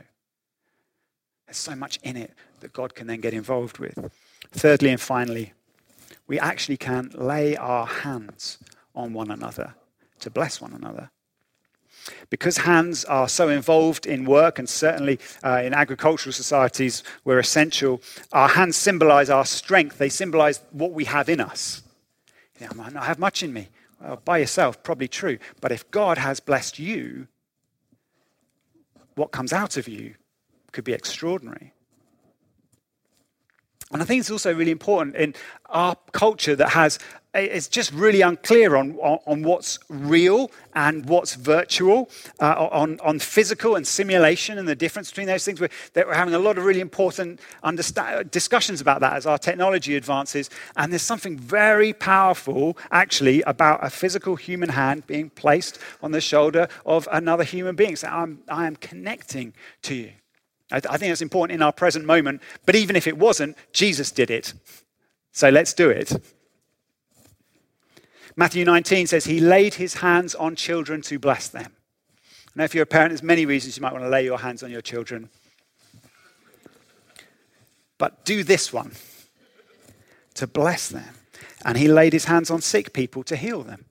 There's 1.47 1.57
so 1.57 1.75
much 1.75 1.99
in 2.03 2.15
it 2.15 2.33
that 2.59 2.73
God 2.73 2.93
can 2.93 3.07
then 3.07 3.21
get 3.21 3.33
involved 3.33 3.79
with. 3.79 3.97
Thirdly 4.51 4.89
and 4.89 5.01
finally, 5.01 5.53
we 6.27 6.39
actually 6.39 6.77
can 6.77 7.09
lay 7.15 7.57
our 7.57 7.87
hands 7.87 8.59
on 8.93 9.13
one 9.13 9.31
another 9.31 9.73
to 10.19 10.29
bless 10.29 10.61
one 10.61 10.73
another. 10.73 11.09
Because 12.29 12.57
hands 12.57 13.05
are 13.05 13.27
so 13.29 13.49
involved 13.49 14.05
in 14.05 14.25
work, 14.25 14.59
and 14.59 14.67
certainly 14.67 15.19
uh, 15.43 15.61
in 15.63 15.73
agricultural 15.73 16.33
societies, 16.33 17.03
we're 17.23 17.39
essential, 17.39 18.01
our 18.31 18.49
hands 18.49 18.75
symbolize 18.75 19.29
our 19.29 19.45
strength. 19.45 19.97
They 19.97 20.09
symbolize 20.09 20.61
what 20.71 20.91
we 20.91 21.05
have 21.05 21.29
in 21.29 21.39
us. 21.39 21.83
I 22.61 22.73
might 22.73 22.93
not 22.93 23.05
have 23.05 23.19
much 23.19 23.41
in 23.41 23.53
me. 23.53 23.69
Well, 24.01 24.21
by 24.23 24.39
yourself, 24.39 24.83
probably 24.83 25.07
true. 25.07 25.37
But 25.61 25.71
if 25.71 25.89
God 25.91 26.17
has 26.17 26.39
blessed 26.39 26.79
you, 26.79 27.27
what 29.15 29.31
comes 29.31 29.53
out 29.53 29.77
of 29.77 29.87
you 29.87 30.15
could 30.71 30.83
be 30.83 30.93
extraordinary. 30.93 31.73
And 33.91 34.01
I 34.01 34.05
think 34.05 34.19
it's 34.19 34.31
also 34.31 34.53
really 34.53 34.71
important 34.71 35.15
in 35.15 35.33
our 35.67 35.95
culture 36.11 36.55
that 36.55 36.69
has 36.69 36.99
it's 37.33 37.67
just 37.67 37.93
really 37.93 38.21
unclear 38.21 38.75
on, 38.75 38.93
on, 38.95 39.19
on 39.27 39.43
what's 39.43 39.77
real 39.87 40.49
and 40.73 41.07
what's 41.07 41.35
virtual, 41.35 42.09
uh, 42.39 42.67
on, 42.71 42.99
on 43.01 43.19
physical 43.19 43.75
and 43.75 43.85
simulation 43.85 44.57
and 44.57 44.67
the 44.67 44.75
difference 44.75 45.09
between 45.11 45.27
those 45.27 45.45
things. 45.45 45.61
We're, 45.61 45.69
we're 45.95 46.13
having 46.13 46.33
a 46.33 46.39
lot 46.39 46.57
of 46.57 46.65
really 46.65 46.79
important 46.79 47.39
discussions 48.31 48.81
about 48.81 49.01
that 49.01 49.13
as 49.13 49.27
our 49.27 49.37
technology 49.37 49.95
advances. 49.95 50.49
And 50.75 50.91
there's 50.91 51.03
something 51.03 51.37
very 51.37 51.93
powerful, 51.93 52.77
actually, 52.89 53.43
about 53.43 53.85
a 53.85 53.91
physical 53.91 54.35
human 54.35 54.69
hand 54.69 55.05
being 55.05 55.29
placed 55.29 55.77
on 56.01 56.11
the 56.11 56.21
shoulder 56.21 56.67
of 56.83 57.07
another 57.11 57.43
human 57.43 57.75
being. 57.75 57.95
So 57.95 58.07
I'm, 58.07 58.39
I 58.47 58.65
am 58.65 58.75
connecting 58.75 59.53
to 59.83 59.93
you. 59.93 60.11
I, 60.71 60.77
I 60.77 60.97
think 60.97 61.11
it's 61.11 61.21
important 61.21 61.55
in 61.55 61.61
our 61.61 61.73
present 61.73 62.05
moment. 62.05 62.41
But 62.65 62.75
even 62.75 62.95
if 62.95 63.05
it 63.05 63.19
wasn't, 63.19 63.55
Jesus 63.71 64.09
did 64.09 64.31
it. 64.31 64.53
So 65.31 65.49
let's 65.49 65.75
do 65.75 65.91
it. 65.91 66.11
Matthew 68.39 68.63
19 68.63 69.07
says, 69.07 69.25
He 69.25 69.41
laid 69.41 69.73
his 69.73 69.95
hands 69.95 70.33
on 70.33 70.55
children 70.55 71.01
to 71.01 71.19
bless 71.19 71.49
them. 71.49 71.75
Now, 72.55 72.63
if 72.63 72.73
you're 72.73 72.83
a 72.83 72.87
parent, 72.87 73.09
there's 73.09 73.21
many 73.21 73.45
reasons 73.45 73.75
you 73.75 73.81
might 73.81 73.91
want 73.91 74.05
to 74.05 74.09
lay 74.09 74.23
your 74.23 74.39
hands 74.39 74.63
on 74.63 74.71
your 74.71 74.81
children. 74.81 75.29
But 77.97 78.23
do 78.23 78.45
this 78.45 78.71
one 78.71 78.93
to 80.35 80.47
bless 80.47 80.87
them. 80.87 81.15
And 81.65 81.77
he 81.77 81.89
laid 81.89 82.13
his 82.13 82.25
hands 82.25 82.49
on 82.49 82.61
sick 82.61 82.93
people 82.93 83.23
to 83.23 83.35
heal 83.35 83.61
them. 83.61 83.83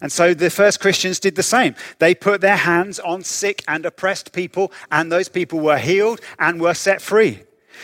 And 0.00 0.10
so 0.10 0.32
the 0.32 0.48
first 0.48 0.80
Christians 0.80 1.20
did 1.20 1.36
the 1.36 1.42
same. 1.42 1.74
They 1.98 2.14
put 2.14 2.40
their 2.40 2.56
hands 2.56 2.98
on 2.98 3.24
sick 3.24 3.62
and 3.68 3.84
oppressed 3.84 4.32
people, 4.32 4.72
and 4.90 5.12
those 5.12 5.28
people 5.28 5.60
were 5.60 5.76
healed 5.76 6.22
and 6.38 6.62
were 6.62 6.72
set 6.72 7.02
free. 7.02 7.42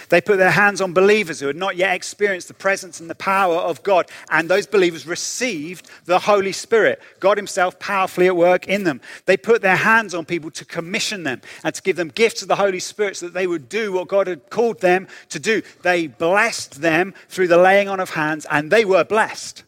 They 0.08 0.20
put 0.20 0.38
their 0.38 0.50
hands 0.50 0.80
on 0.80 0.92
believers 0.92 1.40
who 1.40 1.46
had 1.46 1.56
not 1.56 1.76
yet 1.76 1.94
experienced 1.94 2.48
the 2.48 2.54
presence 2.54 3.00
and 3.00 3.08
the 3.08 3.14
power 3.14 3.56
of 3.56 3.82
God, 3.82 4.10
and 4.30 4.48
those 4.48 4.66
believers 4.66 5.06
received 5.06 5.90
the 6.04 6.18
Holy 6.18 6.52
Spirit, 6.52 7.00
God 7.20 7.36
Himself 7.36 7.78
powerfully 7.78 8.26
at 8.26 8.36
work 8.36 8.68
in 8.68 8.84
them. 8.84 9.00
They 9.26 9.36
put 9.36 9.62
their 9.62 9.76
hands 9.76 10.14
on 10.14 10.24
people 10.24 10.50
to 10.52 10.64
commission 10.64 11.22
them 11.22 11.40
and 11.64 11.74
to 11.74 11.82
give 11.82 11.96
them 11.96 12.08
gifts 12.08 12.42
of 12.42 12.48
the 12.48 12.56
Holy 12.56 12.80
Spirit 12.80 13.16
so 13.16 13.26
that 13.26 13.34
they 13.34 13.46
would 13.46 13.68
do 13.68 13.92
what 13.92 14.08
God 14.08 14.26
had 14.26 14.50
called 14.50 14.80
them 14.80 15.08
to 15.28 15.38
do. 15.38 15.62
They 15.82 16.06
blessed 16.06 16.80
them 16.80 17.14
through 17.28 17.48
the 17.48 17.58
laying 17.58 17.88
on 17.88 18.00
of 18.00 18.10
hands, 18.10 18.46
and 18.50 18.70
they 18.70 18.84
were 18.84 19.04
blessed. 19.04 19.64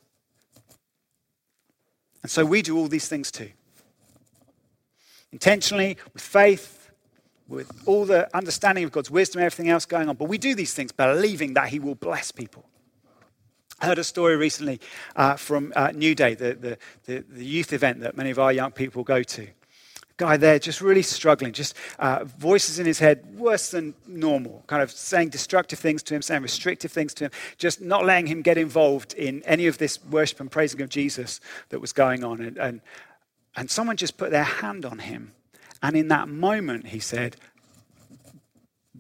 And 2.23 2.31
so 2.31 2.45
we 2.45 2.63
do 2.63 2.77
all 2.77 2.89
these 2.89 3.09
things 3.09 3.31
too. 3.31 3.51
Intentionally, 5.33 5.97
with 6.13 6.23
faith, 6.23 6.80
with 7.51 7.71
all 7.85 8.05
the 8.05 8.35
understanding 8.35 8.85
of 8.85 8.93
God's 8.93 9.11
wisdom, 9.11 9.41
and 9.41 9.47
everything 9.47 9.69
else 9.69 9.85
going 9.85 10.09
on. 10.09 10.17
But 10.17 10.29
we 10.29 10.39
do 10.39 10.55
these 10.55 10.73
things 10.73 10.93
believing 10.93 11.55
that 11.55 11.69
He 11.69 11.79
will 11.79 11.97
bless 11.97 12.31
people. 12.31 12.65
I 13.81 13.87
heard 13.87 13.99
a 13.99 14.05
story 14.05 14.37
recently 14.37 14.81
uh, 15.17 15.37
from 15.37 15.73
uh, 15.75 15.91
New 15.93 16.15
Day, 16.15 16.35
the, 16.35 16.55
the, 16.55 16.79
the, 17.05 17.25
the, 17.29 17.45
youth 17.45 17.73
event 17.73 18.01
that 18.01 18.17
many 18.17 18.31
of 18.31 18.39
our 18.39 18.53
young 18.53 18.73
people 18.73 19.03
go 19.03 19.23
to. 19.23 19.49
Guy 20.19 20.37
there 20.37 20.59
just 20.59 20.83
really 20.83 21.01
struggling, 21.01 21.53
just 21.53 21.75
uh, 21.99 22.25
voices 22.25 22.79
in 22.79 22.85
his 22.85 22.99
head 22.99 23.25
worse 23.39 23.71
than 23.71 23.95
normal, 24.07 24.63
kind 24.67 24.83
of 24.83 24.91
saying 24.91 25.31
destructive 25.31 25.79
things 25.79 26.03
to 26.03 26.15
him, 26.15 26.21
saying 26.21 26.43
restrictive 26.43 26.93
things 26.93 27.15
to 27.15 27.25
him, 27.25 27.31
just 27.57 27.81
not 27.81 28.05
letting 28.05 28.27
him 28.27 28.43
get 28.43 28.59
involved 28.59 29.15
in 29.15 29.43
any 29.45 29.67
of 29.67 29.79
this 29.79 30.05
worship 30.05 30.41
and 30.41 30.51
praising 30.51 30.83
of 30.83 30.91
Jesus 30.91 31.41
that 31.71 31.81
was 31.81 31.95
going 31.95 32.23
on. 32.23 32.43
And, 32.43 32.59
and, 32.59 32.81
and 33.57 33.71
someone 33.71 33.97
just 33.97 34.19
put 34.19 34.31
their 34.31 34.45
hand 34.45 34.85
on 34.85 34.99
him 34.99 35.33
and 35.83 35.97
in 35.97 36.09
that 36.09 36.29
moment, 36.29 36.89
he 36.89 37.01
said, 37.01 37.37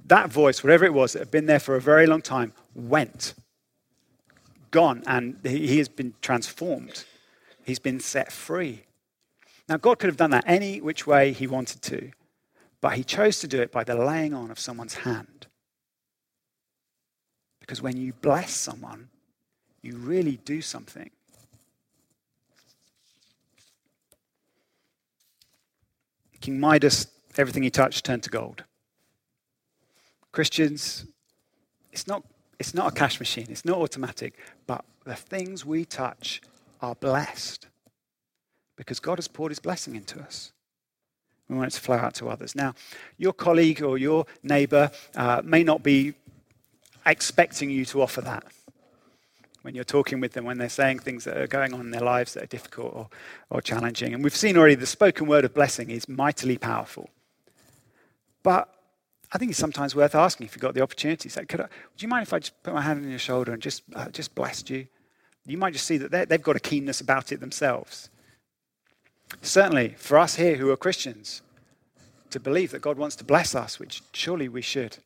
that 0.07 0.31
voice, 0.31 0.64
whatever 0.64 0.85
it 0.85 0.95
was 0.95 1.12
that 1.12 1.20
had 1.20 1.31
been 1.31 1.47
there 1.47 1.61
for 1.61 1.76
a 1.76 1.81
very 1.81 2.07
long 2.07 2.22
time, 2.22 2.53
went, 2.74 3.35
gone, 4.70 5.03
and 5.07 5.39
he 5.45 5.78
has 5.78 5.89
been 5.89 6.14
transformed. 6.20 7.05
He's 7.64 7.78
been 7.78 8.01
set 8.01 8.33
free. 8.33 8.85
Now, 9.68 9.76
God 9.76 10.01
could 10.01 10.09
have 10.09 10.16
done 10.16 10.31
that 10.31 10.45
any 10.47 10.81
which 10.81 11.07
way 11.07 11.33
he 11.33 11.47
wanted 11.47 11.81
to, 11.83 12.11
but 12.81 12.95
he 12.95 13.05
chose 13.05 13.39
to 13.41 13.47
do 13.47 13.61
it 13.61 13.70
by 13.70 13.85
the 13.85 13.95
laying 13.95 14.35
on 14.35 14.51
of 14.51 14.59
someone's 14.59 14.95
hand. 14.95 15.47
Because 17.61 17.81
when 17.81 17.97
you 17.97 18.12
bless 18.12 18.51
someone, 18.53 19.11
you 19.81 19.97
really 19.97 20.41
do 20.45 20.61
something. 20.61 21.11
King 26.41 26.59
Midas, 26.59 27.07
everything 27.36 27.62
he 27.62 27.70
touched 27.70 28.05
turned 28.05 28.22
to 28.24 28.30
gold. 28.30 28.64
Christians, 30.32 31.07
it's 31.93 32.07
not, 32.07 32.24
it's 32.59 32.74
not 32.74 32.93
a 32.93 32.95
cash 32.95 33.18
machine, 33.18 33.47
it's 33.51 33.64
not 33.64 33.78
automatic, 33.78 34.38
but 34.66 34.84
the 35.05 35.14
things 35.14 35.64
we 35.64 35.84
touch 35.84 36.41
are 36.80 36.95
blessed 36.95 37.66
because 38.76 39.01
God 39.01 39.18
has 39.18 39.28
poured 39.28 39.51
his 39.51 39.59
blessing 39.59 39.97
into 39.97 40.20
us. 40.20 40.53
We 41.49 41.57
want 41.57 41.72
it 41.72 41.74
to 41.74 41.80
flow 41.80 41.97
out 41.97 42.14
to 42.14 42.28
others. 42.28 42.55
Now, 42.55 42.74
your 43.18 43.32
colleague 43.32 43.82
or 43.82 43.99
your 43.99 44.24
neighbor 44.43 44.91
uh, 45.16 45.43
may 45.45 45.64
not 45.64 45.82
be 45.82 46.14
expecting 47.05 47.70
you 47.70 47.84
to 47.86 48.03
offer 48.03 48.20
that 48.20 48.45
when 49.63 49.75
you're 49.75 49.85
talking 49.85 50.21
with 50.21 50.33
them, 50.33 50.45
when 50.45 50.59
they're 50.59 50.69
saying 50.69 51.01
things 51.01 51.25
that 51.25 51.37
are 51.37 51.47
going 51.47 51.75
on 51.75 51.81
in 51.81 51.91
their 51.91 52.01
lives 52.01 52.35
that 52.35 52.45
are 52.45 52.47
difficult 52.47 52.93
or, 52.95 53.09
or 53.51 53.61
challenging. 53.61 54.15
And 54.15 54.25
we've 54.25 54.35
seen 54.37 54.57
already 54.57 54.75
the 54.75 54.87
spoken 54.87 55.27
word 55.27 55.45
of 55.45 55.55
blessing 55.55 55.91
is 55.91 56.09
mightily 56.09 56.57
powerful. 56.57 57.11
But 58.43 58.73
I 59.33 59.39
think 59.39 59.51
it's 59.51 59.61
sometimes 59.61 59.95
worth 59.95 60.15
asking 60.15 60.47
if 60.47 60.55
you've 60.55 60.63
got 60.63 60.75
the 60.75 60.83
opportunity. 60.83 61.29
Say, 61.29 61.45
could 61.45 61.61
I, 61.61 61.65
do 61.65 61.71
you 61.99 62.09
mind 62.09 62.23
if 62.23 62.33
I 62.33 62.39
just 62.39 62.63
put 62.63 62.75
my 62.75 62.81
hand 62.81 63.05
on 63.05 63.11
your 63.11 63.19
shoulder 63.19 63.53
and 63.53 63.63
just, 63.63 63.83
uh, 63.95 64.09
just 64.09 64.35
blessed 64.35 64.71
you? 64.71 64.87
You 65.47 65.59
might 65.59 65.73
just 65.73 65.87
see 65.87 65.99
that 65.99 66.29
they've 66.29 66.43
got 66.43 66.57
a 66.57 66.61
keenness 66.61 67.01
about 67.01 67.33
it 67.33 67.41
themselves. 67.41 68.09
Certainly, 69.43 69.95
for 69.97 70.19
us 70.19 70.37
here 70.37 70.57
who 70.57 70.71
are 70.71 70.77
Christians, 70.77 71.43
to 72.31 72.41
believe 72.41 72.71
that 72.71 72.81
God 72.81 72.97
wants 72.97 73.17
to 73.17 73.25
bless 73.25 73.55
us, 73.55 73.79
which 73.79 74.03
surely 74.13 74.49
we 74.49 74.63
should, 74.63 74.99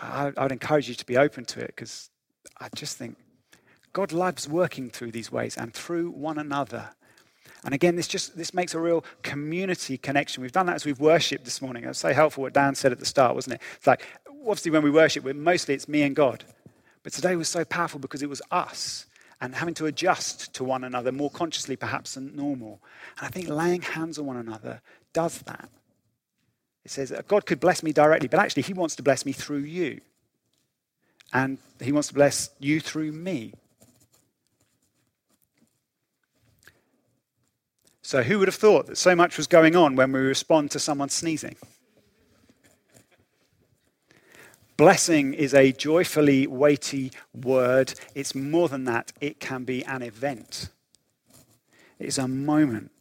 I, 0.00 0.32
I 0.36 0.42
would 0.42 0.52
encourage 0.52 0.88
you 0.88 0.94
to 0.94 1.06
be 1.06 1.16
open 1.16 1.44
to 1.46 1.60
it 1.60 1.68
because 1.68 2.10
I 2.60 2.68
just 2.74 2.96
think 2.96 3.16
God 3.92 4.12
loves 4.12 4.48
working 4.48 4.90
through 4.90 5.12
these 5.12 5.32
ways 5.32 5.56
and 5.56 5.72
through 5.72 6.10
one 6.10 6.38
another. 6.38 6.90
And 7.64 7.74
again, 7.74 7.96
this 7.96 8.06
just 8.06 8.36
this 8.36 8.54
makes 8.54 8.74
a 8.74 8.80
real 8.80 9.04
community 9.22 9.98
connection. 9.98 10.42
We've 10.42 10.52
done 10.52 10.66
that 10.66 10.76
as 10.76 10.84
we've 10.84 11.00
worshipped 11.00 11.44
this 11.44 11.60
morning. 11.60 11.84
It 11.84 11.88
was 11.88 11.98
so 11.98 12.12
helpful 12.12 12.42
what 12.42 12.52
Dan 12.52 12.74
said 12.74 12.92
at 12.92 13.00
the 13.00 13.06
start, 13.06 13.34
wasn't 13.34 13.54
it? 13.54 13.60
It's 13.76 13.86
like 13.86 14.06
obviously 14.40 14.70
when 14.70 14.82
we 14.82 14.90
worship, 14.90 15.24
we're, 15.24 15.34
mostly 15.34 15.74
it's 15.74 15.88
me 15.88 16.02
and 16.02 16.14
God. 16.14 16.44
But 17.02 17.12
today 17.12 17.36
was 17.36 17.48
so 17.48 17.64
powerful 17.64 18.00
because 18.00 18.22
it 18.22 18.28
was 18.28 18.42
us 18.50 19.06
and 19.40 19.54
having 19.54 19.74
to 19.74 19.86
adjust 19.86 20.52
to 20.54 20.64
one 20.64 20.84
another 20.84 21.12
more 21.12 21.30
consciously 21.30 21.76
perhaps 21.76 22.14
than 22.14 22.34
normal. 22.34 22.80
And 23.18 23.26
I 23.26 23.30
think 23.30 23.48
laying 23.48 23.82
hands 23.82 24.18
on 24.18 24.26
one 24.26 24.36
another 24.36 24.80
does 25.12 25.40
that. 25.42 25.68
It 26.84 26.90
says 26.90 27.12
God 27.26 27.46
could 27.46 27.60
bless 27.60 27.82
me 27.82 27.92
directly, 27.92 28.28
but 28.28 28.40
actually 28.40 28.62
he 28.62 28.72
wants 28.72 28.96
to 28.96 29.02
bless 29.02 29.26
me 29.26 29.32
through 29.32 29.58
you. 29.58 30.00
And 31.32 31.58
he 31.80 31.92
wants 31.92 32.08
to 32.08 32.14
bless 32.14 32.50
you 32.58 32.80
through 32.80 33.12
me. 33.12 33.52
So, 38.08 38.22
who 38.22 38.38
would 38.38 38.48
have 38.48 38.54
thought 38.54 38.86
that 38.86 38.96
so 38.96 39.14
much 39.14 39.36
was 39.36 39.46
going 39.46 39.76
on 39.76 39.94
when 39.94 40.12
we 40.12 40.20
respond 40.20 40.70
to 40.70 40.78
someone 40.78 41.10
sneezing? 41.10 41.56
Blessing 44.78 45.34
is 45.34 45.52
a 45.52 45.72
joyfully 45.72 46.46
weighty 46.46 47.12
word. 47.34 47.92
It's 48.14 48.34
more 48.34 48.70
than 48.70 48.84
that, 48.84 49.12
it 49.20 49.40
can 49.40 49.64
be 49.64 49.84
an 49.84 50.00
event. 50.00 50.70
It's 51.98 52.16
a 52.16 52.26
moment. 52.26 52.92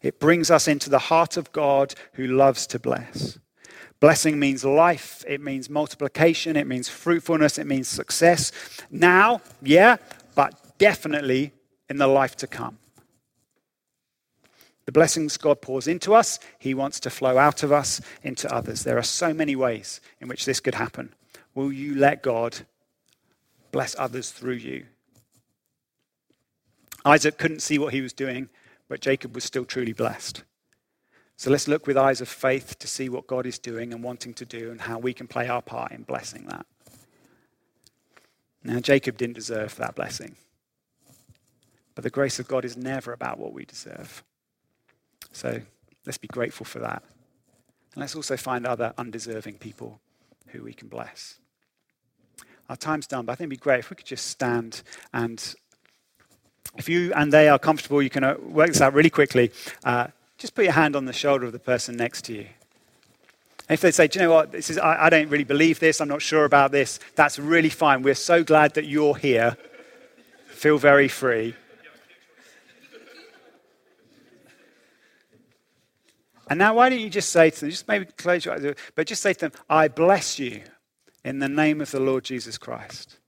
It 0.00 0.20
brings 0.20 0.48
us 0.48 0.68
into 0.68 0.90
the 0.90 1.00
heart 1.00 1.36
of 1.36 1.50
God 1.50 1.96
who 2.12 2.28
loves 2.28 2.68
to 2.68 2.78
bless. 2.78 3.36
Blessing 3.98 4.38
means 4.38 4.64
life, 4.64 5.24
it 5.26 5.40
means 5.40 5.68
multiplication, 5.68 6.54
it 6.54 6.68
means 6.68 6.88
fruitfulness, 6.88 7.58
it 7.58 7.66
means 7.66 7.88
success. 7.88 8.52
Now, 8.92 9.40
yeah, 9.60 9.96
but 10.36 10.78
definitely 10.78 11.50
in 11.88 11.96
the 11.96 12.06
life 12.06 12.36
to 12.36 12.46
come. 12.46 12.78
The 14.90 14.98
blessings 14.98 15.36
God 15.36 15.60
pours 15.60 15.86
into 15.86 16.16
us, 16.16 16.40
He 16.58 16.74
wants 16.74 16.98
to 16.98 17.10
flow 17.10 17.38
out 17.38 17.62
of 17.62 17.70
us 17.70 18.00
into 18.24 18.52
others. 18.52 18.82
There 18.82 18.98
are 18.98 19.04
so 19.04 19.32
many 19.32 19.54
ways 19.54 20.00
in 20.20 20.26
which 20.26 20.46
this 20.46 20.58
could 20.58 20.74
happen. 20.74 21.14
Will 21.54 21.72
you 21.72 21.94
let 21.94 22.24
God 22.24 22.66
bless 23.70 23.94
others 24.00 24.32
through 24.32 24.54
you? 24.54 24.86
Isaac 27.04 27.38
couldn't 27.38 27.62
see 27.62 27.78
what 27.78 27.94
he 27.94 28.00
was 28.00 28.12
doing, 28.12 28.48
but 28.88 29.00
Jacob 29.00 29.32
was 29.32 29.44
still 29.44 29.64
truly 29.64 29.92
blessed. 29.92 30.42
So 31.36 31.52
let's 31.52 31.68
look 31.68 31.86
with 31.86 31.96
eyes 31.96 32.20
of 32.20 32.28
faith 32.28 32.76
to 32.80 32.88
see 32.88 33.08
what 33.08 33.28
God 33.28 33.46
is 33.46 33.60
doing 33.60 33.92
and 33.92 34.02
wanting 34.02 34.34
to 34.34 34.44
do 34.44 34.72
and 34.72 34.80
how 34.80 34.98
we 34.98 35.14
can 35.14 35.28
play 35.28 35.46
our 35.46 35.62
part 35.62 35.92
in 35.92 36.02
blessing 36.02 36.46
that. 36.46 36.66
Now, 38.64 38.80
Jacob 38.80 39.16
didn't 39.16 39.36
deserve 39.36 39.76
that 39.76 39.94
blessing. 39.94 40.34
But 41.94 42.02
the 42.02 42.10
grace 42.10 42.40
of 42.40 42.48
God 42.48 42.64
is 42.64 42.76
never 42.76 43.12
about 43.12 43.38
what 43.38 43.52
we 43.52 43.64
deserve. 43.64 44.24
So 45.32 45.60
let's 46.06 46.18
be 46.18 46.28
grateful 46.28 46.66
for 46.66 46.78
that. 46.80 47.02
And 47.94 48.00
let's 48.00 48.14
also 48.14 48.36
find 48.36 48.66
other 48.66 48.94
undeserving 48.98 49.54
people 49.58 50.00
who 50.48 50.62
we 50.62 50.72
can 50.72 50.88
bless. 50.88 51.38
Our 52.68 52.76
time's 52.76 53.06
done, 53.06 53.26
but 53.26 53.32
I 53.32 53.34
think 53.34 53.46
it'd 53.46 53.60
be 53.60 53.62
great 53.62 53.80
if 53.80 53.90
we 53.90 53.96
could 53.96 54.06
just 54.06 54.26
stand 54.26 54.82
and 55.12 55.54
if 56.76 56.88
you 56.88 57.12
and 57.14 57.32
they 57.32 57.48
are 57.48 57.58
comfortable, 57.58 58.00
you 58.00 58.10
can 58.10 58.22
uh, 58.22 58.36
work 58.40 58.68
this 58.68 58.80
out 58.80 58.94
really 58.94 59.10
quickly. 59.10 59.50
Uh, 59.82 60.08
just 60.38 60.54
put 60.54 60.64
your 60.64 60.72
hand 60.72 60.94
on 60.94 61.04
the 61.04 61.12
shoulder 61.12 61.46
of 61.46 61.52
the 61.52 61.58
person 61.58 61.96
next 61.96 62.24
to 62.26 62.32
you. 62.32 62.46
If 63.68 63.80
they 63.80 63.90
say, 63.90 64.08
Do 64.08 64.18
you 64.18 64.24
know 64.24 64.32
what? 64.32 64.52
This 64.52 64.70
is, 64.70 64.78
I, 64.78 65.06
I 65.06 65.10
don't 65.10 65.28
really 65.28 65.44
believe 65.44 65.80
this, 65.80 66.00
I'm 66.00 66.08
not 66.08 66.22
sure 66.22 66.44
about 66.44 66.72
this, 66.72 66.98
that's 67.14 67.38
really 67.38 67.68
fine. 67.68 68.02
We're 68.02 68.14
so 68.14 68.42
glad 68.44 68.74
that 68.74 68.86
you're 68.86 69.16
here. 69.16 69.56
Feel 70.48 70.78
very 70.78 71.08
free. 71.08 71.54
And 76.50 76.58
now, 76.58 76.74
why 76.74 76.90
don't 76.90 76.98
you 76.98 77.08
just 77.08 77.30
say 77.30 77.48
to 77.48 77.60
them, 77.60 77.70
just 77.70 77.86
maybe 77.86 78.06
close 78.06 78.44
your 78.44 78.54
eyes, 78.54 78.74
but 78.96 79.06
just 79.06 79.22
say 79.22 79.32
to 79.34 79.40
them, 79.40 79.52
I 79.70 79.86
bless 79.86 80.38
you 80.38 80.62
in 81.24 81.38
the 81.38 81.48
name 81.48 81.80
of 81.80 81.92
the 81.92 82.00
Lord 82.00 82.24
Jesus 82.24 82.58
Christ. 82.58 83.18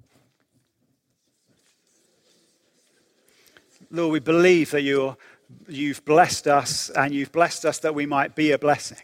Lord, 3.92 4.12
we 4.12 4.18
believe 4.18 4.72
that 4.72 4.82
you're, 4.82 5.16
you've 5.68 6.04
blessed 6.04 6.48
us 6.48 6.90
and 6.90 7.14
you've 7.14 7.30
blessed 7.30 7.64
us 7.64 7.78
that 7.78 7.94
we 7.94 8.06
might 8.06 8.34
be 8.34 8.50
a 8.50 8.58
blessing. 8.58 8.98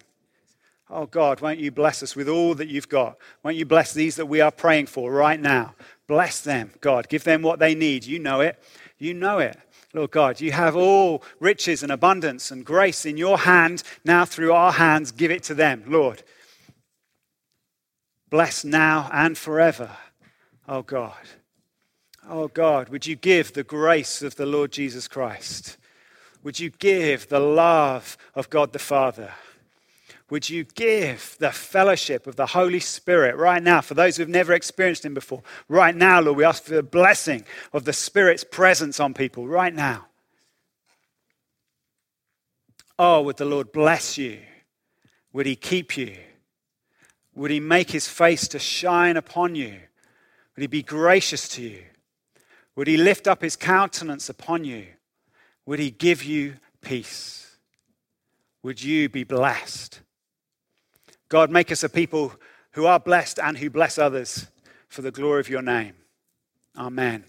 Oh 0.90 1.06
God, 1.06 1.40
won't 1.40 1.60
you 1.60 1.70
bless 1.70 2.02
us 2.02 2.16
with 2.16 2.28
all 2.28 2.54
that 2.54 2.68
you've 2.68 2.88
got? 2.88 3.18
Won't 3.44 3.56
you 3.56 3.66
bless 3.66 3.92
these 3.92 4.16
that 4.16 4.26
we 4.26 4.40
are 4.40 4.50
praying 4.50 4.86
for 4.86 5.12
right 5.12 5.38
now? 5.38 5.74
Bless 6.06 6.40
them, 6.40 6.72
God. 6.80 7.08
Give 7.08 7.22
them 7.22 7.42
what 7.42 7.58
they 7.58 7.74
need. 7.74 8.04
You 8.04 8.18
know 8.18 8.40
it. 8.40 8.58
You 8.98 9.14
know 9.14 9.38
it. 9.38 9.56
Lord 9.94 10.10
God, 10.10 10.40
you 10.40 10.52
have 10.52 10.76
all 10.76 11.22
riches 11.40 11.82
and 11.82 11.90
abundance 11.90 12.50
and 12.50 12.64
grace 12.64 13.06
in 13.06 13.16
your 13.16 13.38
hand. 13.38 13.82
Now, 14.04 14.24
through 14.24 14.52
our 14.52 14.72
hands, 14.72 15.12
give 15.12 15.30
it 15.30 15.42
to 15.44 15.54
them, 15.54 15.84
Lord. 15.86 16.22
Bless 18.30 18.64
now 18.64 19.08
and 19.12 19.38
forever, 19.38 19.90
oh 20.68 20.82
God. 20.82 21.16
Oh 22.28 22.48
God, 22.48 22.90
would 22.90 23.06
you 23.06 23.16
give 23.16 23.54
the 23.54 23.64
grace 23.64 24.20
of 24.20 24.36
the 24.36 24.44
Lord 24.44 24.70
Jesus 24.70 25.08
Christ? 25.08 25.78
Would 26.42 26.60
you 26.60 26.68
give 26.68 27.28
the 27.28 27.40
love 27.40 28.18
of 28.34 28.50
God 28.50 28.74
the 28.74 28.78
Father? 28.78 29.32
Would 30.30 30.50
you 30.50 30.64
give 30.64 31.36
the 31.38 31.50
fellowship 31.50 32.26
of 32.26 32.36
the 32.36 32.46
Holy 32.46 32.80
Spirit 32.80 33.36
right 33.36 33.62
now 33.62 33.80
for 33.80 33.94
those 33.94 34.16
who've 34.16 34.28
never 34.28 34.52
experienced 34.52 35.04
Him 35.04 35.14
before? 35.14 35.42
Right 35.68 35.94
now, 35.94 36.20
Lord, 36.20 36.36
we 36.36 36.44
ask 36.44 36.64
for 36.64 36.74
the 36.74 36.82
blessing 36.82 37.44
of 37.72 37.84
the 37.84 37.92
Spirit's 37.92 38.44
presence 38.44 39.00
on 39.00 39.14
people 39.14 39.48
right 39.48 39.74
now. 39.74 40.06
Oh, 42.98 43.22
would 43.22 43.36
the 43.36 43.44
Lord 43.44 43.72
bless 43.72 44.18
you? 44.18 44.40
Would 45.32 45.46
He 45.46 45.56
keep 45.56 45.96
you? 45.96 46.16
Would 47.34 47.50
He 47.50 47.60
make 47.60 47.90
His 47.90 48.08
face 48.08 48.48
to 48.48 48.58
shine 48.58 49.16
upon 49.16 49.54
you? 49.54 49.78
Would 50.54 50.62
He 50.62 50.66
be 50.66 50.82
gracious 50.82 51.48
to 51.50 51.62
you? 51.62 51.84
Would 52.78 52.86
he 52.86 52.96
lift 52.96 53.26
up 53.26 53.42
his 53.42 53.56
countenance 53.56 54.28
upon 54.28 54.62
you? 54.62 54.86
Would 55.66 55.80
he 55.80 55.90
give 55.90 56.22
you 56.22 56.58
peace? 56.80 57.56
Would 58.62 58.80
you 58.80 59.08
be 59.08 59.24
blessed? 59.24 60.00
God, 61.28 61.50
make 61.50 61.70
us 61.70 61.82
a 61.82 61.88
people 61.88 62.32
who 62.72 62.86
are 62.86 63.00
blessed 63.00 63.38
and 63.38 63.58
who 63.58 63.70
bless 63.70 63.98
others 63.98 64.46
for 64.88 65.02
the 65.02 65.10
glory 65.10 65.40
of 65.40 65.48
your 65.48 65.62
name. 65.62 65.94
Amen. 66.76 67.24